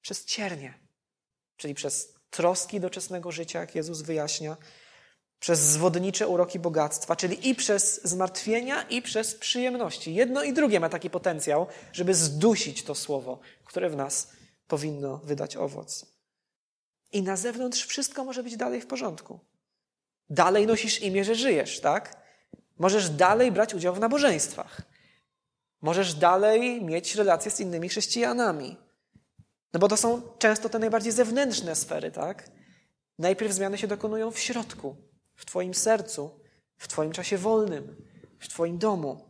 przez 0.00 0.24
ciernie, 0.24 0.78
czyli 1.56 1.74
przez 1.74 2.14
troski 2.30 2.80
doczesnego 2.80 3.32
życia, 3.32 3.60
jak 3.60 3.74
Jezus 3.74 4.02
wyjaśnia, 4.02 4.56
przez 5.44 5.60
zwodnicze 5.60 6.28
uroki 6.28 6.58
bogactwa, 6.58 7.16
czyli 7.16 7.48
i 7.48 7.54
przez 7.54 8.04
zmartwienia, 8.04 8.82
i 8.82 9.02
przez 9.02 9.34
przyjemności. 9.34 10.14
Jedno 10.14 10.42
i 10.42 10.52
drugie 10.52 10.80
ma 10.80 10.88
taki 10.88 11.10
potencjał, 11.10 11.66
żeby 11.92 12.14
zdusić 12.14 12.84
to 12.84 12.94
słowo, 12.94 13.38
które 13.64 13.90
w 13.90 13.96
nas 13.96 14.30
powinno 14.68 15.18
wydać 15.18 15.56
owoc. 15.56 16.06
I 17.12 17.22
na 17.22 17.36
zewnątrz 17.36 17.86
wszystko 17.86 18.24
może 18.24 18.42
być 18.42 18.56
dalej 18.56 18.80
w 18.80 18.86
porządku. 18.86 19.40
Dalej 20.30 20.66
nosisz 20.66 21.02
imię, 21.02 21.24
że 21.24 21.34
żyjesz, 21.34 21.80
tak? 21.80 22.22
Możesz 22.78 23.10
dalej 23.10 23.52
brać 23.52 23.74
udział 23.74 23.94
w 23.94 24.00
nabożeństwach. 24.00 24.82
Możesz 25.82 26.14
dalej 26.14 26.84
mieć 26.84 27.14
relacje 27.14 27.50
z 27.50 27.60
innymi 27.60 27.88
chrześcijanami. 27.88 28.76
No 29.72 29.80
bo 29.80 29.88
to 29.88 29.96
są 29.96 30.22
często 30.38 30.68
te 30.68 30.78
najbardziej 30.78 31.12
zewnętrzne 31.12 31.76
sfery, 31.76 32.10
tak? 32.10 32.50
Najpierw 33.18 33.52
zmiany 33.52 33.78
się 33.78 33.86
dokonują 33.86 34.30
w 34.30 34.38
środku, 34.38 34.96
w 35.34 35.44
Twoim 35.44 35.74
sercu, 35.74 36.40
w 36.76 36.88
Twoim 36.88 37.12
czasie 37.12 37.38
wolnym, 37.38 38.08
w 38.38 38.48
Twoim 38.48 38.78
domu. 38.78 39.28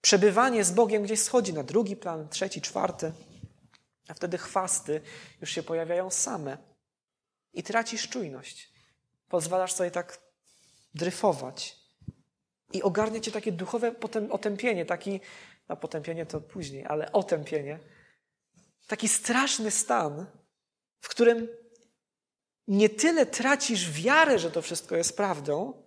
Przebywanie 0.00 0.64
z 0.64 0.72
Bogiem 0.72 1.02
gdzieś 1.02 1.20
schodzi 1.20 1.52
na 1.52 1.62
drugi 1.62 1.96
plan, 1.96 2.28
trzeci, 2.28 2.60
czwarty, 2.60 3.12
a 4.08 4.14
wtedy 4.14 4.38
chwasty 4.38 5.00
już 5.40 5.50
się 5.50 5.62
pojawiają 5.62 6.10
same 6.10 6.58
i 7.52 7.62
tracisz 7.62 8.08
czujność. 8.08 8.72
Pozwalasz 9.28 9.72
sobie 9.72 9.90
tak 9.90 10.18
dryfować 10.94 11.76
i 12.72 12.82
ogarnia 12.82 13.20
cię 13.20 13.32
takie 13.32 13.52
duchowe 13.52 13.94
otępienie, 14.30 14.86
taki, 14.86 15.20
no 15.68 15.76
potępienie 15.76 16.26
to 16.26 16.40
później, 16.40 16.86
ale 16.86 17.12
otępienie, 17.12 17.78
taki 18.86 19.08
straszny 19.08 19.70
stan, 19.70 20.26
w 21.00 21.08
którym 21.08 21.48
nie 22.68 22.88
tyle 22.88 23.26
tracisz 23.26 23.90
wiarę, 23.90 24.38
że 24.38 24.50
to 24.50 24.62
wszystko 24.62 24.96
jest 24.96 25.16
prawdą, 25.16 25.82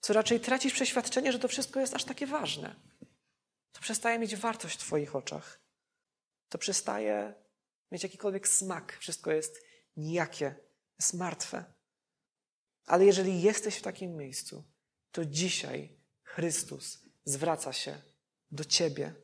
co 0.00 0.12
raczej 0.12 0.40
tracisz 0.40 0.72
przeświadczenie, 0.72 1.32
że 1.32 1.38
to 1.38 1.48
wszystko 1.48 1.80
jest 1.80 1.94
aż 1.94 2.04
takie 2.04 2.26
ważne. 2.26 2.76
To 3.72 3.80
przestaje 3.80 4.18
mieć 4.18 4.36
wartość 4.36 4.76
w 4.76 4.80
Twoich 4.80 5.16
oczach. 5.16 5.60
To 6.48 6.58
przestaje 6.58 7.34
mieć 7.92 8.02
jakikolwiek 8.02 8.48
smak. 8.48 8.96
Wszystko 9.00 9.32
jest 9.32 9.62
nijakie, 9.96 10.54
jest 10.98 11.14
martwe. 11.14 11.64
Ale 12.86 13.04
jeżeli 13.04 13.42
jesteś 13.42 13.76
w 13.76 13.82
takim 13.82 14.16
miejscu, 14.16 14.64
to 15.12 15.24
dzisiaj 15.24 15.96
Chrystus 16.22 16.98
zwraca 17.24 17.72
się 17.72 18.02
do 18.50 18.64
Ciebie. 18.64 19.14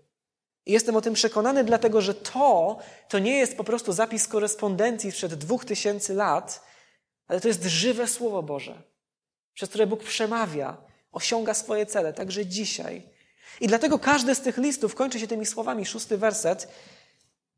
I 0.70 0.72
jestem 0.72 0.96
o 0.96 1.00
tym 1.00 1.14
przekonany, 1.14 1.64
dlatego 1.64 2.00
że 2.00 2.14
to, 2.14 2.78
to 3.09 3.18
nie 3.18 3.38
jest 3.38 3.56
po 3.56 3.64
prostu 3.64 3.92
zapis 3.92 4.28
korespondencji 4.28 5.12
sprzed 5.12 5.35
dwóch 5.35 5.64
tysięcy 5.64 6.14
lat, 6.14 6.64
ale 7.26 7.40
to 7.40 7.48
jest 7.48 7.64
żywe 7.64 8.09
Słowo 8.09 8.42
Boże, 8.42 8.83
przez 9.54 9.68
które 9.68 9.87
Bóg 9.87 10.04
przemawia, 10.04 10.76
osiąga 11.12 11.54
swoje 11.54 11.87
cele, 11.87 12.12
także 12.12 12.46
dzisiaj. 12.46 13.02
I 13.61 13.66
dlatego 13.66 13.98
każdy 13.98 14.35
z 14.35 14.40
tych 14.40 14.59
listów 14.59 14.94
kończy 14.94 15.20
się 15.20 15.26
tymi 15.26 15.46
słowami, 15.46 15.87
szósty 15.87 16.18
werset. 16.18 16.68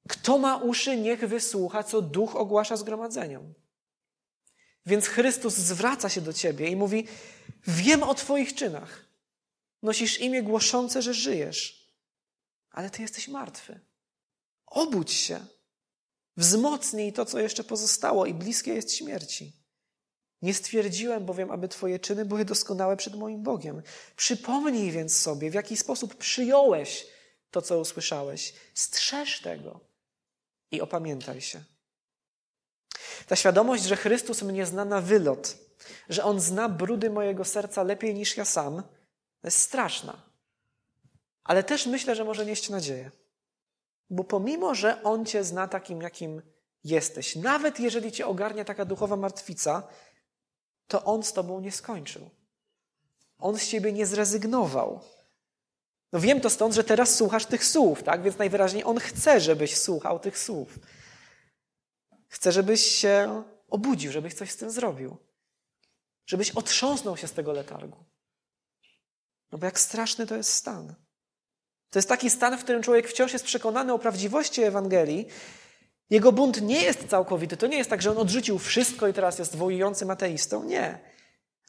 Kto 0.08 0.38
ma 0.38 0.56
uszy, 0.56 0.96
niech 0.96 1.28
wysłucha, 1.28 1.82
co 1.82 2.02
duch 2.02 2.36
ogłasza 2.36 2.76
zgromadzeniom. 2.76 3.54
Więc 4.86 5.06
Chrystus 5.06 5.54
zwraca 5.54 6.08
się 6.08 6.20
do 6.20 6.32
ciebie 6.32 6.68
i 6.68 6.76
mówi: 6.76 7.08
Wiem 7.66 8.02
o 8.02 8.14
Twoich 8.14 8.54
czynach. 8.54 9.04
Nosisz 9.82 10.20
imię 10.20 10.42
głoszące, 10.42 11.02
że 11.02 11.14
żyjesz, 11.14 11.81
ale 12.72 12.90
Ty 12.90 13.02
jesteś 13.02 13.28
martwy. 13.28 13.80
Obudź 14.66 15.12
się. 15.12 15.46
Wzmocnij 16.36 17.12
to, 17.12 17.24
co 17.24 17.38
jeszcze 17.38 17.64
pozostało 17.64 18.26
i 18.26 18.34
bliskie 18.34 18.74
jest 18.74 18.92
śmierci. 18.94 19.52
Nie 20.42 20.54
stwierdziłem 20.54 21.26
bowiem, 21.26 21.50
aby 21.50 21.68
Twoje 21.68 21.98
czyny 21.98 22.24
były 22.24 22.44
doskonałe 22.44 22.96
przed 22.96 23.14
moim 23.14 23.42
Bogiem. 23.42 23.82
Przypomnij 24.16 24.90
więc 24.90 25.16
sobie, 25.16 25.50
w 25.50 25.54
jaki 25.54 25.76
sposób 25.76 26.14
przyjąłeś 26.14 27.06
to, 27.50 27.62
co 27.62 27.78
usłyszałeś. 27.78 28.54
Strzeż 28.74 29.40
tego 29.40 29.80
i 30.70 30.80
opamiętaj 30.80 31.40
się. 31.40 31.64
Ta 33.26 33.36
świadomość, 33.36 33.82
że 33.82 33.96
Chrystus 33.96 34.42
mnie 34.42 34.66
zna 34.66 34.84
na 34.84 35.00
wylot, 35.00 35.58
że 36.08 36.24
On 36.24 36.40
zna 36.40 36.68
brudy 36.68 37.10
mojego 37.10 37.44
serca 37.44 37.82
lepiej 37.82 38.14
niż 38.14 38.36
ja 38.36 38.44
sam, 38.44 38.82
jest 39.44 39.58
straszna. 39.58 40.31
Ale 41.44 41.64
też 41.64 41.86
myślę, 41.86 42.16
że 42.16 42.24
może 42.24 42.46
nieść 42.46 42.70
nadzieję. 42.70 43.10
Bo 44.10 44.24
pomimo, 44.24 44.74
że 44.74 45.02
On 45.02 45.26
Cię 45.26 45.44
zna 45.44 45.68
takim, 45.68 46.02
jakim 46.02 46.42
jesteś, 46.84 47.36
nawet 47.36 47.80
jeżeli 47.80 48.12
Cię 48.12 48.26
ogarnia 48.26 48.64
taka 48.64 48.84
duchowa 48.84 49.16
martwica, 49.16 49.88
to 50.86 51.04
On 51.04 51.22
z 51.22 51.32
Tobą 51.32 51.60
nie 51.60 51.72
skończył. 51.72 52.30
On 53.38 53.58
z 53.58 53.68
Ciebie 53.68 53.92
nie 53.92 54.06
zrezygnował. 54.06 55.00
No 56.12 56.20
wiem 56.20 56.40
to 56.40 56.50
stąd, 56.50 56.74
że 56.74 56.84
teraz 56.84 57.14
słuchasz 57.14 57.46
tych 57.46 57.64
słów, 57.64 58.02
tak? 58.02 58.22
Więc 58.22 58.38
najwyraźniej 58.38 58.84
On 58.84 58.98
chce, 58.98 59.40
żebyś 59.40 59.76
słuchał 59.76 60.18
tych 60.18 60.38
słów. 60.38 60.78
Chce, 62.28 62.52
żebyś 62.52 62.82
się 62.82 63.42
obudził, 63.68 64.12
żebyś 64.12 64.34
coś 64.34 64.50
z 64.50 64.56
tym 64.56 64.70
zrobił. 64.70 65.16
Żebyś 66.26 66.50
otrząsnął 66.50 67.16
się 67.16 67.28
z 67.28 67.32
tego 67.32 67.52
letargu. 67.52 68.04
No 69.52 69.58
bo 69.58 69.66
jak 69.66 69.80
straszny 69.80 70.26
to 70.26 70.36
jest 70.36 70.52
stan. 70.52 70.94
To 71.92 71.98
jest 71.98 72.08
taki 72.08 72.30
stan, 72.30 72.58
w 72.58 72.62
którym 72.62 72.82
człowiek 72.82 73.08
wciąż 73.08 73.32
jest 73.32 73.44
przekonany 73.44 73.92
o 73.92 73.98
prawdziwości 73.98 74.62
Ewangelii. 74.62 75.26
Jego 76.10 76.32
bunt 76.32 76.62
nie 76.62 76.82
jest 76.82 77.08
całkowity. 77.08 77.56
To 77.56 77.66
nie 77.66 77.76
jest 77.76 77.90
tak, 77.90 78.02
że 78.02 78.10
on 78.10 78.18
odrzucił 78.18 78.58
wszystko 78.58 79.08
i 79.08 79.12
teraz 79.12 79.38
jest 79.38 79.56
wojującym 79.56 80.10
ateistą. 80.10 80.64
Nie. 80.64 80.98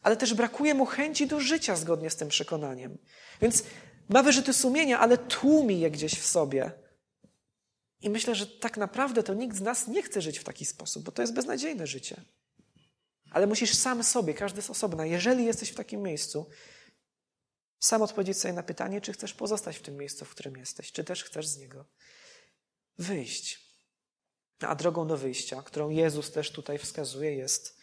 Ale 0.01 0.17
też 0.17 0.33
brakuje 0.33 0.73
mu 0.73 0.86
chęci 0.86 1.27
do 1.27 1.39
życia 1.39 1.75
zgodnie 1.75 2.09
z 2.09 2.15
tym 2.15 2.27
przekonaniem. 2.27 2.97
Więc 3.41 3.63
ma 4.09 4.23
wyrzuty 4.23 4.53
sumienia, 4.53 4.99
ale 4.99 5.17
tłumi 5.17 5.79
je 5.79 5.91
gdzieś 5.91 6.13
w 6.19 6.25
sobie. 6.25 6.71
I 8.01 8.09
myślę, 8.09 8.36
że 8.36 8.47
tak 8.47 8.77
naprawdę 8.77 9.23
to 9.23 9.33
nikt 9.33 9.57
z 9.57 9.62
nas 9.62 9.88
nie 9.88 10.03
chce 10.03 10.21
żyć 10.21 10.39
w 10.39 10.43
taki 10.43 10.65
sposób, 10.65 11.03
bo 11.03 11.12
to 11.12 11.21
jest 11.21 11.33
beznadziejne 11.33 11.88
życie. 11.88 12.21
Ale 13.31 13.47
musisz 13.47 13.75
sam 13.75 14.03
sobie, 14.03 14.33
każdy 14.33 14.62
z 14.62 14.69
osobna, 14.69 15.05
jeżeli 15.05 15.45
jesteś 15.45 15.69
w 15.69 15.75
takim 15.75 16.01
miejscu, 16.01 16.45
sam 17.83 18.01
odpowiedzieć 18.01 18.37
sobie 18.37 18.53
na 18.53 18.63
pytanie, 18.63 19.01
czy 19.01 19.13
chcesz 19.13 19.33
pozostać 19.33 19.77
w 19.77 19.81
tym 19.81 19.97
miejscu, 19.97 20.25
w 20.25 20.29
którym 20.29 20.57
jesteś, 20.57 20.91
czy 20.91 21.03
też 21.03 21.23
chcesz 21.23 21.47
z 21.47 21.57
niego 21.57 21.85
wyjść. 22.97 23.73
A 24.59 24.75
drogą 24.75 25.07
do 25.07 25.17
wyjścia, 25.17 25.61
którą 25.61 25.89
Jezus 25.89 26.31
też 26.31 26.51
tutaj 26.51 26.77
wskazuje, 26.77 27.35
jest 27.35 27.77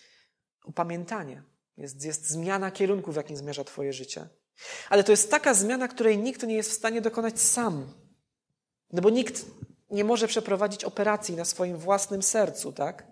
upamiętanie. 0.65 1.43
Jest, 1.77 2.05
jest 2.05 2.29
zmiana 2.29 2.71
kierunku, 2.71 3.13
w 3.13 3.17
jakim 3.17 3.37
zmierza 3.37 3.65
Twoje 3.65 3.93
życie. 3.93 4.29
Ale 4.89 5.05
to 5.05 5.13
jest 5.13 5.31
taka 5.31 5.55
zmiana, 5.55 5.89
której 5.89 6.19
nikt 6.19 6.43
nie 6.43 6.55
jest 6.55 6.71
w 6.71 6.75
stanie 6.75 7.01
dokonać 7.01 7.41
sam. 7.41 7.95
No 8.93 9.03
bo 9.03 9.11
nikt 9.11 9.45
nie 9.91 10.05
może 10.05 10.29
przeprowadzić 10.29 10.85
operacji 10.85 11.37
na 11.37 11.45
swoim 11.45 11.77
własnym 11.79 12.23
sercu, 12.23 12.73
tak? 12.73 13.07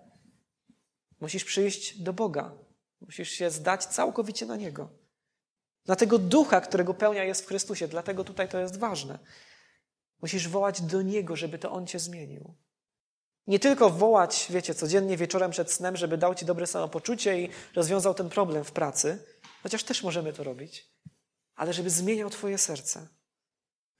Musisz 1.19 1.45
przyjść 1.45 2.01
do 2.01 2.13
Boga. 2.13 2.57
Musisz 3.01 3.29
się 3.29 3.51
zdać 3.51 3.85
całkowicie 3.85 4.45
na 4.45 4.55
Niego. 4.55 4.98
Na 5.89 5.95
tego 5.95 6.19
ducha, 6.19 6.61
którego 6.61 6.93
pełnia 6.93 7.23
jest 7.23 7.41
w 7.41 7.47
Chrystusie. 7.47 7.87
Dlatego 7.87 8.23
tutaj 8.23 8.49
to 8.49 8.59
jest 8.59 8.77
ważne. 8.77 9.19
Musisz 10.21 10.47
wołać 10.47 10.81
do 10.81 11.01
Niego, 11.01 11.35
żeby 11.35 11.59
to 11.59 11.71
On 11.71 11.87
cię 11.87 11.99
zmienił. 11.99 12.53
Nie 13.47 13.59
tylko 13.59 13.89
wołać, 13.89 14.47
wiecie, 14.49 14.75
codziennie 14.75 15.17
wieczorem 15.17 15.51
przed 15.51 15.71
snem, 15.71 15.97
żeby 15.97 16.17
dał 16.17 16.35
ci 16.35 16.45
dobre 16.45 16.67
samopoczucie 16.67 17.41
i 17.41 17.49
rozwiązał 17.75 18.13
ten 18.13 18.29
problem 18.29 18.63
w 18.63 18.71
pracy, 18.71 19.23
chociaż 19.63 19.83
też 19.83 20.03
możemy 20.03 20.33
to 20.33 20.43
robić, 20.43 20.91
ale 21.55 21.73
żeby 21.73 21.89
zmieniał 21.89 22.29
Twoje 22.29 22.57
serce. 22.57 23.07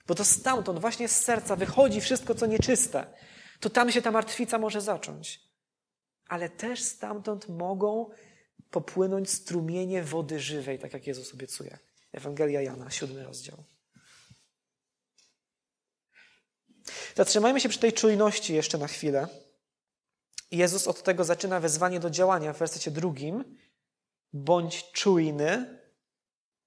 Bo 0.08 0.16
to 0.16 0.26
stamtąd, 0.26 0.80
właśnie 0.80 1.08
z 1.08 1.22
serca 1.22 1.56
wychodzi 1.56 2.02
wszystko, 2.02 2.36
co 2.36 2.46
nieczyste. 2.46 3.06
To 3.60 3.70
tam 3.70 3.92
się 3.92 4.02
ta 4.02 4.12
martwica 4.12 4.58
może 4.58 4.82
zacząć. 4.82 5.50
ale 6.28 6.50
też 6.50 6.84
stamtąd 6.84 7.50
mogą 7.50 8.10
popłynąć 8.72 9.30
strumienie 9.30 10.04
wody 10.04 10.40
żywej, 10.40 10.80
tak 10.80 10.94
jak 10.94 11.08
Jezus 11.08 11.34
obiecuje. 11.34 11.78
Ewangelia 12.12 12.62
Jana, 12.62 12.92
siódmy 12.92 13.24
rozdział. 13.24 13.64
Zatrzymajmy 17.16 17.62
się 17.62 17.70
przy 17.70 17.80
tej 17.80 17.94
czujności 17.94 18.54
jeszcze 18.54 18.78
na 18.78 18.88
chwilę. 18.88 19.28
Jezus 20.52 20.88
od 20.88 21.04
tego 21.04 21.24
zaczyna 21.24 21.60
wezwanie 21.60 22.00
do 22.00 22.10
działania 22.10 22.54
w 22.54 22.58
wersecie 22.58 22.92
drugim. 22.92 23.58
Bądź 24.34 24.92
czujny, 24.92 25.80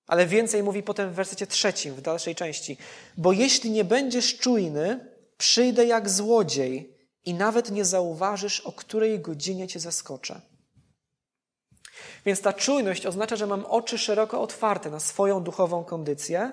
ale 0.06 0.26
więcej 0.26 0.62
mówi 0.62 0.82
potem 0.82 1.10
w 1.10 1.14
wersecie 1.14 1.46
trzecim, 1.46 1.94
w 1.94 2.00
dalszej 2.00 2.34
części. 2.34 2.76
Bo 3.16 3.32
jeśli 3.32 3.70
nie 3.70 3.84
będziesz 3.84 4.38
czujny, 4.38 5.12
przyjdę 5.36 5.86
jak 5.86 6.10
złodziej 6.10 6.98
i 7.24 7.34
nawet 7.34 7.70
nie 7.70 7.84
zauważysz, 7.84 8.60
o 8.60 8.72
której 8.72 9.20
godzinie 9.20 9.68
cię 9.68 9.80
zaskoczę. 9.80 10.40
Więc 12.24 12.40
ta 12.40 12.52
czujność 12.52 13.06
oznacza, 13.06 13.36
że 13.36 13.46
mam 13.46 13.66
oczy 13.66 13.98
szeroko 13.98 14.40
otwarte 14.42 14.90
na 14.90 15.00
swoją 15.00 15.42
duchową 15.42 15.84
kondycję 15.84 16.52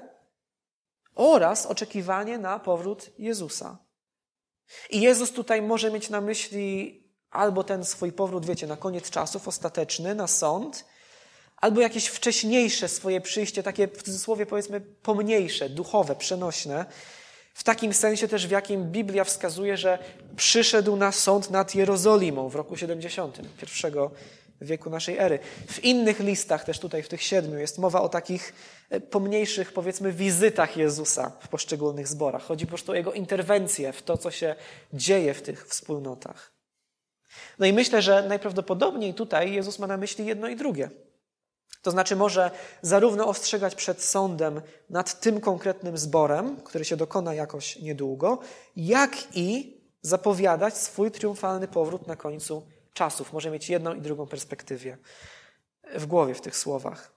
oraz 1.16 1.66
oczekiwanie 1.66 2.38
na 2.38 2.60
powrót 2.60 3.10
Jezusa. 3.18 3.78
I 4.90 5.02
Jezus 5.02 5.32
tutaj 5.32 5.62
może 5.62 5.92
mieć 5.92 6.10
na 6.10 6.22
myśli 6.22 7.00
albo 7.32 7.64
ten 7.64 7.86
swój 7.86 8.12
powrót, 8.12 8.46
wiecie, 8.46 8.68
na 8.68 8.78
koniec 8.78 9.10
czasów, 9.10 9.48
ostateczny, 9.48 10.16
na 10.16 10.28
sąd, 10.28 10.86
albo 11.58 11.82
jakieś 11.82 12.08
wcześniejsze 12.08 12.88
swoje 12.88 13.22
przyjście, 13.22 13.64
takie 13.64 13.88
w 13.88 14.04
cudzysłowie 14.04 14.46
powiedzmy 14.46 14.82
pomniejsze, 14.82 15.70
duchowe, 15.70 16.16
przenośne, 16.16 16.86
w 17.54 17.64
takim 17.64 17.94
sensie 17.94 18.28
też, 18.28 18.48
w 18.48 18.52
jakim 18.52 18.92
Biblia 18.92 19.24
wskazuje, 19.24 19.78
że 19.78 20.00
przyszedł 20.36 20.96
na 20.96 21.12
sąd 21.12 21.50
nad 21.50 21.76
Jerozolimą 21.76 22.50
w 22.50 22.56
roku 22.56 22.78
70, 22.78 23.40
pierwszego 24.60 24.70
wieku 24.70 24.90
naszej 24.90 25.18
ery. 25.18 25.40
W 25.68 25.84
innych 25.84 26.20
listach, 26.20 26.64
też 26.64 26.80
tutaj 26.80 27.04
w 27.04 27.08
tych 27.08 27.24
siedmiu, 27.24 27.58
jest 27.58 27.78
mowa 27.78 28.02
o 28.02 28.10
takich 28.10 28.54
e, 28.90 29.00
pomniejszych, 29.00 29.74
powiedzmy, 29.74 30.12
wizytach 30.12 30.78
Jezusa 30.78 31.32
w 31.40 31.48
poszczególnych 31.48 32.08
zborach. 32.08 32.44
Chodzi 32.44 32.66
po 32.66 32.70
prostu 32.70 32.92
o 32.92 32.96
jego 32.96 33.14
interwencję 33.14 33.94
w 33.94 34.02
to, 34.02 34.18
co 34.18 34.32
się 34.32 34.56
dzieje 34.94 35.34
w 35.34 35.42
tych 35.42 35.68
wspólnotach. 35.68 36.52
No 37.60 37.66
i 37.66 37.74
myślę, 37.74 38.02
że 38.02 38.24
najprawdopodobniej 38.28 39.14
tutaj 39.14 39.54
Jezus 39.54 39.80
ma 39.80 39.88
na 39.88 39.98
myśli 39.98 40.26
jedno 40.26 40.48
i 40.48 40.56
drugie. 40.56 40.90
To 41.82 41.92
znaczy 41.92 42.16
może 42.16 42.52
zarówno 42.82 43.28
ostrzegać 43.28 43.76
przed 43.76 44.04
sądem 44.04 44.62
nad 44.90 45.20
tym 45.20 45.42
konkretnym 45.42 45.98
zborem, 45.98 46.58
który 46.62 46.86
się 46.86 46.98
dokona 46.98 47.34
jakoś 47.34 47.80
niedługo, 47.80 48.40
jak 48.76 49.18
i 49.34 49.80
zapowiadać 50.02 50.78
swój 50.78 51.12
triumfalny 51.12 51.68
powrót 51.68 52.08
na 52.08 52.16
końcu 52.16 52.64
czasów. 52.94 53.34
Może 53.34 53.52
mieć 53.52 53.70
jedną 53.70 53.94
i 53.94 54.02
drugą 54.02 54.28
perspektywę 54.28 54.98
w 55.96 56.06
głowie 56.06 56.34
w 56.34 56.42
tych 56.42 56.58
słowach. 56.58 57.12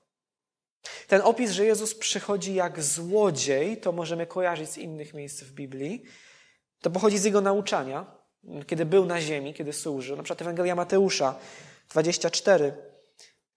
Ten 1.09 1.21
opis, 1.25 1.51
że 1.51 1.65
Jezus 1.65 1.95
przychodzi 1.95 2.55
jak 2.55 2.83
złodziej, 2.83 3.77
to 3.77 3.93
możemy 3.93 4.27
kojarzyć 4.27 4.71
z 4.71 4.79
innych 4.79 5.15
miejsc 5.15 5.43
w 5.43 5.53
Biblii. 5.53 6.05
To 6.81 6.91
pochodzi 6.91 7.19
z 7.19 7.25
jego 7.25 7.41
nauczania, 7.41 8.07
kiedy 8.67 8.87
był 8.87 9.07
na 9.07 9.21
ziemi, 9.21 9.55
kiedy 9.55 9.73
służył. 9.73 10.17
Na 10.17 10.23
przykład 10.23 10.43
Ewangelia 10.43 10.75
Mateusza 10.75 11.35
24 11.91 12.93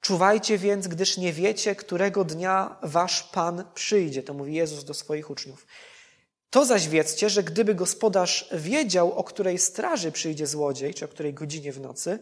Czuwajcie 0.05 0.57
więc, 0.57 0.87
gdyż 0.87 1.17
nie 1.17 1.33
wiecie, 1.33 1.75
którego 1.75 2.23
dnia 2.23 2.75
wasz 2.83 3.23
Pan 3.23 3.63
przyjdzie. 3.73 4.23
To 4.23 4.33
mówi 4.33 4.53
Jezus 4.53 4.83
do 4.83 4.93
swoich 4.93 5.29
uczniów. 5.29 5.67
To 6.55 6.65
zaś 6.65 6.87
wiedzcie, 6.87 7.29
że 7.29 7.43
gdyby 7.43 7.75
gospodarz 7.75 8.49
wiedział, 8.51 9.13
o 9.13 9.23
której 9.23 9.57
straży 9.57 10.11
przyjdzie 10.11 10.47
złodziej, 10.47 10.93
czy 10.93 11.05
o 11.05 11.07
której 11.07 11.33
godzinie 11.33 11.71
w 11.71 11.79
nocy, 11.79 12.19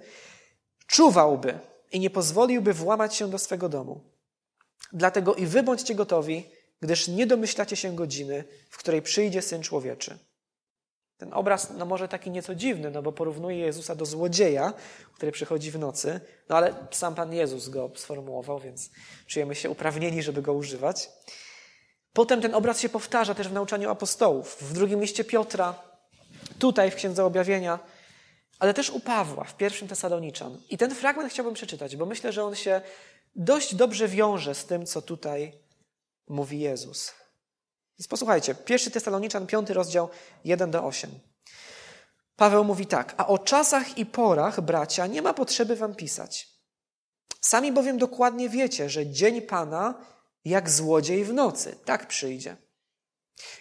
czuwałby 0.87 1.59
i 1.91 1.99
nie 1.99 2.09
pozwoliłby 2.09 2.73
włamać 2.73 3.15
się 3.15 3.29
do 3.29 3.39
swego 3.39 3.69
domu. 3.69 4.01
Dlatego 4.93 5.35
i 5.35 5.45
wy 5.45 5.63
bądźcie 5.63 5.95
gotowi, 5.95 6.49
gdyż 6.79 7.07
nie 7.07 7.27
domyślacie 7.27 7.75
się 7.75 7.95
godziny, 7.95 8.43
w 8.69 8.77
której 8.77 9.01
przyjdzie 9.01 9.41
Syn 9.41 9.61
Człowieczy. 9.61 10.17
Ten 11.17 11.33
obraz, 11.33 11.69
no 11.77 11.85
może 11.85 12.07
taki 12.07 12.31
nieco 12.31 12.55
dziwny, 12.55 12.91
no 12.91 13.01
bo 13.01 13.11
porównuje 13.11 13.57
Jezusa 13.57 13.95
do 13.95 14.05
złodzieja, 14.05 14.73
który 15.13 15.31
przychodzi 15.31 15.71
w 15.71 15.79
nocy, 15.79 16.19
no 16.49 16.57
ale 16.57 16.75
sam 16.91 17.15
Pan 17.15 17.33
Jezus 17.33 17.69
go 17.69 17.91
sformułował, 17.95 18.59
więc 18.59 18.89
czujemy 19.27 19.55
się 19.55 19.69
uprawnieni, 19.69 20.23
żeby 20.23 20.41
go 20.41 20.53
używać. 20.53 21.09
Potem 22.13 22.41
ten 22.41 22.55
obraz 22.55 22.79
się 22.79 22.89
powtarza 22.89 23.35
też 23.35 23.47
w 23.47 23.53
nauczaniu 23.53 23.89
apostołów, 23.89 24.57
w 24.61 24.73
drugim 24.73 25.01
liście 25.01 25.23
Piotra, 25.23 25.75
tutaj 26.59 26.91
w 26.91 26.95
Księdze 26.95 27.25
Objawienia, 27.25 27.79
ale 28.59 28.73
też 28.73 28.89
u 28.89 28.99
Pawła 28.99 29.43
w 29.43 29.57
pierwszym 29.57 29.87
Tesaloniczan. 29.87 30.57
I 30.69 30.77
ten 30.77 30.95
fragment 30.95 31.31
chciałbym 31.31 31.53
przeczytać, 31.53 31.95
bo 31.95 32.05
myślę, 32.05 32.31
że 32.31 32.43
on 32.43 32.55
się 32.55 32.81
dość 33.35 33.75
dobrze 33.75 34.07
wiąże 34.07 34.55
z 34.55 34.65
tym, 34.65 34.85
co 34.85 35.01
tutaj 35.01 35.53
mówi 36.27 36.59
Jezus. 36.59 37.13
Więc 37.99 38.07
posłuchajcie, 38.07 38.55
pierwszy 38.55 38.91
Tesaloniczan, 38.91 39.47
piąty 39.47 39.73
rozdział, 39.73 40.09
1 40.45 40.71
do 40.71 40.83
8. 40.83 41.09
Paweł 42.35 42.63
mówi 42.63 42.85
tak, 42.85 43.13
a 43.17 43.27
o 43.27 43.37
czasach 43.37 43.97
i 43.97 44.05
porach, 44.05 44.61
bracia, 44.61 45.07
nie 45.07 45.21
ma 45.21 45.33
potrzeby 45.33 45.75
wam 45.75 45.95
pisać. 45.95 46.49
Sami 47.41 47.71
bowiem 47.71 47.97
dokładnie 47.97 48.49
wiecie, 48.49 48.89
że 48.89 49.07
dzień 49.07 49.41
Pana 49.41 49.93
jak 50.45 50.69
złodziej 50.69 51.25
w 51.25 51.33
nocy, 51.33 51.75
tak 51.85 52.07
przyjdzie. 52.07 52.57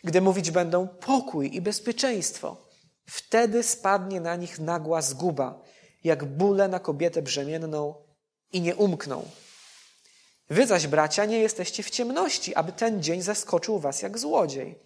Gdy 0.04 0.20
mówić 0.20 0.50
będą 0.50 0.88
pokój 0.88 1.56
i 1.56 1.60
bezpieczeństwo, 1.60 2.68
wtedy 3.06 3.62
spadnie 3.62 4.20
na 4.20 4.36
nich 4.36 4.58
nagła 4.58 5.02
zguba, 5.02 5.62
jak 6.04 6.24
bóle 6.24 6.68
na 6.68 6.78
kobietę 6.80 7.22
brzemienną 7.22 7.94
i 8.52 8.60
nie 8.60 8.76
umkną. 8.76 9.28
Wy 10.50 10.66
zaś, 10.66 10.86
bracia, 10.86 11.24
nie 11.24 11.38
jesteście 11.38 11.82
w 11.82 11.90
ciemności, 11.90 12.54
aby 12.54 12.72
ten 12.72 13.02
dzień 13.02 13.22
zaskoczył 13.22 13.78
was 13.78 14.02
jak 14.02 14.18
złodziej. 14.18 14.78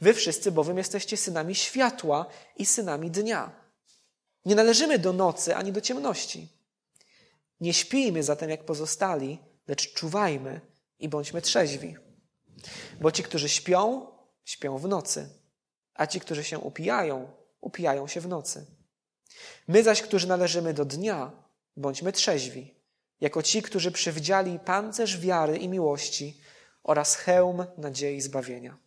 Wy 0.00 0.14
wszyscy 0.14 0.52
bowiem 0.52 0.78
jesteście 0.78 1.16
synami 1.16 1.54
światła 1.54 2.26
i 2.56 2.66
synami 2.66 3.10
dnia. 3.10 3.52
Nie 4.44 4.54
należymy 4.54 4.98
do 4.98 5.12
nocy 5.12 5.56
ani 5.56 5.72
do 5.72 5.80
ciemności. 5.80 6.48
Nie 7.60 7.74
śpijmy 7.74 8.22
zatem 8.22 8.50
jak 8.50 8.64
pozostali, 8.64 9.38
lecz 9.68 9.92
czuwajmy 9.92 10.60
i 11.02 11.08
bądźmy 11.08 11.42
trzeźwi. 11.42 11.96
Bo 13.00 13.12
ci, 13.12 13.22
którzy 13.22 13.48
śpią, 13.48 14.06
śpią 14.44 14.78
w 14.78 14.88
nocy, 14.88 15.28
a 15.94 16.06
ci, 16.06 16.20
którzy 16.20 16.44
się 16.44 16.58
upijają, 16.58 17.30
upijają 17.60 18.08
się 18.08 18.20
w 18.20 18.28
nocy. 18.28 18.66
My 19.68 19.82
zaś, 19.82 20.02
którzy 20.02 20.28
należymy 20.28 20.74
do 20.74 20.84
dnia, 20.84 21.32
bądźmy 21.76 22.12
trzeźwi 22.12 22.74
jako 23.20 23.42
ci, 23.42 23.62
którzy 23.62 23.92
przywdziali 23.92 24.58
pancerz 24.58 25.18
wiary 25.18 25.56
i 25.56 25.68
miłości 25.68 26.40
oraz 26.82 27.16
hełm 27.16 27.64
nadziei 27.78 28.20
zbawienia. 28.20 28.78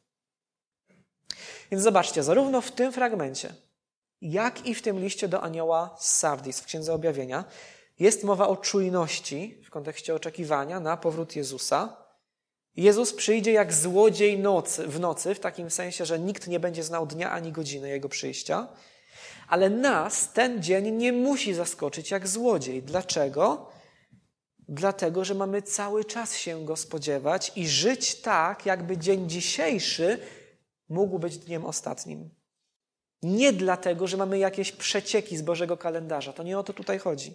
Więc 1.71 1.83
zobaczcie, 1.83 2.23
zarówno 2.23 2.61
w 2.61 2.71
tym 2.71 2.91
fragmencie, 2.91 3.55
jak 4.21 4.65
i 4.65 4.75
w 4.75 4.81
tym 4.81 4.99
liście 4.99 5.27
do 5.27 5.41
anioła 5.41 5.95
z 5.99 6.15
Sardis 6.15 6.61
w 6.61 6.65
Księdze 6.65 6.93
Objawienia 6.93 7.45
jest 7.99 8.23
mowa 8.23 8.47
o 8.47 8.57
czujności 8.57 9.61
w 9.65 9.69
kontekście 9.69 10.15
oczekiwania 10.15 10.79
na 10.79 10.97
powrót 10.97 11.35
Jezusa. 11.35 12.04
Jezus 12.77 13.13
przyjdzie 13.13 13.51
jak 13.51 13.73
złodziej 13.73 14.39
nocy, 14.39 14.87
w 14.87 14.99
nocy, 14.99 15.35
w 15.35 15.39
takim 15.39 15.69
sensie, 15.69 16.05
że 16.05 16.19
nikt 16.19 16.47
nie 16.47 16.59
będzie 16.59 16.83
znał 16.83 17.07
dnia 17.07 17.31
ani 17.31 17.51
godziny 17.51 17.89
Jego 17.89 18.09
przyjścia, 18.09 18.67
ale 19.47 19.69
nas 19.69 20.33
ten 20.33 20.63
dzień 20.63 20.91
nie 20.91 21.13
musi 21.13 21.53
zaskoczyć 21.53 22.11
jak 22.11 22.27
złodziej. 22.27 22.83
Dlaczego? 22.83 23.69
Dlatego, 24.69 25.25
że 25.25 25.35
mamy 25.35 25.61
cały 25.61 26.05
czas 26.05 26.37
się 26.37 26.65
go 26.65 26.75
spodziewać 26.75 27.51
i 27.55 27.67
żyć 27.67 28.21
tak, 28.21 28.65
jakby 28.65 28.97
dzień 28.97 29.29
dzisiejszy 29.29 30.19
mógł 30.89 31.19
być 31.19 31.37
dniem 31.37 31.65
ostatnim. 31.65 32.29
Nie 33.23 33.53
dlatego, 33.53 34.07
że 34.07 34.17
mamy 34.17 34.37
jakieś 34.37 34.71
przecieki 34.71 35.37
z 35.37 35.41
Bożego 35.41 35.77
kalendarza. 35.77 36.33
To 36.33 36.43
nie 36.43 36.59
o 36.59 36.63
to 36.63 36.73
tutaj 36.73 36.99
chodzi. 36.99 37.33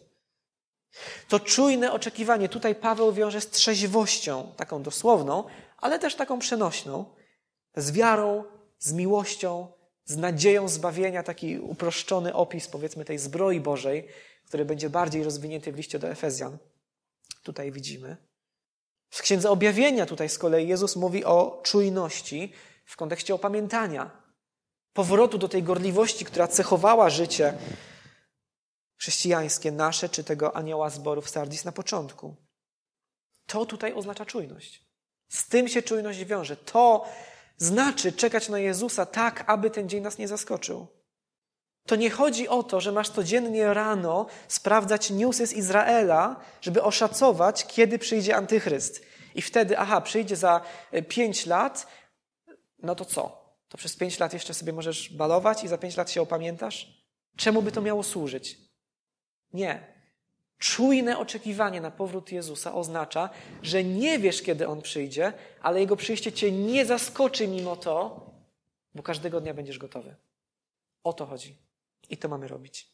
To 1.29 1.41
czujne 1.41 1.93
oczekiwanie. 1.93 2.49
Tutaj 2.49 2.75
Paweł 2.75 3.13
wiąże 3.13 3.41
z 3.41 3.51
trzeźwością, 3.51 4.53
taką 4.57 4.83
dosłowną, 4.83 5.45
ale 5.79 5.99
też 5.99 6.15
taką 6.15 6.39
przenośną, 6.39 7.05
z 7.77 7.93
wiarą, 7.93 8.45
z 8.79 8.93
miłością, 8.93 9.73
z 10.05 10.17
nadzieją 10.17 10.69
zbawienia, 10.69 11.23
taki 11.23 11.59
uproszczony 11.59 12.35
opis, 12.35 12.69
powiedzmy, 12.69 13.05
tej 13.05 13.19
zbroi 13.19 13.61
Bożej, 13.61 14.09
który 14.47 14.65
będzie 14.65 14.91
bardziej 14.91 15.25
rozwinięty 15.25 15.73
w 15.73 15.77
liście 15.77 15.99
do 15.99 16.09
Efezjan. 16.09 16.59
Tutaj 17.43 17.73
widzimy. 17.73 18.17
W 19.11 19.23
Księdze 19.23 19.51
Objawienia 19.51 20.07
tutaj 20.07 20.29
z 20.29 20.39
kolei 20.39 20.69
Jezus 20.69 20.97
mówi 20.97 21.25
o 21.25 21.61
czujności 21.63 22.53
w 22.85 22.97
kontekście 22.97 23.35
opamiętania, 23.35 24.11
powrotu 24.93 25.39
do 25.39 25.49
tej 25.49 25.63
gorliwości, 25.63 26.25
która 26.25 26.49
cechowała 26.49 27.11
życie 27.11 27.55
chrześcijańskie 29.01 29.73
nasze, 29.73 30.09
czy 30.09 30.25
tego 30.25 30.57
anioła 30.57 30.91
zboru 30.91 31.23
w 31.23 31.31
Sardis 31.31 31.65
na 31.65 31.73
początku. 31.73 32.37
To 33.47 33.67
tutaj 33.67 33.93
oznacza 33.95 34.27
czujność. 34.27 34.85
Z 35.29 35.49
tym 35.49 35.69
się 35.69 35.83
czujność 35.83 36.25
wiąże. 36.25 36.57
To 36.57 37.07
znaczy 37.57 38.13
czekać 38.13 38.49
na 38.49 38.59
Jezusa 38.59 39.07
tak, 39.07 39.45
aby 39.47 39.71
ten 39.71 39.89
dzień 39.89 40.03
nas 40.03 40.19
nie 40.19 40.29
zaskoczył. 40.29 40.87
To 41.87 41.97
nie 41.97 42.11
chodzi 42.11 42.49
o 42.49 42.63
to, 42.63 42.81
że 42.81 42.93
masz 42.93 43.09
codziennie 43.09 43.75
rano 43.75 44.27
sprawdzać 44.49 45.11
newsy 45.11 45.47
z 45.47 45.53
Izraela, 45.53 46.41
żeby 46.61 46.83
oszacować, 46.83 47.67
kiedy 47.67 47.99
przyjdzie 47.99 48.37
antychryst. 48.37 49.03
I 49.35 49.43
wtedy, 49.43 49.79
aha, 49.79 50.01
przyjdzie 50.01 50.37
za 50.37 50.61
e, 50.93 51.03
pięć 51.03 51.47
lat, 51.47 51.87
no 52.83 52.95
to 52.95 53.05
co? 53.05 53.55
To 53.69 53.79
przez 53.79 53.97
pięć 53.97 54.19
lat 54.19 54.33
jeszcze 54.33 54.55
sobie 54.55 54.73
możesz 54.73 55.17
balować 55.17 55.65
i 55.65 55.69
za 55.69 55.79
pięć 55.79 55.97
lat 55.97 56.11
się 56.11 56.23
opamiętasz? 56.23 57.05
Czemu 57.37 57.63
by 57.63 57.73
to 57.73 57.81
miało 57.81 58.03
służyć? 58.03 58.70
Nie. 59.53 59.87
Czujne 60.59 61.19
oczekiwanie 61.19 61.81
na 61.81 61.91
powrót 61.91 62.33
Jezusa 62.33 62.75
oznacza, 62.75 63.31
że 63.63 63.85
nie 63.85 64.19
wiesz, 64.19 64.43
kiedy 64.43 64.69
On 64.69 64.83
przyjdzie, 64.83 65.33
ale 65.63 65.81
Jego 65.81 65.97
przyjście 65.97 66.33
Cię 66.33 66.53
nie 66.53 66.87
zaskoczy 66.87 67.49
mimo 67.49 67.77
to, 67.77 68.27
bo 68.95 69.03
każdego 69.03 69.41
dnia 69.41 69.55
będziesz 69.55 69.79
gotowy. 69.79 70.15
O 71.05 71.13
to 71.13 71.27
chodzi. 71.27 71.57
I 72.11 72.17
to 72.17 72.29
mamy 72.29 72.49
robić. 72.49 72.89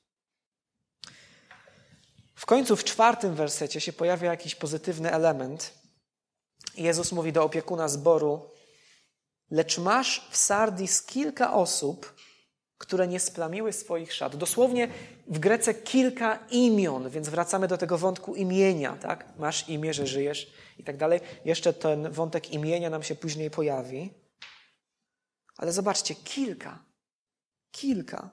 W 2.35 2.47
końcu 2.47 2.77
w 2.77 2.85
czwartym 2.85 3.35
wersecie 3.35 3.81
się 3.81 3.93
pojawia 3.93 4.31
jakiś 4.31 4.55
pozytywny 4.55 5.13
element. 5.13 5.75
Jezus 6.75 7.13
mówi 7.13 7.33
do 7.33 7.45
opiekuna 7.45 7.89
zboru: 7.89 8.51
Lecz 9.51 9.79
masz 9.79 10.29
w 10.31 10.37
Sardis 10.37 11.03
kilka 11.03 11.55
osób, 11.55 12.15
które 12.79 13.09
nie 13.09 13.21
splamiły 13.21 13.73
swoich 13.73 14.13
szat. 14.13 14.37
Dosłownie 14.37 14.89
w 15.27 15.39
Grece 15.39 15.75
kilka 15.75 16.39
imion, 16.51 17.11
więc 17.11 17.29
wracamy 17.29 17.69
do 17.69 17.79
tego 17.79 17.99
wątku 17.99 18.35
imienia, 18.35 18.97
tak? 18.97 19.25
Masz 19.39 19.69
imię, 19.69 19.95
że 19.95 20.07
żyjesz 20.07 20.53
i 20.79 20.85
tak 20.85 20.97
dalej. 20.97 21.21
Jeszcze 21.45 21.73
ten 21.73 22.11
wątek 22.11 22.51
imienia 22.51 22.91
nam 22.91 23.03
się 23.03 23.15
później 23.15 23.51
pojawi. 23.51 24.15
Ale 25.57 25.73
zobaczcie, 25.73 26.15
kilka. 26.15 26.79
Kilka. 27.71 28.31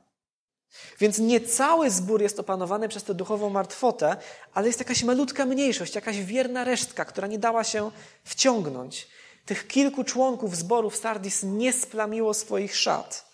Więc 1.00 1.20
nie 1.20 1.42
cały 1.42 1.92
zbór 1.92 2.22
jest 2.22 2.40
opanowany 2.40 2.90
przez 2.90 3.04
tę 3.04 3.14
duchową 3.14 3.50
martwotę, 3.50 4.18
ale 4.54 4.68
jest 4.68 4.80
jakaś 4.80 5.04
malutka 5.04 5.46
mniejszość, 5.46 5.96
jakaś 5.96 6.20
wierna 6.20 6.64
resztka, 6.64 7.06
która 7.06 7.28
nie 7.28 7.40
dała 7.40 7.64
się 7.64 7.92
wciągnąć. 8.24 9.08
Tych 9.46 9.68
kilku 9.68 10.04
członków 10.04 10.58
zboru 10.58 10.90
w 10.90 10.98
Sardis 10.98 11.44
nie 11.44 11.74
splamiło 11.74 12.34
swoich 12.34 12.76
szat. 12.76 13.33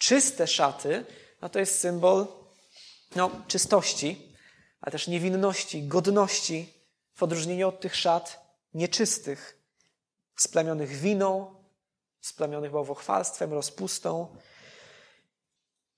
Czyste 0.00 0.46
szaty, 0.46 1.04
no 1.42 1.48
to 1.48 1.58
jest 1.58 1.80
symbol 1.80 2.26
no, 3.16 3.30
czystości, 3.48 4.32
ale 4.80 4.92
też 4.92 5.08
niewinności, 5.08 5.82
godności, 5.82 6.74
w 7.14 7.22
odróżnieniu 7.22 7.68
od 7.68 7.80
tych 7.80 7.96
szat 7.96 8.56
nieczystych, 8.74 9.58
splamionych 10.36 10.90
winą, 10.90 11.54
splamionych 12.20 12.70
bałwochwalstwem, 12.70 13.52
rozpustą. 13.52 14.36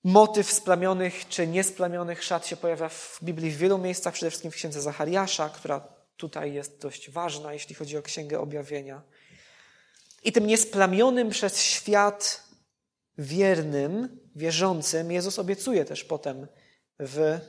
Motyw 0.03 0.51
splamionych 0.51 1.27
czy 1.27 1.47
niesplamionych 1.47 2.23
szat 2.23 2.47
się 2.47 2.57
pojawia 2.57 2.89
w 2.89 3.19
Biblii 3.23 3.51
w 3.51 3.57
wielu 3.57 3.77
miejscach, 3.77 4.13
przede 4.13 4.29
wszystkim 4.29 4.51
w 4.51 4.55
księdze 4.55 4.81
Zachariasza, 4.81 5.49
która 5.49 5.87
tutaj 6.17 6.53
jest 6.53 6.81
dość 6.81 7.09
ważna, 7.09 7.53
jeśli 7.53 7.75
chodzi 7.75 7.97
o 7.97 8.01
księgę 8.01 8.39
objawienia. 8.39 9.01
I 10.23 10.31
tym 10.31 10.47
niesplamionym 10.47 11.29
przez 11.29 11.61
świat 11.61 12.42
wiernym, 13.17 14.19
wierzącym, 14.35 15.11
Jezus 15.11 15.39
obiecuje 15.39 15.85
też 15.85 16.03
potem 16.03 16.47
w 16.99 17.39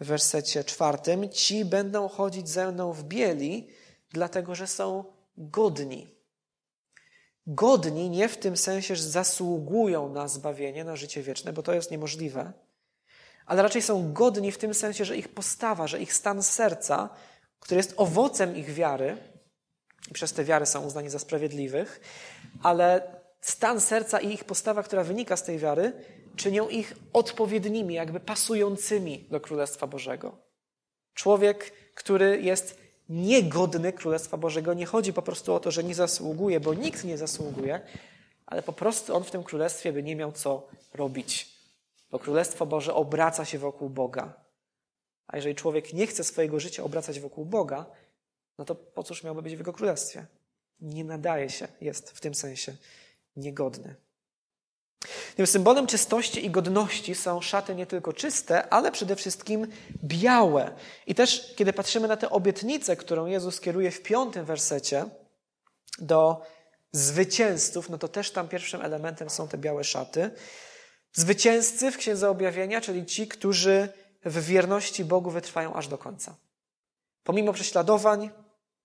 wersecie 0.00 0.64
czwartym: 0.64 1.28
Ci 1.28 1.64
będą 1.64 2.08
chodzić 2.08 2.48
ze 2.48 2.72
mną 2.72 2.92
w 2.92 3.04
bieli, 3.04 3.68
dlatego 4.10 4.54
że 4.54 4.66
są 4.66 5.04
godni. 5.36 6.16
Godni 7.46 8.10
nie 8.10 8.28
w 8.28 8.36
tym 8.36 8.56
sensie, 8.56 8.96
że 8.96 9.02
zasługują 9.02 10.08
na 10.08 10.28
zbawienie, 10.28 10.84
na 10.84 10.96
życie 10.96 11.22
wieczne, 11.22 11.52
bo 11.52 11.62
to 11.62 11.74
jest 11.74 11.90
niemożliwe, 11.90 12.52
ale 13.46 13.62
raczej 13.62 13.82
są 13.82 14.12
godni 14.12 14.52
w 14.52 14.58
tym 14.58 14.74
sensie, 14.74 15.04
że 15.04 15.16
ich 15.16 15.28
postawa, 15.28 15.86
że 15.86 16.00
ich 16.00 16.14
stan 16.14 16.42
serca, 16.42 17.08
który 17.60 17.78
jest 17.78 17.94
owocem 17.96 18.56
ich 18.56 18.74
wiary, 18.74 19.16
i 20.10 20.14
przez 20.14 20.32
te 20.32 20.44
wiary 20.44 20.66
są 20.66 20.86
uznani 20.86 21.10
za 21.10 21.18
sprawiedliwych, 21.18 22.00
ale 22.62 23.15
stan 23.48 23.80
serca 23.80 24.20
i 24.20 24.32
ich 24.32 24.44
postawa, 24.44 24.82
która 24.82 25.04
wynika 25.04 25.36
z 25.36 25.42
tej 25.42 25.58
wiary, 25.58 25.92
czynią 26.36 26.68
ich 26.68 26.94
odpowiednimi, 27.12 27.94
jakby 27.94 28.20
pasującymi 28.20 29.26
do 29.30 29.40
Królestwa 29.40 29.86
Bożego. 29.86 30.38
Człowiek, 31.14 31.72
który 31.94 32.42
jest 32.42 32.78
niegodny 33.08 33.92
Królestwa 33.92 34.36
Bożego, 34.36 34.74
nie 34.74 34.86
chodzi 34.86 35.12
po 35.12 35.22
prostu 35.22 35.54
o 35.54 35.60
to, 35.60 35.70
że 35.70 35.84
nie 35.84 35.94
zasługuje, 35.94 36.60
bo 36.60 36.74
nikt 36.74 37.04
nie 37.04 37.18
zasługuje, 37.18 37.80
ale 38.46 38.62
po 38.62 38.72
prostu 38.72 39.16
on 39.16 39.24
w 39.24 39.30
tym 39.30 39.42
królestwie 39.42 39.92
by 39.92 40.02
nie 40.02 40.16
miał 40.16 40.32
co 40.32 40.68
robić. 40.94 41.56
Bo 42.10 42.18
Królestwo 42.18 42.66
Boże 42.66 42.94
obraca 42.94 43.44
się 43.44 43.58
wokół 43.58 43.90
Boga. 43.90 44.34
A 45.26 45.36
jeżeli 45.36 45.54
człowiek 45.54 45.92
nie 45.92 46.06
chce 46.06 46.24
swojego 46.24 46.60
życia 46.60 46.84
obracać 46.84 47.20
wokół 47.20 47.44
Boga, 47.44 47.86
no 48.58 48.64
to 48.64 48.74
po 48.74 49.02
cóż 49.02 49.24
miałby 49.24 49.42
być 49.42 49.54
w 49.54 49.58
jego 49.58 49.72
królestwie? 49.72 50.26
Nie 50.80 51.04
nadaje 51.04 51.50
się, 51.50 51.68
jest 51.80 52.10
w 52.10 52.20
tym 52.20 52.34
sensie 52.34 52.76
niegodny. 53.36 53.94
Tym 55.36 55.46
symbolem 55.46 55.86
czystości 55.86 56.46
i 56.46 56.50
godności 56.50 57.14
są 57.14 57.40
szaty 57.40 57.74
nie 57.74 57.86
tylko 57.86 58.12
czyste, 58.12 58.68
ale 58.68 58.92
przede 58.92 59.16
wszystkim 59.16 59.66
białe. 60.04 60.74
I 61.06 61.14
też, 61.14 61.54
kiedy 61.56 61.72
patrzymy 61.72 62.08
na 62.08 62.16
tę 62.16 62.30
obietnicę, 62.30 62.96
którą 62.96 63.26
Jezus 63.26 63.60
kieruje 63.60 63.90
w 63.90 64.02
piątym 64.02 64.44
wersecie 64.44 65.04
do 65.98 66.42
zwycięzców, 66.92 67.90
no 67.90 67.98
to 67.98 68.08
też 68.08 68.30
tam 68.30 68.48
pierwszym 68.48 68.82
elementem 68.82 69.30
są 69.30 69.48
te 69.48 69.58
białe 69.58 69.84
szaty. 69.84 70.30
Zwycięzcy 71.12 71.90
w 71.90 71.96
Księdze 71.96 72.30
Objawienia, 72.30 72.80
czyli 72.80 73.06
ci, 73.06 73.28
którzy 73.28 73.88
w 74.24 74.44
wierności 74.44 75.04
Bogu 75.04 75.30
wytrwają 75.30 75.74
aż 75.74 75.88
do 75.88 75.98
końca. 75.98 76.36
Pomimo 77.24 77.52
prześladowań, 77.52 78.30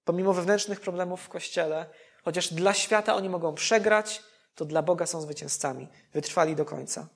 pomimo 0.03 0.33
wewnętrznych 0.33 0.79
problemów 0.79 1.21
w 1.21 1.29
Kościele, 1.29 1.85
chociaż 2.23 2.53
dla 2.53 2.73
świata 2.73 3.15
oni 3.15 3.29
mogą 3.29 3.55
przegrać, 3.55 4.23
to 4.55 4.65
dla 4.65 4.81
Boga 4.81 5.05
są 5.05 5.21
zwycięzcami. 5.21 5.87
Wytrwali 6.13 6.55
do 6.55 6.65
końca. 6.65 7.07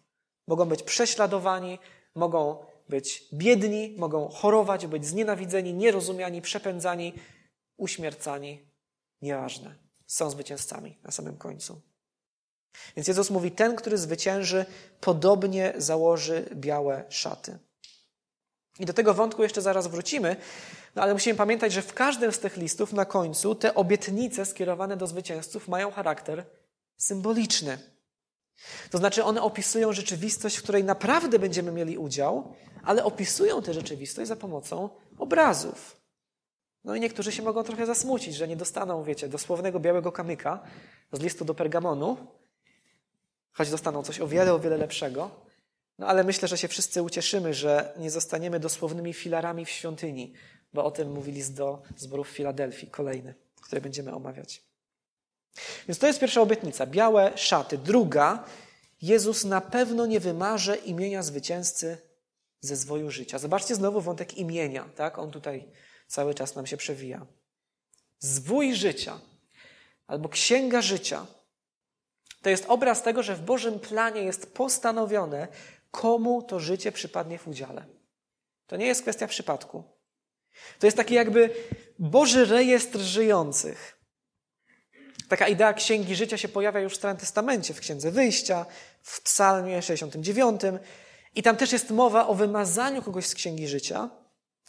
Mogą 0.48 0.66
być 0.66 0.84
prześladowani, 0.84 1.80
mogą 2.16 2.66
być 2.90 3.28
biedni, 3.34 3.96
mogą 3.98 4.30
chorować, 4.30 4.88
być 4.88 5.06
znienawidzeni, 5.06 5.74
nierozumiani, 5.74 6.42
przepędzani, 6.42 7.14
uśmiercani. 7.78 8.70
Nieważne. 9.22 9.76
Są 10.08 10.30
zwycięzcami 10.30 10.98
na 11.04 11.12
samym 11.12 11.38
końcu. 11.38 11.82
Więc 12.96 13.08
Jezus 13.08 13.30
mówi, 13.30 13.52
ten, 13.52 13.76
który 13.76 13.98
zwycięży, 13.98 14.66
podobnie 15.02 15.74
założy 15.78 16.50
białe 16.56 17.04
szaty. 17.10 17.58
I 18.80 18.86
do 18.86 18.94
tego 18.94 19.14
wątku 19.14 19.44
jeszcze 19.44 19.62
zaraz 19.62 19.88
wrócimy, 19.88 20.36
no 20.96 21.02
ale 21.02 21.14
musimy 21.14 21.36
pamiętać, 21.36 21.74
że 21.74 21.82
w 21.82 21.94
każdym 21.94 22.32
z 22.32 22.40
tych 22.40 22.58
listów 22.58 22.94
na 22.94 23.06
końcu 23.06 23.56
te 23.56 23.76
obietnice 23.76 24.46
skierowane 24.46 24.98
do 24.98 25.08
zwycięzców 25.08 25.68
mają 25.68 25.92
charakter 25.92 26.46
symboliczny. 26.98 27.78
To 28.92 28.98
znaczy, 28.98 29.24
one 29.24 29.42
opisują 29.42 29.94
rzeczywistość, 29.94 30.58
w 30.58 30.64
której 30.64 30.84
naprawdę 30.84 31.40
będziemy 31.40 31.72
mieli 31.72 31.98
udział, 31.98 32.56
ale 32.84 33.04
opisują 33.04 33.62
tę 33.62 33.74
rzeczywistość 33.74 34.28
za 34.28 34.36
pomocą 34.36 34.90
obrazów. 35.18 36.02
No 36.84 36.96
i 36.96 37.00
niektórzy 37.00 37.32
się 37.32 37.44
mogą 37.44 37.64
trochę 37.64 37.86
zasmucić, 37.86 38.36
że 38.36 38.48
nie 38.48 38.56
dostaną, 38.56 39.04
wiecie, 39.04 39.30
dosłownego 39.30 39.80
białego 39.80 40.12
kamyka 40.12 40.64
z 41.12 41.20
listu 41.20 41.46
do 41.46 41.54
Pergamonu, 41.54 42.18
choć 43.52 43.70
dostaną 43.70 44.04
coś 44.04 44.20
o 44.20 44.28
wiele, 44.28 44.54
o 44.54 44.60
wiele 44.60 44.78
lepszego. 44.78 45.32
No 46.00 46.08
ale 46.08 46.24
myślę, 46.24 46.48
że 46.48 46.58
się 46.58 46.68
wszyscy 46.68 47.04
ucieszymy, 47.04 47.54
że 47.54 47.94
nie 47.98 48.12
zostaniemy 48.12 48.60
dosłownymi 48.60 49.14
filarami 49.14 49.66
w 49.66 49.70
świątyni, 49.70 50.34
bo 50.74 50.86
o 50.86 50.92
tym 50.92 51.12
mówi 51.12 51.32
list 51.32 51.56
do 51.56 51.82
zborów 51.98 52.28
Filadelfii, 52.28 52.88
kolejny, 52.88 53.34
który 53.62 53.82
będziemy 53.82 54.14
omawiać. 54.14 54.65
Więc 55.88 56.00
to 56.00 56.08
jest 56.08 56.20
pierwsza 56.20 56.42
obietnica. 56.42 56.86
Białe 56.86 57.32
szaty. 57.36 57.78
Druga, 57.78 58.44
Jezus 59.02 59.44
na 59.44 59.62
pewno 59.62 60.06
nie 60.06 60.20
wymarze 60.20 60.76
imienia 60.76 61.24
zwycięzcy 61.24 61.98
ze 62.62 62.76
zwoju 62.76 63.12
życia. 63.12 63.40
Zobaczcie 63.40 63.76
znowu 63.76 64.02
wątek 64.02 64.38
imienia, 64.38 64.90
tak? 64.96 65.20
On 65.20 65.32
tutaj 65.32 65.66
cały 66.08 66.34
czas 66.34 66.56
nam 66.56 66.68
się 66.68 66.78
przewija. 66.78 67.26
Zwój 68.20 68.76
życia 68.76 69.20
albo 70.08 70.30
księga 70.30 70.82
życia 70.82 71.26
to 72.46 72.50
jest 72.50 72.66
obraz 72.68 73.04
tego, 73.04 73.24
że 73.24 73.36
w 73.36 73.42
Bożym 73.42 73.80
planie 73.80 74.22
jest 74.22 74.54
postanowione, 74.54 75.48
komu 75.92 76.42
to 76.42 76.60
życie 76.60 76.92
przypadnie 76.92 77.38
w 77.38 77.48
udziale. 77.48 77.86
To 78.68 78.76
nie 78.78 78.86
jest 78.86 79.02
kwestia 79.02 79.28
przypadku. 79.28 79.84
To 80.80 80.88
jest 80.88 80.98
taki 80.98 81.14
jakby 81.14 81.50
Boży 82.00 82.46
rejestr 82.46 83.00
żyjących. 83.00 83.95
Taka 85.28 85.48
idea 85.48 85.74
księgi 85.74 86.16
życia 86.16 86.38
się 86.38 86.48
pojawia 86.48 86.80
już 86.80 86.94
w 86.94 86.96
Starym 86.96 87.18
Testamencie, 87.18 87.74
w 87.74 87.80
Księdze 87.80 88.12
Wyjścia, 88.12 88.66
w 89.02 89.22
Psalmie 89.22 89.82
69. 89.82 90.62
I 91.36 91.44
tam 91.44 91.58
też 91.58 91.72
jest 91.72 91.90
mowa 91.90 92.28
o 92.28 92.36
wymazaniu 92.36 93.02
kogoś 93.02 93.26
z 93.26 93.36
księgi 93.36 93.68
życia. 93.68 94.10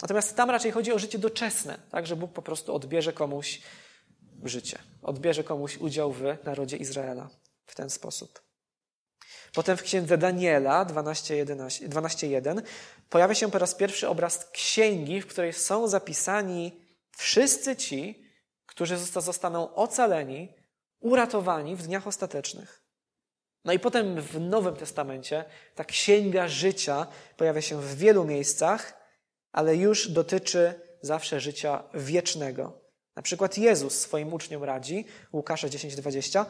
Natomiast 0.02 0.36
tam 0.36 0.50
raczej 0.50 0.72
chodzi 0.72 0.92
o 0.92 0.98
życie 0.98 1.18
doczesne, 1.18 1.78
tak, 1.90 2.06
że 2.06 2.16
Bóg 2.16 2.32
po 2.32 2.42
prostu 2.42 2.74
odbierze 2.74 3.12
komuś 3.12 3.60
życie, 4.44 4.78
odbierze 5.02 5.44
komuś 5.44 5.76
udział 5.76 6.12
w 6.12 6.22
narodzie 6.44 6.76
Izraela 6.76 7.30
w 7.66 7.74
ten 7.74 7.90
sposób. 7.90 8.42
Potem 9.54 9.76
w 9.76 9.82
księdze 9.82 10.18
Daniela 10.18 10.84
12.1 10.84 11.88
12, 11.88 12.42
pojawia 13.10 13.34
się 13.34 13.50
po 13.50 13.58
raz 13.58 13.74
pierwszy 13.74 14.08
obraz 14.08 14.50
księgi, 14.50 15.20
w 15.20 15.26
której 15.26 15.52
są 15.52 15.88
zapisani 15.88 16.80
wszyscy 17.16 17.76
ci, 17.76 18.25
którzy 18.76 18.96
zostaną 18.98 19.74
ocaleni, 19.74 20.52
uratowani 21.00 21.76
w 21.76 21.82
dniach 21.82 22.06
ostatecznych. 22.06 22.82
No 23.64 23.72
i 23.72 23.78
potem 23.78 24.20
w 24.20 24.40
Nowym 24.40 24.76
Testamencie 24.76 25.44
ta 25.74 25.84
księga 25.84 26.48
życia 26.48 27.06
pojawia 27.36 27.62
się 27.62 27.80
w 27.80 27.96
wielu 27.96 28.24
miejscach, 28.24 29.00
ale 29.52 29.76
już 29.76 30.08
dotyczy 30.08 30.80
zawsze 31.02 31.40
życia 31.40 31.82
wiecznego. 31.94 32.80
Na 33.16 33.22
przykład 33.22 33.58
Jezus 33.58 34.00
swoim 34.00 34.32
uczniom 34.32 34.64
radzi, 34.64 35.04
Łukasza 35.32 35.68
10:20, 35.68 36.44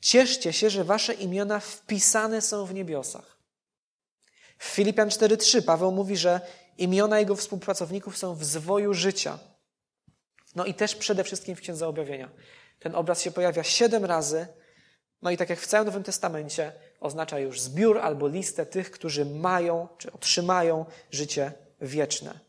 cieszcie 0.00 0.52
się, 0.52 0.70
że 0.70 0.84
wasze 0.84 1.14
imiona 1.14 1.60
wpisane 1.60 2.40
są 2.40 2.66
w 2.66 2.74
niebiosach. 2.74 3.38
W 4.58 4.64
Filipian 4.64 5.08
4:3 5.08 5.62
Paweł 5.62 5.92
mówi, 5.92 6.16
że 6.16 6.40
imiona 6.78 7.20
jego 7.20 7.36
współpracowników 7.36 8.18
są 8.18 8.34
w 8.34 8.44
zwoju 8.44 8.94
życia. 8.94 9.38
No 10.54 10.64
i 10.64 10.74
też 10.74 10.96
przede 10.96 11.24
wszystkim 11.24 11.56
w 11.56 11.60
Księdze 11.60 11.88
Objawienia. 11.88 12.30
Ten 12.78 12.94
obraz 12.94 13.22
się 13.22 13.30
pojawia 13.30 13.62
siedem 13.62 14.04
razy, 14.04 14.46
no 15.22 15.30
i 15.30 15.36
tak 15.36 15.50
jak 15.50 15.60
w 15.60 15.66
całym 15.66 15.86
Nowym 15.86 16.02
Testamencie, 16.02 16.72
oznacza 17.00 17.38
już 17.38 17.60
zbiór 17.60 17.98
albo 17.98 18.28
listę 18.28 18.66
tych, 18.66 18.90
którzy 18.90 19.24
mają 19.24 19.88
czy 19.98 20.12
otrzymają 20.12 20.86
życie 21.10 21.52
wieczne. 21.80 22.40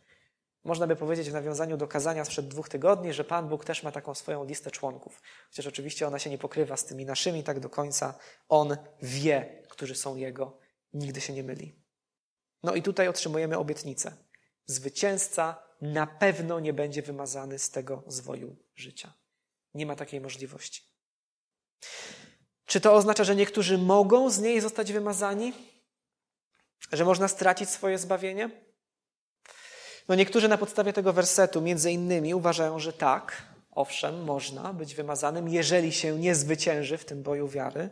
Można 0.64 0.88
by 0.88 0.96
powiedzieć 0.96 1.30
w 1.30 1.34
nawiązaniu 1.34 1.78
do 1.78 1.88
kazania 1.88 2.26
sprzed 2.26 2.48
dwóch 2.48 2.70
tygodni, 2.70 3.14
że 3.14 3.24
Pan 3.24 3.50
Bóg 3.50 3.66
też 3.66 3.84
ma 3.84 3.92
taką 3.92 4.16
swoją 4.16 4.46
listę 4.46 4.72
członków. 4.72 5.22
Chociaż 5.50 5.68
oczywiście 5.68 6.08
ona 6.08 6.20
się 6.20 6.30
nie 6.30 6.38
pokrywa 6.38 6.78
z 6.78 6.86
tymi 6.86 7.06
naszymi 7.06 7.44
tak 7.44 7.60
do 7.60 7.70
końca. 7.70 8.14
On 8.50 8.78
wie, 9.02 9.64
którzy 9.70 9.96
są 9.96 10.16
Jego. 10.16 10.58
Nigdy 10.94 11.22
się 11.22 11.34
nie 11.34 11.44
myli. 11.44 11.76
No 12.64 12.76
i 12.76 12.82
tutaj 12.82 13.08
otrzymujemy 13.08 13.58
obietnicę. 13.58 14.18
Zwycięzca 14.66 15.64
na 15.84 16.08
pewno 16.08 16.60
nie 16.60 16.74
będzie 16.74 17.02
wymazany 17.02 17.60
z 17.60 17.70
tego 17.70 18.04
zwoju 18.08 18.56
życia. 18.76 19.14
Nie 19.74 19.86
ma 19.86 19.96
takiej 19.96 20.22
możliwości. 20.22 20.84
Czy 22.66 22.82
to 22.82 22.94
oznacza, 22.94 23.24
że 23.24 23.36
niektórzy 23.36 23.78
mogą 23.78 24.30
z 24.30 24.40
niej 24.40 24.62
zostać 24.62 24.94
wymazani? 24.94 25.54
Że 26.92 27.06
można 27.06 27.28
stracić 27.28 27.70
swoje 27.70 27.98
zbawienie? 27.98 28.50
No 30.08 30.16
niektórzy 30.16 30.48
na 30.48 30.58
podstawie 30.58 30.94
tego 30.94 31.14
wersetu 31.14 31.62
między 31.62 31.92
innymi 31.92 32.34
uważają, 32.34 32.80
że 32.80 32.94
tak, 32.94 33.44
owszem, 33.72 34.24
można 34.24 34.74
być 34.74 34.96
wymazanym, 34.96 35.50
jeżeli 35.50 35.92
się 35.92 36.20
nie 36.20 36.36
zwycięży 36.36 36.98
w 36.98 37.06
tym 37.06 37.24
boju 37.24 37.48
wiary. 37.48 37.90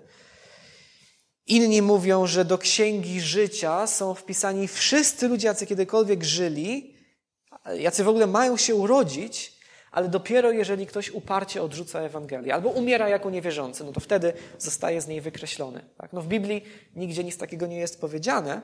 Inni 1.47 1.81
mówią, 1.81 2.27
że 2.27 2.45
do 2.45 2.57
księgi 2.57 3.21
życia 3.21 3.87
są 3.87 4.13
wpisani 4.13 4.67
wszyscy 4.67 5.27
ludzie, 5.27 5.47
jacy 5.47 5.67
kiedykolwiek 5.67 6.23
żyli, 6.23 7.00
jacy 7.65 8.03
w 8.03 8.07
ogóle 8.07 8.27
mają 8.27 8.57
się 8.57 8.75
urodzić, 8.75 9.61
ale 9.91 10.07
dopiero 10.07 10.51
jeżeli 10.51 10.87
ktoś 10.87 11.09
uparcie 11.09 11.63
odrzuca 11.63 11.99
Ewangelię 11.99 12.53
albo 12.53 12.69
umiera 12.69 13.09
jako 13.09 13.29
niewierzący, 13.29 13.83
no 13.83 13.91
to 13.91 13.99
wtedy 13.99 14.33
zostaje 14.59 15.01
z 15.01 15.07
niej 15.07 15.21
wykreślony. 15.21 15.85
Tak? 15.97 16.13
No 16.13 16.21
w 16.21 16.27
Biblii 16.27 16.65
nigdzie 16.95 17.23
nic 17.23 17.37
takiego 17.37 17.67
nie 17.67 17.77
jest 17.77 18.01
powiedziane. 18.01 18.61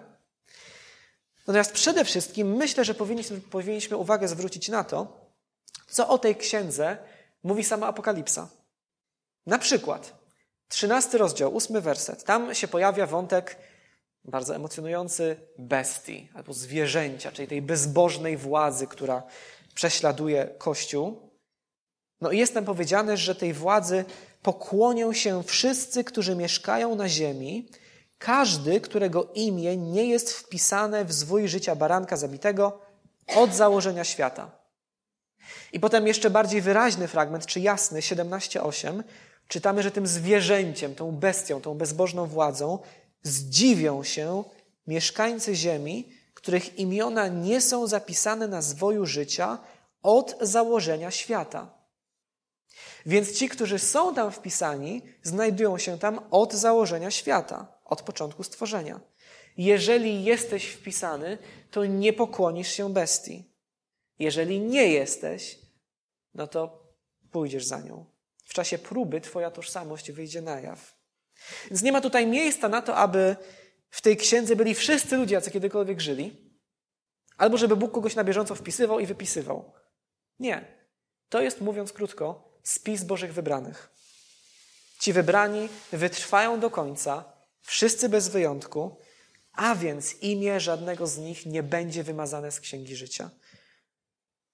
Natomiast 1.47 1.71
przede 1.71 2.05
wszystkim 2.05 2.55
myślę, 2.55 2.85
że 2.85 2.93
powinniśmy, 2.93 3.41
powinniśmy 3.41 3.97
uwagę 3.97 4.27
zwrócić 4.27 4.69
na 4.69 4.83
to, 4.83 5.27
co 5.87 6.09
o 6.09 6.17
tej 6.17 6.35
księdze 6.35 6.97
mówi 7.43 7.63
sama 7.63 7.87
Apokalipsa. 7.87 8.49
Na 9.45 9.59
przykład, 9.59 10.13
trzynasty 10.67 11.17
rozdział, 11.17 11.55
ósmy 11.55 11.81
werset. 11.81 12.23
Tam 12.23 12.55
się 12.55 12.67
pojawia 12.67 13.05
wątek 13.05 13.57
bardzo 14.27 14.55
emocjonujący 14.55 15.35
bestii 15.57 16.29
albo 16.33 16.53
zwierzęcia, 16.53 17.31
czyli 17.31 17.47
tej 17.47 17.61
bezbożnej 17.61 18.37
władzy, 18.37 18.87
która 18.87 19.23
prześladuje 19.75 20.47
Kościół. 20.57 21.31
No 22.21 22.31
i 22.31 22.37
jest 22.37 22.53
tam 22.53 22.65
powiedziane, 22.65 23.17
że 23.17 23.35
tej 23.35 23.53
władzy 23.53 24.05
pokłonią 24.41 25.13
się 25.13 25.43
wszyscy, 25.43 26.03
którzy 26.03 26.35
mieszkają 26.35 26.95
na 26.95 27.09
ziemi, 27.09 27.69
każdy, 28.17 28.81
którego 28.81 29.31
imię 29.35 29.77
nie 29.77 30.05
jest 30.05 30.33
wpisane 30.33 31.05
w 31.05 31.13
zwój 31.13 31.47
życia 31.47 31.75
baranka 31.75 32.17
zabitego 32.17 32.81
od 33.35 33.53
założenia 33.53 34.03
świata. 34.03 34.51
I 35.73 35.79
potem 35.79 36.07
jeszcze 36.07 36.29
bardziej 36.29 36.61
wyraźny 36.61 37.07
fragment, 37.07 37.45
czy 37.45 37.59
jasny, 37.59 37.99
17:8, 37.99 39.03
czytamy, 39.47 39.83
że 39.83 39.91
tym 39.91 40.07
zwierzęciem, 40.07 40.95
tą 40.95 41.11
bestią, 41.11 41.61
tą 41.61 41.73
bezbożną 41.73 42.25
władzą 42.25 42.79
zdziwią 43.23 44.03
się 44.03 44.43
mieszkańcy 44.87 45.55
ziemi, 45.55 46.13
których 46.33 46.79
imiona 46.79 47.27
nie 47.27 47.61
są 47.61 47.87
zapisane 47.87 48.47
na 48.47 48.61
zwoju 48.61 49.05
życia 49.05 49.59
od 50.01 50.37
założenia 50.41 51.11
świata. 51.11 51.77
Więc 53.05 53.31
ci, 53.31 53.49
którzy 53.49 53.79
są 53.79 54.15
tam 54.15 54.31
wpisani, 54.31 55.01
znajdują 55.23 55.77
się 55.77 55.99
tam 55.99 56.19
od 56.31 56.53
założenia 56.53 57.11
świata, 57.11 57.79
od 57.85 58.01
początku 58.01 58.43
stworzenia. 58.43 58.99
Jeżeli 59.57 60.23
jesteś 60.23 60.65
wpisany, 60.65 61.37
to 61.71 61.85
nie 61.85 62.13
pokłonisz 62.13 62.71
się 62.71 62.93
bestii. 62.93 63.53
Jeżeli 64.19 64.59
nie 64.59 64.87
jesteś, 64.87 65.59
no 66.33 66.47
to 66.47 66.83
pójdziesz 67.31 67.65
za 67.65 67.81
nią. 67.81 68.05
W 68.45 68.53
czasie 68.53 68.77
próby 68.77 69.21
Twoja 69.21 69.51
tożsamość 69.51 70.11
wyjdzie 70.11 70.41
na 70.41 70.59
jaw. 70.59 70.96
Więc 71.67 71.81
nie 71.81 71.91
ma 71.91 72.01
tutaj 72.01 72.27
miejsca 72.27 72.69
na 72.69 72.81
to, 72.81 72.95
aby 72.95 73.35
w 73.89 74.01
tej 74.01 74.17
księdze 74.17 74.55
byli 74.55 74.75
wszyscy 74.75 75.17
ludzie, 75.17 75.35
jacy 75.35 75.51
kiedykolwiek 75.51 76.01
żyli, 76.01 76.51
albo 77.37 77.57
żeby 77.57 77.75
Bóg 77.75 77.91
kogoś 77.91 78.15
na 78.15 78.23
bieżąco 78.23 78.55
wpisywał 78.55 78.99
i 78.99 79.05
wypisywał. 79.05 79.73
Nie. 80.39 80.77
To 81.29 81.41
jest, 81.41 81.61
mówiąc 81.61 81.93
krótko, 81.93 82.59
spis 82.63 83.03
Bożych 83.03 83.33
wybranych. 83.33 83.89
Ci 84.99 85.13
wybrani 85.13 85.69
wytrwają 85.91 86.59
do 86.59 86.69
końca, 86.69 87.33
wszyscy 87.61 88.09
bez 88.09 88.27
wyjątku, 88.27 88.99
a 89.53 89.75
więc 89.75 90.15
imię 90.21 90.59
żadnego 90.59 91.07
z 91.07 91.17
nich 91.17 91.45
nie 91.45 91.63
będzie 91.63 92.03
wymazane 92.03 92.51
z 92.51 92.59
księgi 92.59 92.95
życia. 92.95 93.29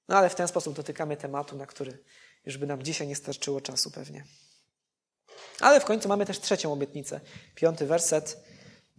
No 0.08 0.18
ale 0.18 0.30
w 0.30 0.36
ten 0.36 0.48
sposób 0.48 0.76
dotykamy 0.76 1.18
tematu, 1.18 1.58
na 1.58 1.66
który 1.66 2.04
już 2.46 2.58
by 2.58 2.68
nam 2.68 2.84
dzisiaj 2.84 3.08
nie 3.08 3.16
starczyło 3.16 3.62
czasu 3.62 3.92
pewnie. 3.92 4.26
Ale 5.60 5.80
w 5.80 5.86
końcu 5.86 6.10
mamy 6.10 6.26
też 6.26 6.39
trzecią 6.39 6.74
obietnicę. 6.74 7.20
Piąty 7.56 7.86
werset, 7.86 8.43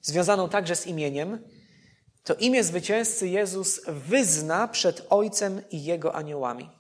związaną 0.03 0.49
także 0.49 0.77
z 0.77 0.87
imieniem. 0.87 1.49
To 2.25 2.35
imię 2.35 2.65
zwycięzcy 2.65 3.29
Jezus 3.29 3.81
wyzna 3.87 4.69
przed 4.69 5.07
Ojcem 5.11 5.63
i 5.71 5.85
Jego 5.85 6.15
aniołami. 6.15 6.71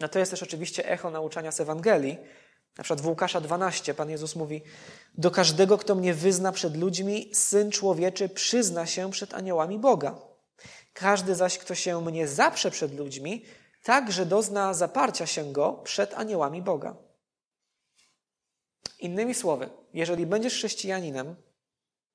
No 0.00 0.08
to 0.08 0.18
jest 0.18 0.30
też 0.30 0.42
oczywiście 0.42 0.88
echo 0.88 1.10
nauczania 1.10 1.52
z 1.52 1.60
Ewangelii. 1.60 2.18
Na 2.78 2.84
przykład 2.84 3.00
w 3.00 3.06
Łukasza 3.06 3.40
12 3.40 3.94
Pan 3.94 4.10
Jezus 4.10 4.36
mówi: 4.36 4.62
Do 5.14 5.30
każdego, 5.30 5.78
kto 5.78 5.94
mnie 5.94 6.14
wyzna 6.14 6.52
przed 6.52 6.76
ludźmi, 6.76 7.30
syn 7.34 7.70
człowieczy 7.70 8.28
przyzna 8.28 8.86
się 8.86 9.10
przed 9.10 9.34
aniołami 9.34 9.78
Boga. 9.78 10.18
Każdy 10.92 11.34
zaś, 11.34 11.58
kto 11.58 11.74
się 11.74 12.00
mnie 12.00 12.28
zaprze 12.28 12.70
przed 12.70 12.94
ludźmi, 12.94 13.44
także 13.82 14.26
dozna 14.26 14.74
zaparcia 14.74 15.26
się 15.26 15.52
go 15.52 15.72
przed 15.72 16.14
aniołami 16.14 16.62
Boga. 16.62 17.05
Innymi 19.06 19.34
słowy, 19.34 19.70
jeżeli 19.94 20.26
będziesz 20.26 20.54
chrześcijaninem, 20.54 21.36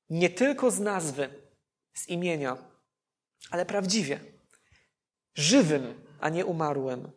nie 0.09 0.29
tylko 0.29 0.71
z 0.71 0.79
nazwy, 0.79 1.29
z 1.93 2.07
imienia, 2.09 2.57
ale 3.49 3.65
prawdziwie, 3.65 4.19
żywym, 5.35 6.03
a 6.19 6.29
nie 6.29 6.45
umarłym, 6.45 7.11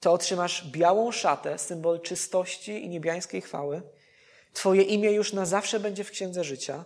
to 0.00 0.12
otrzymasz 0.12 0.70
białą 0.70 1.12
szatę, 1.12 1.58
symbol 1.58 2.00
czystości 2.00 2.84
i 2.84 2.88
niebiańskiej 2.88 3.40
chwały. 3.40 3.82
Twoje 4.52 4.82
imię 4.82 5.12
już 5.12 5.32
na 5.32 5.46
zawsze 5.46 5.80
będzie 5.80 6.04
w 6.04 6.10
księdze 6.10 6.44
życia, 6.44 6.84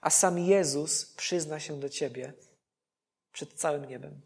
a 0.00 0.10
sam 0.10 0.38
Jezus 0.38 1.14
przyzna 1.14 1.60
się 1.60 1.80
do 1.80 1.88
ciebie 1.88 2.32
przed 3.32 3.52
całym 3.52 3.84
niebem. 3.84 4.20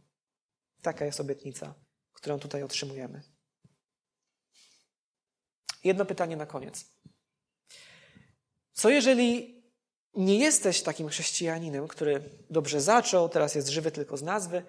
Taka 0.82 1.04
jest 1.04 1.20
obietnica, 1.20 1.74
którą 2.12 2.38
tutaj 2.38 2.62
otrzymujemy. 2.62 3.33
Jedno 5.84 6.04
pytanie 6.04 6.36
na 6.36 6.46
koniec. 6.46 6.84
Co 8.72 8.90
jeżeli 8.90 9.62
nie 10.14 10.38
jesteś 10.38 10.82
takim 10.82 11.08
chrześcijaninem, 11.08 11.88
który 11.88 12.30
dobrze 12.50 12.80
zaczął, 12.80 13.28
teraz 13.28 13.54
jest 13.54 13.68
żywy 13.68 13.90
tylko 13.90 14.16
z 14.16 14.22
nazwy, 14.22 14.62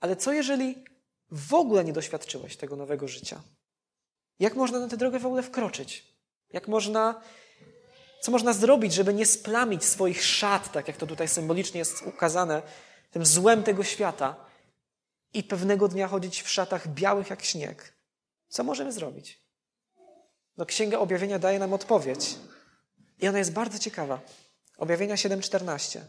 ale 0.00 0.16
co 0.16 0.32
jeżeli 0.32 0.84
w 1.30 1.54
ogóle 1.54 1.84
nie 1.84 1.92
doświadczyłeś 1.92 2.56
tego 2.56 2.76
nowego 2.76 3.08
życia? 3.08 3.42
Jak 4.38 4.54
można 4.54 4.78
na 4.78 4.88
tę 4.88 4.96
drogę 4.96 5.18
w 5.18 5.26
ogóle 5.26 5.42
wkroczyć? 5.42 6.04
Jak 6.52 6.68
można, 6.68 7.22
co 8.22 8.32
można 8.32 8.52
zrobić, 8.52 8.94
żeby 8.94 9.14
nie 9.14 9.26
splamić 9.26 9.84
swoich 9.84 10.24
szat, 10.24 10.72
tak 10.72 10.88
jak 10.88 10.96
to 10.96 11.06
tutaj 11.06 11.28
symbolicznie 11.28 11.78
jest 11.78 12.02
ukazane, 12.02 12.62
tym 13.10 13.26
złem 13.26 13.62
tego 13.62 13.84
świata 13.84 14.36
i 15.34 15.42
pewnego 15.44 15.88
dnia 15.88 16.08
chodzić 16.08 16.42
w 16.42 16.48
szatach 16.48 16.88
białych 16.88 17.30
jak 17.30 17.44
śnieg? 17.44 17.94
Co 18.48 18.64
możemy 18.64 18.92
zrobić? 18.92 19.47
No, 20.58 20.66
Księga 20.66 20.98
Objawienia 20.98 21.38
daje 21.38 21.58
nam 21.58 21.72
odpowiedź. 21.72 22.36
I 23.20 23.28
ona 23.28 23.38
jest 23.38 23.52
bardzo 23.52 23.78
ciekawa. 23.78 24.20
Objawienia 24.78 25.14
7:14. 25.14 26.00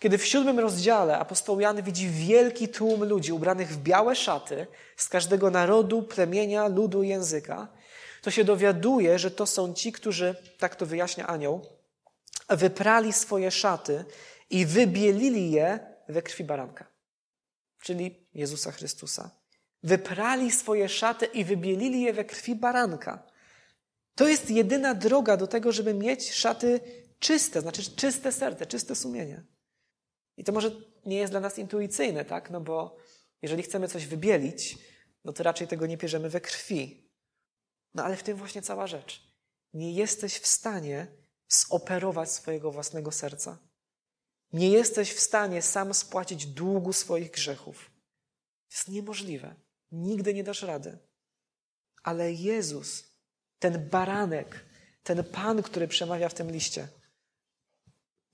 Kiedy 0.00 0.18
w 0.18 0.26
siódmym 0.26 0.58
rozdziale 0.58 1.18
apostoł 1.18 1.60
Jan 1.60 1.82
widzi 1.82 2.08
wielki 2.08 2.68
tłum 2.68 3.04
ludzi 3.04 3.32
ubranych 3.32 3.68
w 3.68 3.76
białe 3.76 4.16
szaty 4.16 4.66
z 4.96 5.08
każdego 5.08 5.50
narodu, 5.50 6.02
plemienia, 6.02 6.68
ludu 6.68 7.02
i 7.02 7.08
języka, 7.08 7.68
to 8.22 8.30
się 8.30 8.44
dowiaduje, 8.44 9.18
że 9.18 9.30
to 9.30 9.46
są 9.46 9.74
ci, 9.74 9.92
którzy, 9.92 10.34
tak 10.58 10.76
to 10.76 10.86
wyjaśnia 10.86 11.26
anioł, 11.26 11.66
wyprali 12.48 13.12
swoje 13.12 13.50
szaty 13.50 14.04
i 14.50 14.66
wybielili 14.66 15.50
je 15.50 15.78
we 16.08 16.22
krwi 16.22 16.44
baranka, 16.44 16.86
czyli 17.82 18.26
Jezusa 18.34 18.72
Chrystusa. 18.72 19.30
Wyprali 19.82 20.52
swoje 20.52 20.88
szaty 20.88 21.26
i 21.26 21.44
wybielili 21.44 22.02
je 22.02 22.12
we 22.12 22.24
krwi 22.24 22.54
baranka. 22.54 23.29
To 24.14 24.28
jest 24.28 24.50
jedyna 24.50 24.94
droga 24.94 25.36
do 25.36 25.46
tego, 25.46 25.72
żeby 25.72 25.94
mieć 25.94 26.32
szaty 26.32 26.80
czyste, 27.18 27.60
znaczy 27.60 27.96
czyste 27.96 28.32
serce, 28.32 28.66
czyste 28.66 28.94
sumienie. 28.94 29.46
I 30.36 30.44
to 30.44 30.52
może 30.52 30.70
nie 31.06 31.16
jest 31.16 31.32
dla 31.32 31.40
nas 31.40 31.58
intuicyjne, 31.58 32.24
tak? 32.24 32.50
No 32.50 32.60
bo 32.60 32.96
jeżeli 33.42 33.62
chcemy 33.62 33.88
coś 33.88 34.06
wybielić, 34.06 34.78
no 35.24 35.32
to 35.32 35.42
raczej 35.42 35.68
tego 35.68 35.86
nie 35.86 35.96
bierzemy 35.96 36.28
we 36.28 36.40
krwi. 36.40 37.10
No 37.94 38.04
ale 38.04 38.16
w 38.16 38.22
tym 38.22 38.36
właśnie 38.36 38.62
cała 38.62 38.86
rzecz. 38.86 39.30
Nie 39.72 39.92
jesteś 39.92 40.38
w 40.38 40.46
stanie 40.46 41.06
zoperować 41.48 42.30
swojego 42.30 42.72
własnego 42.72 43.12
serca. 43.12 43.58
Nie 44.52 44.70
jesteś 44.70 45.12
w 45.12 45.20
stanie 45.20 45.62
sam 45.62 45.94
spłacić 45.94 46.46
długu 46.46 46.92
swoich 46.92 47.30
grzechów. 47.30 47.90
Jest 48.70 48.88
niemożliwe. 48.88 49.54
Nigdy 49.92 50.34
nie 50.34 50.44
dasz 50.44 50.62
rady. 50.62 50.98
Ale 52.02 52.32
Jezus, 52.32 53.04
ten 53.60 53.88
baranek, 53.88 54.64
ten 55.02 55.24
Pan, 55.24 55.62
który 55.62 55.88
przemawia 55.88 56.28
w 56.28 56.34
tym 56.34 56.50
liście, 56.50 56.88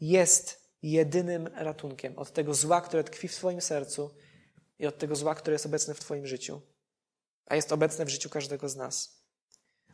jest 0.00 0.70
jedynym 0.82 1.46
ratunkiem 1.46 2.18
od 2.18 2.32
tego 2.32 2.54
zła, 2.54 2.80
które 2.80 3.04
tkwi 3.04 3.28
w 3.28 3.34
Twoim 3.34 3.60
sercu 3.60 4.10
i 4.78 4.86
od 4.86 4.98
tego 4.98 5.16
zła, 5.16 5.34
które 5.34 5.54
jest 5.54 5.66
obecne 5.66 5.94
w 5.94 6.00
Twoim 6.00 6.26
życiu, 6.26 6.60
a 7.46 7.56
jest 7.56 7.72
obecne 7.72 8.04
w 8.04 8.08
życiu 8.08 8.30
każdego 8.30 8.68
z 8.68 8.76
nas. 8.76 9.26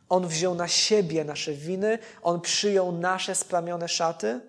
On 0.09 0.27
wziął 0.27 0.55
na 0.55 0.67
siebie 0.67 1.23
nasze 1.23 1.53
winy, 1.53 1.99
on 2.21 2.41
przyjął 2.41 2.91
nasze 2.91 3.35
splamione 3.35 3.87
szaty 3.87 4.41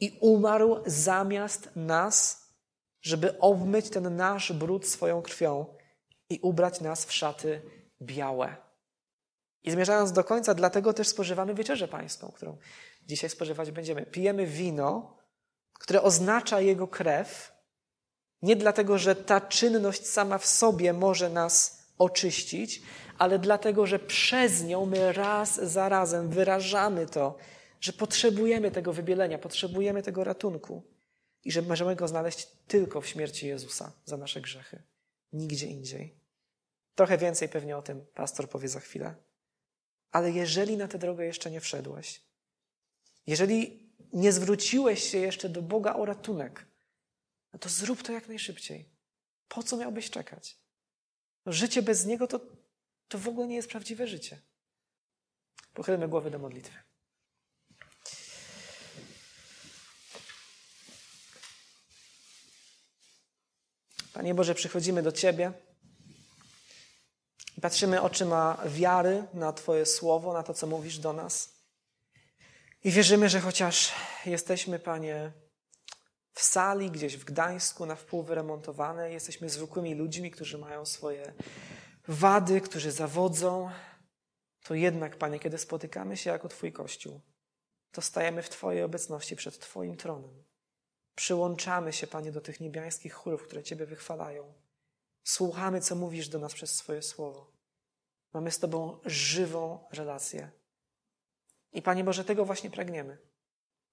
i 0.00 0.18
umarł 0.20 0.82
zamiast 0.86 1.70
nas, 1.76 2.48
żeby 3.00 3.38
obmyć 3.38 3.90
ten 3.90 4.16
nasz 4.16 4.52
brud 4.52 4.88
swoją 4.88 5.22
krwią 5.22 5.76
i 6.30 6.40
ubrać 6.42 6.80
nas 6.80 7.04
w 7.04 7.12
szaty 7.12 7.62
białe. 8.02 8.67
I 9.64 9.70
zmierzając 9.70 10.12
do 10.12 10.24
końca, 10.24 10.54
dlatego 10.54 10.92
też 10.92 11.08
spożywamy 11.08 11.54
wieczerzę 11.54 11.88
pańską, 11.88 12.32
którą 12.36 12.58
dzisiaj 13.06 13.30
spożywać 13.30 13.70
będziemy. 13.70 14.06
Pijemy 14.06 14.46
wino, 14.46 15.16
które 15.72 16.02
oznacza 16.02 16.60
Jego 16.60 16.88
krew, 16.88 17.52
nie 18.42 18.56
dlatego, 18.56 18.98
że 18.98 19.16
ta 19.16 19.40
czynność 19.40 20.06
sama 20.06 20.38
w 20.38 20.46
sobie 20.46 20.92
może 20.92 21.30
nas 21.30 21.86
oczyścić, 21.98 22.82
ale 23.18 23.38
dlatego, 23.38 23.86
że 23.86 23.98
przez 23.98 24.64
nią 24.64 24.86
my 24.86 25.12
raz 25.12 25.54
za 25.54 25.88
razem 25.88 26.28
wyrażamy 26.28 27.06
to, 27.06 27.36
że 27.80 27.92
potrzebujemy 27.92 28.70
tego 28.70 28.92
wybielenia, 28.92 29.38
potrzebujemy 29.38 30.02
tego 30.02 30.24
ratunku 30.24 30.82
i 31.44 31.52
że 31.52 31.62
możemy 31.62 31.96
go 31.96 32.08
znaleźć 32.08 32.46
tylko 32.66 33.00
w 33.00 33.06
śmierci 33.06 33.46
Jezusa 33.46 33.92
za 34.04 34.16
nasze 34.16 34.40
grzechy. 34.40 34.82
Nigdzie 35.32 35.66
indziej. 35.66 36.18
Trochę 36.94 37.18
więcej 37.18 37.48
pewnie 37.48 37.76
o 37.76 37.82
tym 37.82 38.06
pastor 38.14 38.48
powie 38.48 38.68
za 38.68 38.80
chwilę. 38.80 39.14
Ale 40.12 40.30
jeżeli 40.30 40.76
na 40.76 40.88
tę 40.88 40.98
drogę 40.98 41.24
jeszcze 41.24 41.50
nie 41.50 41.60
wszedłeś, 41.60 42.22
jeżeli 43.26 43.88
nie 44.12 44.32
zwróciłeś 44.32 45.10
się 45.10 45.18
jeszcze 45.18 45.48
do 45.48 45.62
Boga 45.62 45.94
o 45.94 46.04
ratunek, 46.04 46.66
no 47.52 47.58
to 47.58 47.68
zrób 47.68 48.02
to 48.02 48.12
jak 48.12 48.28
najszybciej. 48.28 48.88
Po 49.48 49.62
co 49.62 49.76
miałbyś 49.76 50.10
czekać? 50.10 50.58
No 51.46 51.52
życie 51.52 51.82
bez 51.82 52.06
Niego 52.06 52.26
to, 52.26 52.40
to 53.08 53.18
w 53.18 53.28
ogóle 53.28 53.46
nie 53.46 53.56
jest 53.56 53.68
prawdziwe 53.68 54.06
życie. 54.06 54.40
Pochylmy 55.74 56.08
głowy 56.08 56.30
do 56.30 56.38
modlitwy. 56.38 56.78
Panie 64.12 64.34
Boże, 64.34 64.54
przychodzimy 64.54 65.02
do 65.02 65.12
Ciebie 65.12 65.52
i 67.58 67.60
patrzymy 67.60 68.02
oczyma 68.02 68.62
wiary 68.66 69.24
na 69.34 69.52
Twoje 69.52 69.86
słowo, 69.86 70.32
na 70.32 70.42
to, 70.42 70.54
co 70.54 70.66
mówisz 70.66 70.98
do 70.98 71.12
nas. 71.12 71.54
I 72.84 72.90
wierzymy, 72.90 73.28
że 73.28 73.40
chociaż 73.40 73.92
jesteśmy, 74.26 74.78
Panie, 74.78 75.32
w 76.32 76.42
sali 76.42 76.90
gdzieś 76.90 77.16
w 77.16 77.24
Gdańsku 77.24 77.86
na 77.86 77.96
wpół 77.96 78.22
wyremontowane, 78.22 79.12
jesteśmy 79.12 79.50
zwykłymi 79.50 79.94
ludźmi, 79.94 80.30
którzy 80.30 80.58
mają 80.58 80.86
swoje 80.86 81.32
wady, 82.08 82.60
którzy 82.60 82.92
zawodzą, 82.92 83.70
to 84.62 84.74
jednak, 84.74 85.16
Panie, 85.16 85.38
kiedy 85.38 85.58
spotykamy 85.58 86.16
się 86.16 86.30
jako 86.30 86.48
Twój 86.48 86.72
Kościół, 86.72 87.20
to 87.92 88.02
stajemy 88.02 88.42
w 88.42 88.48
Twojej 88.48 88.82
obecności 88.82 89.36
przed 89.36 89.58
Twoim 89.58 89.96
tronem. 89.96 90.44
Przyłączamy 91.14 91.92
się, 91.92 92.06
Panie, 92.06 92.32
do 92.32 92.40
tych 92.40 92.60
niebiańskich 92.60 93.14
chórów, 93.14 93.42
które 93.42 93.62
Ciebie 93.62 93.86
wychwalają. 93.86 94.67
Słuchamy, 95.28 95.80
co 95.80 95.94
mówisz 95.94 96.28
do 96.28 96.38
nas 96.38 96.54
przez 96.54 96.74
swoje 96.74 97.02
słowo. 97.02 97.52
Mamy 98.32 98.50
z 98.50 98.58
Tobą 98.58 99.00
żywą 99.04 99.84
relację. 99.92 100.50
I 101.72 101.82
Panie 101.82 102.04
Boże, 102.04 102.24
tego 102.24 102.44
właśnie 102.44 102.70
pragniemy. 102.70 103.18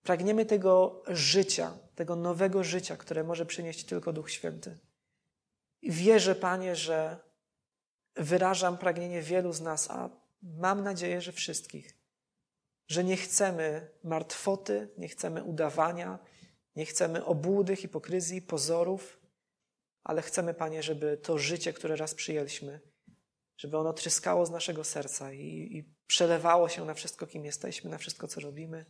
Pragniemy 0.03 0.45
tego 0.45 1.03
życia, 1.07 1.77
tego 1.95 2.15
nowego 2.15 2.63
życia, 2.63 2.97
które 2.97 3.23
może 3.23 3.45
przynieść 3.45 3.85
tylko 3.85 4.13
Duch 4.13 4.31
Święty. 4.31 4.79
I 5.81 5.91
wierzę, 5.91 6.35
Panie, 6.35 6.75
że 6.75 7.19
wyrażam 8.15 8.77
pragnienie 8.77 9.21
wielu 9.21 9.53
z 9.53 9.61
nas, 9.61 9.91
a 9.91 10.09
mam 10.41 10.83
nadzieję, 10.83 11.21
że 11.21 11.31
wszystkich, 11.31 11.97
że 12.87 13.03
nie 13.03 13.17
chcemy 13.17 13.91
martwoty, 14.03 14.89
nie 14.97 15.07
chcemy 15.07 15.43
udawania, 15.43 16.19
nie 16.75 16.85
chcemy 16.85 17.25
obłudy, 17.25 17.75
hipokryzji, 17.75 18.41
pozorów, 18.41 19.24
ale 20.05 20.21
chcemy, 20.21 20.53
Panie, 20.53 20.83
żeby 20.83 21.17
to 21.17 21.37
życie, 21.37 21.73
które 21.73 21.95
raz 21.95 22.15
przyjęliśmy, 22.15 22.79
żeby 23.57 23.77
ono 23.77 23.93
tryskało 23.93 24.45
z 24.45 24.51
naszego 24.51 24.83
serca 24.83 25.33
i, 25.33 25.45
i 25.77 25.93
przelewało 26.07 26.69
się 26.69 26.85
na 26.85 26.93
wszystko, 26.93 27.27
kim 27.27 27.45
jesteśmy, 27.45 27.89
na 27.89 27.97
wszystko, 27.97 28.27
co 28.27 28.41
robimy. 28.41 28.85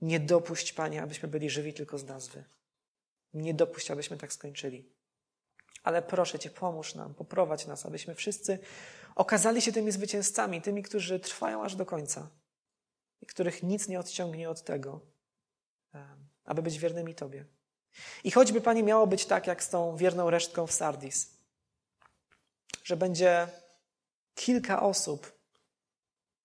Nie 0.00 0.20
dopuść, 0.20 0.72
Panie, 0.72 1.02
abyśmy 1.02 1.28
byli 1.28 1.50
żywi 1.50 1.74
tylko 1.74 1.98
z 1.98 2.04
nazwy. 2.04 2.44
Nie 3.32 3.54
dopuść, 3.54 3.90
abyśmy 3.90 4.16
tak 4.16 4.32
skończyli. 4.32 4.88
Ale 5.82 6.02
proszę 6.02 6.38
Cię, 6.38 6.50
pomóż 6.50 6.94
nam, 6.94 7.14
poprowadź 7.14 7.66
nas, 7.66 7.86
abyśmy 7.86 8.14
wszyscy 8.14 8.58
okazali 9.14 9.62
się 9.62 9.72
tymi 9.72 9.92
zwycięzcami, 9.92 10.62
tymi, 10.62 10.82
którzy 10.82 11.20
trwają 11.20 11.64
aż 11.64 11.76
do 11.76 11.86
końca 11.86 12.30
i 13.20 13.26
których 13.26 13.62
nic 13.62 13.88
nie 13.88 14.00
odciągnie 14.00 14.50
od 14.50 14.62
tego, 14.62 15.00
aby 16.44 16.62
być 16.62 16.78
wiernymi 16.78 17.14
Tobie. 17.14 17.44
I 18.24 18.30
choćby, 18.30 18.60
Panie, 18.60 18.82
miało 18.82 19.06
być 19.06 19.26
tak, 19.26 19.46
jak 19.46 19.64
z 19.64 19.68
tą 19.68 19.96
wierną 19.96 20.30
resztką 20.30 20.66
w 20.66 20.72
Sardis, 20.72 21.30
że 22.84 22.96
będzie 22.96 23.48
kilka 24.34 24.82
osób 24.82 25.38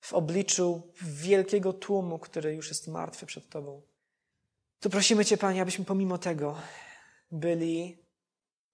w 0.01 0.13
obliczu 0.13 0.93
wielkiego 1.01 1.73
tłumu, 1.73 2.19
który 2.19 2.55
już 2.55 2.69
jest 2.69 2.87
martwy 2.87 3.25
przed 3.25 3.49
Tobą, 3.49 3.81
to 4.79 4.89
prosimy 4.89 5.25
Cię, 5.25 5.37
Panie, 5.37 5.61
abyśmy 5.61 5.85
pomimo 5.85 6.17
tego 6.17 6.61
byli 7.31 8.05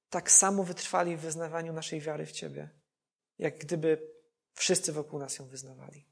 tak 0.10 0.32
samo 0.32 0.64
wytrwali 0.64 1.18
w 1.18 1.20
wyznawaniu 1.20 1.74
naszej 1.74 2.02
wiary 2.02 2.26
w 2.26 2.32
Ciebie, 2.32 2.70
jak 3.40 3.58
gdyby 3.58 4.12
wszyscy 4.54 4.94
wokół 4.94 5.20
nas 5.20 5.40
ją 5.40 5.48
wyznawali. 5.48 6.06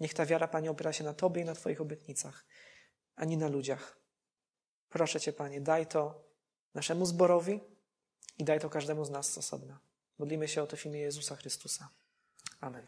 Niech 0.00 0.14
ta 0.14 0.26
wiara, 0.26 0.48
Panie, 0.48 0.70
opiera 0.70 0.92
się 0.92 1.04
na 1.04 1.14
Tobie 1.14 1.42
i 1.42 1.44
na 1.44 1.54
Twoich 1.54 1.80
obietnicach, 1.80 2.44
a 3.16 3.24
nie 3.24 3.36
na 3.36 3.48
ludziach. 3.48 3.98
Proszę 4.88 5.20
Cię, 5.20 5.32
Panie, 5.32 5.60
daj 5.60 5.86
to 5.86 6.24
naszemu 6.74 7.06
zborowi 7.06 7.60
i 8.38 8.44
daj 8.44 8.60
to 8.60 8.70
każdemu 8.70 9.04
z 9.04 9.10
nas 9.10 9.32
z 9.32 9.38
osobna. 9.38 9.78
Modlimy 10.18 10.48
się 10.48 10.62
o 10.62 10.66
to 10.66 10.76
w 10.76 10.86
imię 10.86 11.00
Jezusa 11.00 11.36
Chrystusa. 11.36 11.88
Amen. 12.60 12.76